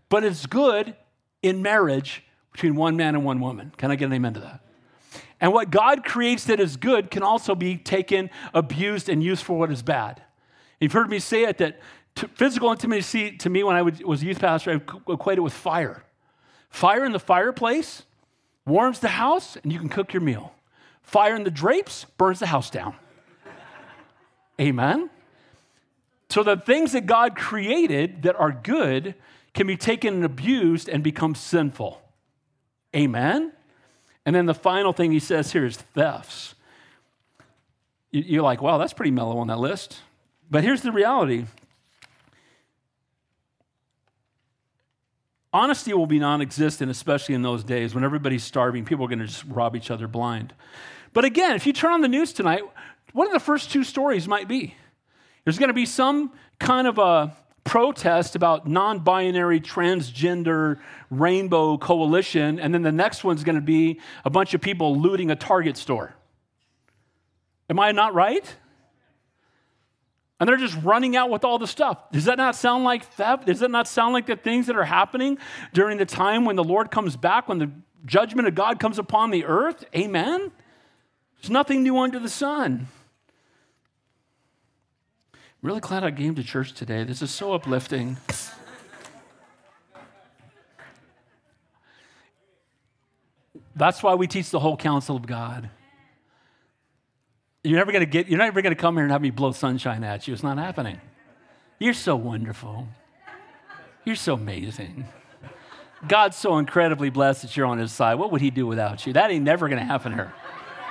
But 0.09 0.23
it's 0.23 0.45
good 0.45 0.95
in 1.43 1.61
marriage 1.61 2.23
between 2.53 2.75
one 2.75 2.95
man 2.95 3.13
and 3.13 3.25
one 3.25 3.39
woman. 3.39 3.73
Can 3.77 3.91
I 3.91 3.95
get 3.97 4.05
an 4.05 4.13
amen 4.13 4.33
to 4.35 4.39
that? 4.39 4.61
And 5.39 5.53
what 5.53 5.69
God 5.69 6.03
creates 6.03 6.45
that 6.45 6.59
is 6.59 6.77
good 6.77 7.11
can 7.11 7.21
also 7.23 7.53
be 7.53 7.77
taken, 7.77 8.29
abused, 8.53 9.07
and 9.07 9.23
used 9.23 9.43
for 9.43 9.57
what 9.57 9.71
is 9.71 9.83
bad. 9.83 10.21
You've 10.79 10.93
heard 10.93 11.09
me 11.09 11.19
say 11.19 11.43
it 11.43 11.57
that 11.59 11.79
physical 12.15 12.71
intimacy 12.71 13.38
to 13.38 13.49
me 13.49 13.63
when 13.63 13.75
I 13.75 13.81
was 13.83 14.21
a 14.21 14.25
youth 14.25 14.39
pastor, 14.39 14.71
I 14.71 14.75
equate 15.11 15.38
it 15.38 15.41
with 15.41 15.53
fire. 15.53 16.03
Fire 16.69 17.05
in 17.05 17.11
the 17.11 17.19
fireplace 17.19 18.03
warms 18.65 18.99
the 18.99 19.09
house 19.09 19.55
and 19.57 19.71
you 19.71 19.79
can 19.79 19.89
cook 19.89 20.13
your 20.13 20.21
meal. 20.21 20.53
Fire 21.03 21.35
in 21.35 21.43
the 21.43 21.51
drapes 21.51 22.05
burns 22.17 22.39
the 22.39 22.47
house 22.47 22.69
down. 22.69 22.95
Amen? 24.61 25.09
So 26.29 26.43
the 26.43 26.57
things 26.57 26.91
that 26.91 27.05
God 27.05 27.35
created 27.35 28.23
that 28.23 28.35
are 28.35 28.51
good 28.51 29.15
can 29.53 29.67
be 29.67 29.77
taken 29.77 30.15
and 30.15 30.25
abused 30.25 30.89
and 30.89 31.03
become 31.03 31.33
sinful. 31.33 32.01
Amen? 32.95 33.53
And 34.28 34.36
then 34.36 34.45
the 34.45 34.53
final 34.53 34.91
thing 34.91 35.13
he 35.13 35.19
says 35.19 35.53
here 35.53 35.65
is 35.65 35.78
thefts. 35.78 36.53
You're 38.11 38.43
like, 38.43 38.61
wow, 38.61 38.78
that's 38.78 38.91
pretty 38.91 39.11
mellow 39.11 39.38
on 39.38 39.47
that 39.47 39.57
list. 39.57 40.01
But 40.51 40.65
here's 40.65 40.82
the 40.82 40.91
reality 40.91 41.45
Honesty 45.53 45.93
will 45.93 46.07
be 46.07 46.19
non 46.19 46.41
existent, 46.41 46.91
especially 46.91 47.36
in 47.36 47.41
those 47.41 47.63
days 47.63 47.95
when 47.95 48.03
everybody's 48.03 48.43
starving. 48.43 48.84
People 48.84 49.05
are 49.05 49.07
going 49.07 49.19
to 49.19 49.28
just 49.28 49.45
rob 49.45 49.78
each 49.78 49.89
other 49.89 50.09
blind. 50.09 50.53
But 51.13 51.23
again, 51.23 51.55
if 51.55 51.65
you 51.65 51.71
turn 51.71 51.93
on 51.93 52.01
the 52.01 52.09
news 52.09 52.34
tonight, 52.34 52.63
one 53.13 53.28
of 53.28 53.34
the 53.34 53.39
first 53.39 53.71
two 53.71 53.86
stories 53.86 54.28
might 54.28 54.49
be? 54.49 54.75
There's 55.45 55.57
going 55.57 55.69
to 55.69 55.73
be 55.73 55.86
some 55.86 56.34
kind 56.59 56.86
of 56.86 56.97
a 56.97 57.34
protest 57.68 58.36
about 58.36 58.65
non 58.65 58.99
binary, 58.99 59.59
transgender, 59.59 60.80
rainbow 61.11 61.78
coalition, 61.78 62.59
and 62.59 62.74
then 62.74 62.82
the 62.82 62.91
next 62.91 63.24
one's 63.24 63.43
going 63.43 63.55
to 63.55 63.61
be 63.61 63.99
a 64.26 64.30
bunch 64.30 64.53
of 64.53 64.61
people 64.61 64.97
looting 64.97 65.30
a 65.30 65.36
Target 65.36 65.78
store. 65.78 66.15
Am 67.70 67.80
I 67.80 67.91
not 67.91 68.13
right? 68.13 68.55
And 70.39 70.47
they're 70.47 70.57
just 70.57 70.78
running 70.84 71.15
out 71.15 71.30
with 71.30 71.43
all 71.43 71.59
the 71.59 71.68
stuff. 71.68 72.11
Does 72.11 72.26
that 72.26 72.38
not 72.38 72.55
sound 72.55 72.84
like 72.84 73.03
theft? 73.03 73.47
Does 73.47 73.59
that 73.59 73.72
not 73.72 73.88
sound 73.88 74.13
like 74.13 74.28
the 74.28 74.36
things 74.36 74.68
that 74.68 74.76
are 74.76 74.86
happening 74.86 75.38
during 75.74 75.97
the 75.97 76.05
time 76.05 76.45
when 76.45 76.55
the 76.55 76.63
Lord 76.63 76.91
comes 76.91 77.18
back, 77.18 77.49
when 77.49 77.57
the 77.57 77.72
judgment 78.05 78.47
of 78.47 78.55
God 78.55 78.80
comes 78.80 78.99
upon 78.99 79.32
the 79.32 79.45
earth? 79.45 79.84
Amen? 79.95 80.51
There's 81.41 81.49
nothing 81.49 81.84
new 81.84 81.97
under 81.97 82.20
the 82.20 82.30
sun. 82.30 82.88
Really 85.61 85.79
glad 85.79 86.03
I 86.03 86.11
came 86.11 86.35
to 86.35 86.43
church 86.43 86.73
today. 86.73 87.03
This 87.03 87.21
is 87.21 87.31
so 87.31 87.53
uplifting. 87.53 88.17
That's 93.75 94.01
why 94.01 94.15
we 94.15 94.27
teach 94.27 94.49
the 94.49 94.59
whole 94.59 94.75
counsel 94.75 95.15
of 95.15 95.27
God. 95.27 95.69
You're 97.63 97.77
never 97.77 97.91
to 97.91 98.05
get, 98.05 98.27
you're 98.27 98.39
never 98.39 98.61
to 98.61 98.75
come 98.75 98.95
here 98.95 99.03
and 99.03 99.11
have 99.11 99.21
me 99.21 99.29
blow 99.29 99.51
sunshine 99.51 100.03
at 100.03 100.27
you. 100.27 100.33
It's 100.33 100.43
not 100.43 100.57
happening. 100.57 100.99
You're 101.79 101.93
so 101.93 102.15
wonderful. 102.15 102.87
You're 104.03 104.15
so 104.15 104.33
amazing. 104.33 105.05
God's 106.07 106.37
so 106.37 106.57
incredibly 106.57 107.09
blessed 107.09 107.41
that 107.41 107.57
you're 107.57 107.65
on 107.65 107.77
his 107.77 107.91
side. 107.91 108.15
What 108.15 108.31
would 108.31 108.41
he 108.41 108.51
do 108.51 108.65
without 108.65 109.05
you? 109.05 109.13
That 109.13 109.31
ain't 109.31 109.43
never 109.43 109.67
to 109.67 109.77
happen 109.77 110.13
here. 110.13 110.33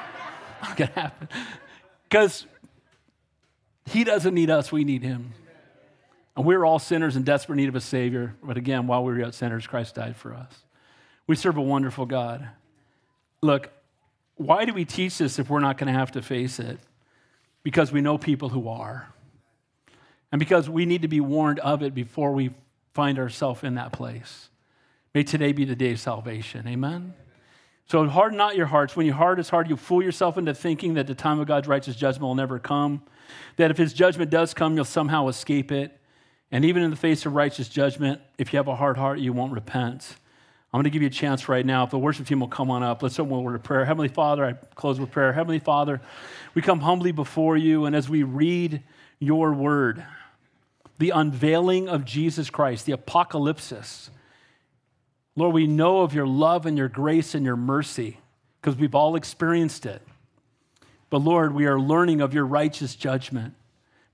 Not 0.62 0.76
to 0.76 0.86
happen. 0.86 1.28
Because 2.08 2.46
he 3.86 4.04
doesn't 4.04 4.34
need 4.34 4.50
us, 4.50 4.70
we 4.70 4.84
need 4.84 5.02
him. 5.02 5.32
And 6.36 6.44
we're 6.44 6.64
all 6.64 6.78
sinners 6.78 7.16
in 7.16 7.22
desperate 7.22 7.56
need 7.56 7.68
of 7.68 7.76
a 7.76 7.80
Savior. 7.80 8.34
But 8.42 8.56
again, 8.56 8.86
while 8.86 9.02
we 9.04 9.12
were 9.12 9.20
yet 9.20 9.34
sinners, 9.34 9.66
Christ 9.66 9.94
died 9.94 10.16
for 10.16 10.34
us. 10.34 10.52
We 11.26 11.34
serve 11.34 11.56
a 11.56 11.62
wonderful 11.62 12.04
God. 12.04 12.46
Look, 13.42 13.70
why 14.36 14.66
do 14.66 14.74
we 14.74 14.84
teach 14.84 15.18
this 15.18 15.38
if 15.38 15.48
we're 15.48 15.60
not 15.60 15.78
going 15.78 15.92
to 15.92 15.98
have 15.98 16.12
to 16.12 16.22
face 16.22 16.58
it? 16.58 16.78
Because 17.62 17.90
we 17.90 18.02
know 18.02 18.18
people 18.18 18.50
who 18.50 18.68
are. 18.68 19.08
And 20.30 20.38
because 20.38 20.68
we 20.68 20.84
need 20.84 21.02
to 21.02 21.08
be 21.08 21.20
warned 21.20 21.58
of 21.60 21.82
it 21.82 21.94
before 21.94 22.32
we 22.32 22.50
find 22.92 23.18
ourselves 23.18 23.62
in 23.62 23.76
that 23.76 23.92
place. 23.92 24.48
May 25.14 25.22
today 25.22 25.52
be 25.52 25.64
the 25.64 25.76
day 25.76 25.92
of 25.92 26.00
salvation. 26.00 26.68
Amen. 26.68 27.14
So 27.86 28.06
harden 28.08 28.36
not 28.36 28.56
your 28.56 28.66
hearts. 28.66 28.96
When 28.96 29.06
your 29.06 29.14
heart 29.14 29.38
is 29.38 29.48
hard, 29.48 29.68
you 29.68 29.76
fool 29.76 30.02
yourself 30.02 30.36
into 30.36 30.54
thinking 30.54 30.94
that 30.94 31.06
the 31.06 31.14
time 31.14 31.38
of 31.38 31.46
God's 31.46 31.68
righteous 31.68 31.94
judgment 31.94 32.22
will 32.24 32.34
never 32.34 32.58
come. 32.58 33.02
That 33.56 33.70
if 33.70 33.76
his 33.76 33.92
judgment 33.92 34.30
does 34.30 34.54
come, 34.54 34.74
you'll 34.74 34.84
somehow 34.84 35.28
escape 35.28 35.70
it. 35.70 35.98
And 36.50 36.64
even 36.64 36.82
in 36.82 36.90
the 36.90 36.96
face 36.96 37.26
of 37.26 37.34
righteous 37.34 37.68
judgment, 37.68 38.20
if 38.38 38.52
you 38.52 38.56
have 38.58 38.68
a 38.68 38.74
hard 38.74 38.96
heart, 38.96 39.18
you 39.20 39.32
won't 39.32 39.52
repent. 39.52 40.16
I'm 40.72 40.78
going 40.78 40.84
to 40.84 40.90
give 40.90 41.02
you 41.02 41.08
a 41.08 41.10
chance 41.10 41.48
right 41.48 41.64
now. 41.64 41.84
If 41.84 41.90
the 41.90 41.98
worship 41.98 42.26
team 42.26 42.40
will 42.40 42.48
come 42.48 42.70
on 42.70 42.82
up, 42.82 43.02
let's 43.02 43.18
open 43.18 43.30
with 43.30 43.40
a 43.40 43.42
word 43.42 43.54
of 43.54 43.62
prayer. 43.62 43.84
Heavenly 43.84 44.08
Father, 44.08 44.44
I 44.44 44.52
close 44.74 45.00
with 45.00 45.10
prayer. 45.10 45.32
Heavenly 45.32 45.58
Father, 45.60 46.00
we 46.54 46.62
come 46.62 46.80
humbly 46.80 47.12
before 47.12 47.56
you, 47.56 47.86
and 47.86 47.94
as 47.94 48.08
we 48.08 48.24
read 48.24 48.82
your 49.18 49.52
word, 49.52 50.04
the 50.98 51.10
unveiling 51.10 51.88
of 51.88 52.04
Jesus 52.04 52.50
Christ, 52.50 52.84
the 52.84 52.92
apocalypse, 52.92 54.10
Lord, 55.36 55.54
we 55.54 55.66
know 55.66 56.00
of 56.00 56.14
your 56.14 56.26
love 56.26 56.66
and 56.66 56.76
your 56.76 56.88
grace 56.88 57.34
and 57.34 57.44
your 57.44 57.56
mercy 57.56 58.18
because 58.60 58.76
we've 58.76 58.94
all 58.94 59.14
experienced 59.14 59.86
it. 59.86 60.02
But 61.10 61.18
Lord, 61.18 61.54
we 61.54 61.66
are 61.66 61.78
learning 61.78 62.20
of 62.20 62.34
your 62.34 62.46
righteous 62.46 62.96
judgment. 62.96 63.54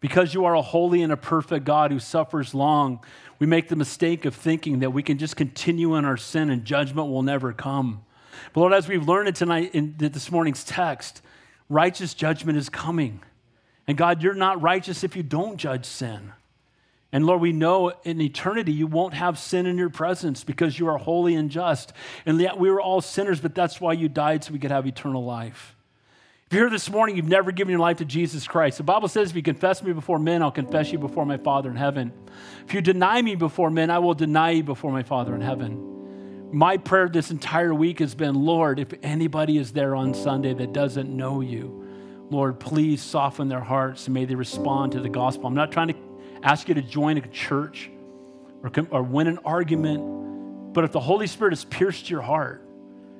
Because 0.00 0.34
you 0.34 0.44
are 0.44 0.56
a 0.56 0.62
holy 0.62 1.00
and 1.00 1.12
a 1.12 1.16
perfect 1.16 1.64
God 1.64 1.92
who 1.92 2.00
suffers 2.00 2.54
long, 2.54 3.04
we 3.38 3.46
make 3.46 3.68
the 3.68 3.76
mistake 3.76 4.24
of 4.24 4.34
thinking 4.34 4.80
that 4.80 4.90
we 4.90 5.00
can 5.00 5.16
just 5.16 5.36
continue 5.36 5.94
in 5.94 6.04
our 6.04 6.16
sin 6.16 6.50
and 6.50 6.64
judgment 6.64 7.08
will 7.08 7.22
never 7.22 7.52
come. 7.52 8.04
But 8.52 8.60
Lord, 8.60 8.72
as 8.72 8.88
we've 8.88 9.06
learned 9.06 9.28
it 9.28 9.36
tonight 9.36 9.70
in 9.74 9.94
this 9.96 10.32
morning's 10.32 10.64
text, 10.64 11.22
righteous 11.68 12.14
judgment 12.14 12.58
is 12.58 12.68
coming. 12.68 13.22
And 13.86 13.96
God, 13.96 14.24
you're 14.24 14.34
not 14.34 14.60
righteous 14.60 15.04
if 15.04 15.14
you 15.14 15.22
don't 15.22 15.56
judge 15.56 15.84
sin. 15.84 16.32
And 17.12 17.26
Lord, 17.26 17.42
we 17.42 17.52
know 17.52 17.92
in 18.04 18.20
eternity 18.22 18.72
you 18.72 18.86
won't 18.86 19.12
have 19.12 19.38
sin 19.38 19.66
in 19.66 19.76
your 19.76 19.90
presence 19.90 20.44
because 20.44 20.78
you 20.78 20.88
are 20.88 20.96
holy 20.96 21.34
and 21.34 21.50
just. 21.50 21.92
And 22.24 22.40
yet 22.40 22.58
we 22.58 22.70
were 22.70 22.80
all 22.80 23.02
sinners, 23.02 23.38
but 23.38 23.54
that's 23.54 23.80
why 23.80 23.92
you 23.92 24.08
died 24.08 24.42
so 24.42 24.52
we 24.52 24.58
could 24.58 24.70
have 24.70 24.86
eternal 24.86 25.22
life. 25.22 25.76
If 26.46 26.56
you're 26.56 26.64
here 26.64 26.70
this 26.70 26.90
morning, 26.90 27.16
you've 27.16 27.28
never 27.28 27.52
given 27.52 27.70
your 27.70 27.80
life 27.80 27.98
to 27.98 28.04
Jesus 28.04 28.46
Christ. 28.46 28.78
The 28.78 28.84
Bible 28.84 29.08
says, 29.08 29.30
if 29.30 29.36
you 29.36 29.42
confess 29.42 29.82
me 29.82 29.92
before 29.92 30.18
men, 30.18 30.42
I'll 30.42 30.50
confess 30.50 30.90
you 30.90 30.98
before 30.98 31.24
my 31.26 31.36
Father 31.36 31.70
in 31.70 31.76
heaven. 31.76 32.12
If 32.66 32.74
you 32.74 32.80
deny 32.80 33.20
me 33.20 33.36
before 33.36 33.70
men, 33.70 33.90
I 33.90 33.98
will 33.98 34.14
deny 34.14 34.50
you 34.50 34.62
before 34.62 34.92
my 34.92 35.02
Father 35.02 35.34
in 35.34 35.40
heaven. 35.40 36.50
My 36.52 36.76
prayer 36.76 37.08
this 37.08 37.30
entire 37.30 37.74
week 37.74 38.00
has 38.00 38.14
been, 38.14 38.34
Lord, 38.34 38.78
if 38.78 38.92
anybody 39.02 39.56
is 39.56 39.72
there 39.72 39.96
on 39.96 40.12
Sunday 40.12 40.52
that 40.52 40.74
doesn't 40.74 41.08
know 41.08 41.40
you, 41.40 41.86
Lord, 42.28 42.60
please 42.60 43.02
soften 43.02 43.48
their 43.48 43.60
hearts 43.60 44.06
and 44.06 44.14
may 44.14 44.26
they 44.26 44.34
respond 44.34 44.92
to 44.92 45.00
the 45.00 45.08
gospel. 45.08 45.46
I'm 45.46 45.54
not 45.54 45.72
trying 45.72 45.88
to 45.88 45.94
ask 46.42 46.68
you 46.68 46.74
to 46.74 46.82
join 46.82 47.18
a 47.18 47.26
church 47.28 47.90
or, 48.62 48.70
or 48.90 49.02
win 49.02 49.26
an 49.26 49.38
argument, 49.44 50.74
but 50.74 50.84
if 50.84 50.92
the 50.92 51.00
Holy 51.00 51.26
Spirit 51.26 51.52
has 51.52 51.64
pierced 51.64 52.08
your 52.08 52.22
heart, 52.22 52.66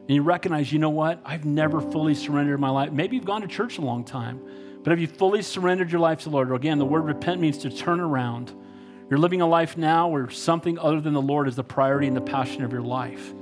and 0.08 0.16
you 0.16 0.22
recognize, 0.22 0.72
you 0.72 0.78
know 0.78 0.90
what? 0.90 1.20
I've 1.24 1.44
never 1.44 1.80
fully 1.80 2.14
surrendered 2.14 2.58
my 2.58 2.70
life. 2.70 2.90
Maybe 2.90 3.16
you've 3.16 3.24
gone 3.24 3.42
to 3.42 3.46
church 3.46 3.78
a 3.78 3.82
long 3.82 4.04
time, 4.04 4.40
but 4.82 4.90
have 4.90 4.98
you 4.98 5.06
fully 5.06 5.42
surrendered 5.42 5.92
your 5.92 6.00
life 6.00 6.18
to 6.20 6.24
the 6.24 6.30
Lord? 6.30 6.50
Or 6.50 6.54
again, 6.54 6.78
the 6.78 6.84
word 6.84 7.04
repent 7.04 7.40
means 7.40 7.58
to 7.58 7.70
turn 7.70 8.00
around. 8.00 8.52
You're 9.08 9.20
living 9.20 9.42
a 9.42 9.46
life 9.46 9.76
now 9.76 10.08
where 10.08 10.28
something 10.30 10.78
other 10.78 11.00
than 11.00 11.12
the 11.12 11.22
Lord 11.22 11.46
is 11.46 11.54
the 11.54 11.62
priority 11.62 12.08
and 12.08 12.16
the 12.16 12.22
passion 12.22 12.64
of 12.64 12.72
your 12.72 12.82
life. 12.82 13.32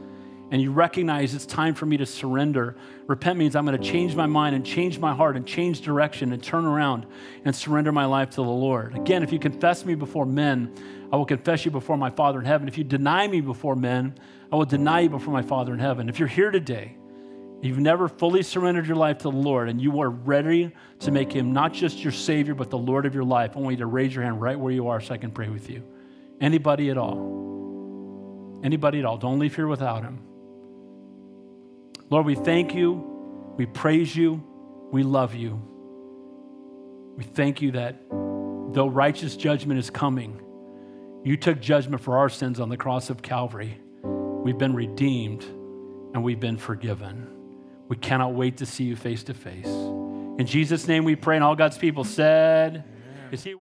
And 0.51 0.61
you 0.61 0.73
recognize 0.73 1.33
it's 1.35 1.47
time 1.47 1.75
for 1.75 1.87
me 1.87 1.97
to 1.99 2.07
surrender. 2.07 2.77
Repent 3.07 3.39
means 3.39 3.55
I'm 3.55 3.65
going 3.65 3.81
to 3.81 3.91
change 3.91 4.17
my 4.17 4.27
mind 4.27 4.57
and 4.57 4.67
change 4.67 4.99
my 4.99 5.15
heart 5.15 5.37
and 5.37 5.47
change 5.47 5.81
direction 5.81 6.33
and 6.33 6.43
turn 6.43 6.65
around 6.65 7.07
and 7.45 7.55
surrender 7.55 7.93
my 7.93 8.05
life 8.05 8.31
to 8.31 8.37
the 8.37 8.43
Lord. 8.43 8.97
Again, 8.97 9.23
if 9.23 9.33
you 9.33 9.39
confess 9.39 9.85
me 9.85 9.95
before 9.95 10.27
men, 10.27 10.75
I 11.13 11.17
will 11.17 11.27
confess 11.27 11.65
you 11.65 11.71
before 11.71 11.97
my 11.97 12.11
Father 12.11 12.41
in 12.41 12.45
heaven. 12.45 12.67
If 12.67 12.77
you 12.77 12.83
deny 12.83 13.29
me 13.29 13.41
before 13.41 13.77
men, 13.77 14.19
I 14.53 14.57
will 14.57 14.65
deny 14.65 15.01
you 15.01 15.11
before 15.11 15.33
my 15.33 15.43
Father 15.43 15.73
in 15.73 15.79
heaven. 15.79 16.09
If 16.09 16.19
you're 16.19 16.29
here 16.29 16.51
today, 16.51 16.97
you've 17.63 17.79
never 17.79 18.09
fully 18.09 18.43
surrendered 18.43 18.87
your 18.87 18.97
life 18.97 19.19
to 19.19 19.25
the 19.25 19.31
Lord, 19.31 19.69
and 19.69 19.81
you 19.81 20.01
are 20.01 20.11
ready 20.11 20.73
to 21.01 21.11
make 21.13 21.33
Him 21.33 21.53
not 21.53 21.73
just 21.73 22.03
your 22.03 22.13
Savior, 22.13 22.55
but 22.55 22.71
the 22.71 22.79
Lord 22.79 23.07
of 23.07 23.15
your 23.15 23.25
life, 23.25 23.57
I 23.57 23.61
want 23.61 23.75
you 23.75 23.79
to 23.79 23.87
raise 23.87 24.13
your 24.13 24.25
hand 24.25 24.41
right 24.41 24.59
where 24.59 24.73
you 24.73 24.89
are 24.89 25.01
so 25.01 25.15
I 25.15 25.19
can 25.19 25.31
pray 25.31 25.49
with 25.49 25.71
you. 25.71 25.85
Anybody 26.41 26.91
at 26.91 26.99
all. 26.99 28.61
Anybody 28.65 28.99
at 28.99 29.05
all. 29.05 29.17
Don't 29.17 29.39
leave 29.39 29.55
here 29.55 29.69
without 29.69 30.03
Him. 30.03 30.30
Lord, 32.11 32.27
we 32.27 32.35
thank 32.35 32.75
you. 32.75 33.55
We 33.57 33.67
praise 33.67 34.15
you. 34.15 34.43
We 34.91 35.05
love 35.05 35.35
you. 35.35 35.63
We 37.17 37.23
thank 37.23 37.63
you 37.63 37.71
that 37.73 38.03
though 38.11 38.89
righteous 38.89 39.37
judgment 39.37 39.79
is 39.79 39.91
coming, 39.91 40.41
you 41.25 41.37
took 41.37 41.61
judgment 41.61 42.03
for 42.03 42.19
our 42.19 42.29
sins 42.29 42.59
on 42.59 42.69
the 42.69 42.77
cross 42.77 43.11
of 43.11 43.23
Calvary. 43.23 43.81
We've 44.03 44.59
been 44.59 44.75
redeemed 44.75 45.45
and 45.45 46.25
we've 46.25 46.41
been 46.41 46.57
forgiven. 46.57 47.29
We 47.87 47.97
cannot 47.97 48.35
wait 48.35 48.57
to 48.57 48.67
see 48.67 48.85
you 48.85 48.97
face 48.97 49.23
to 49.25 49.35
face. 49.35 49.67
In 49.67 50.47
Jesus' 50.47 50.89
name 50.89 51.05
we 51.05 51.15
pray, 51.15 51.37
and 51.37 51.45
all 51.45 51.55
God's 51.55 51.79
people 51.79 52.03
said, 52.03 52.85
Is 53.31 53.45
he 53.45 53.55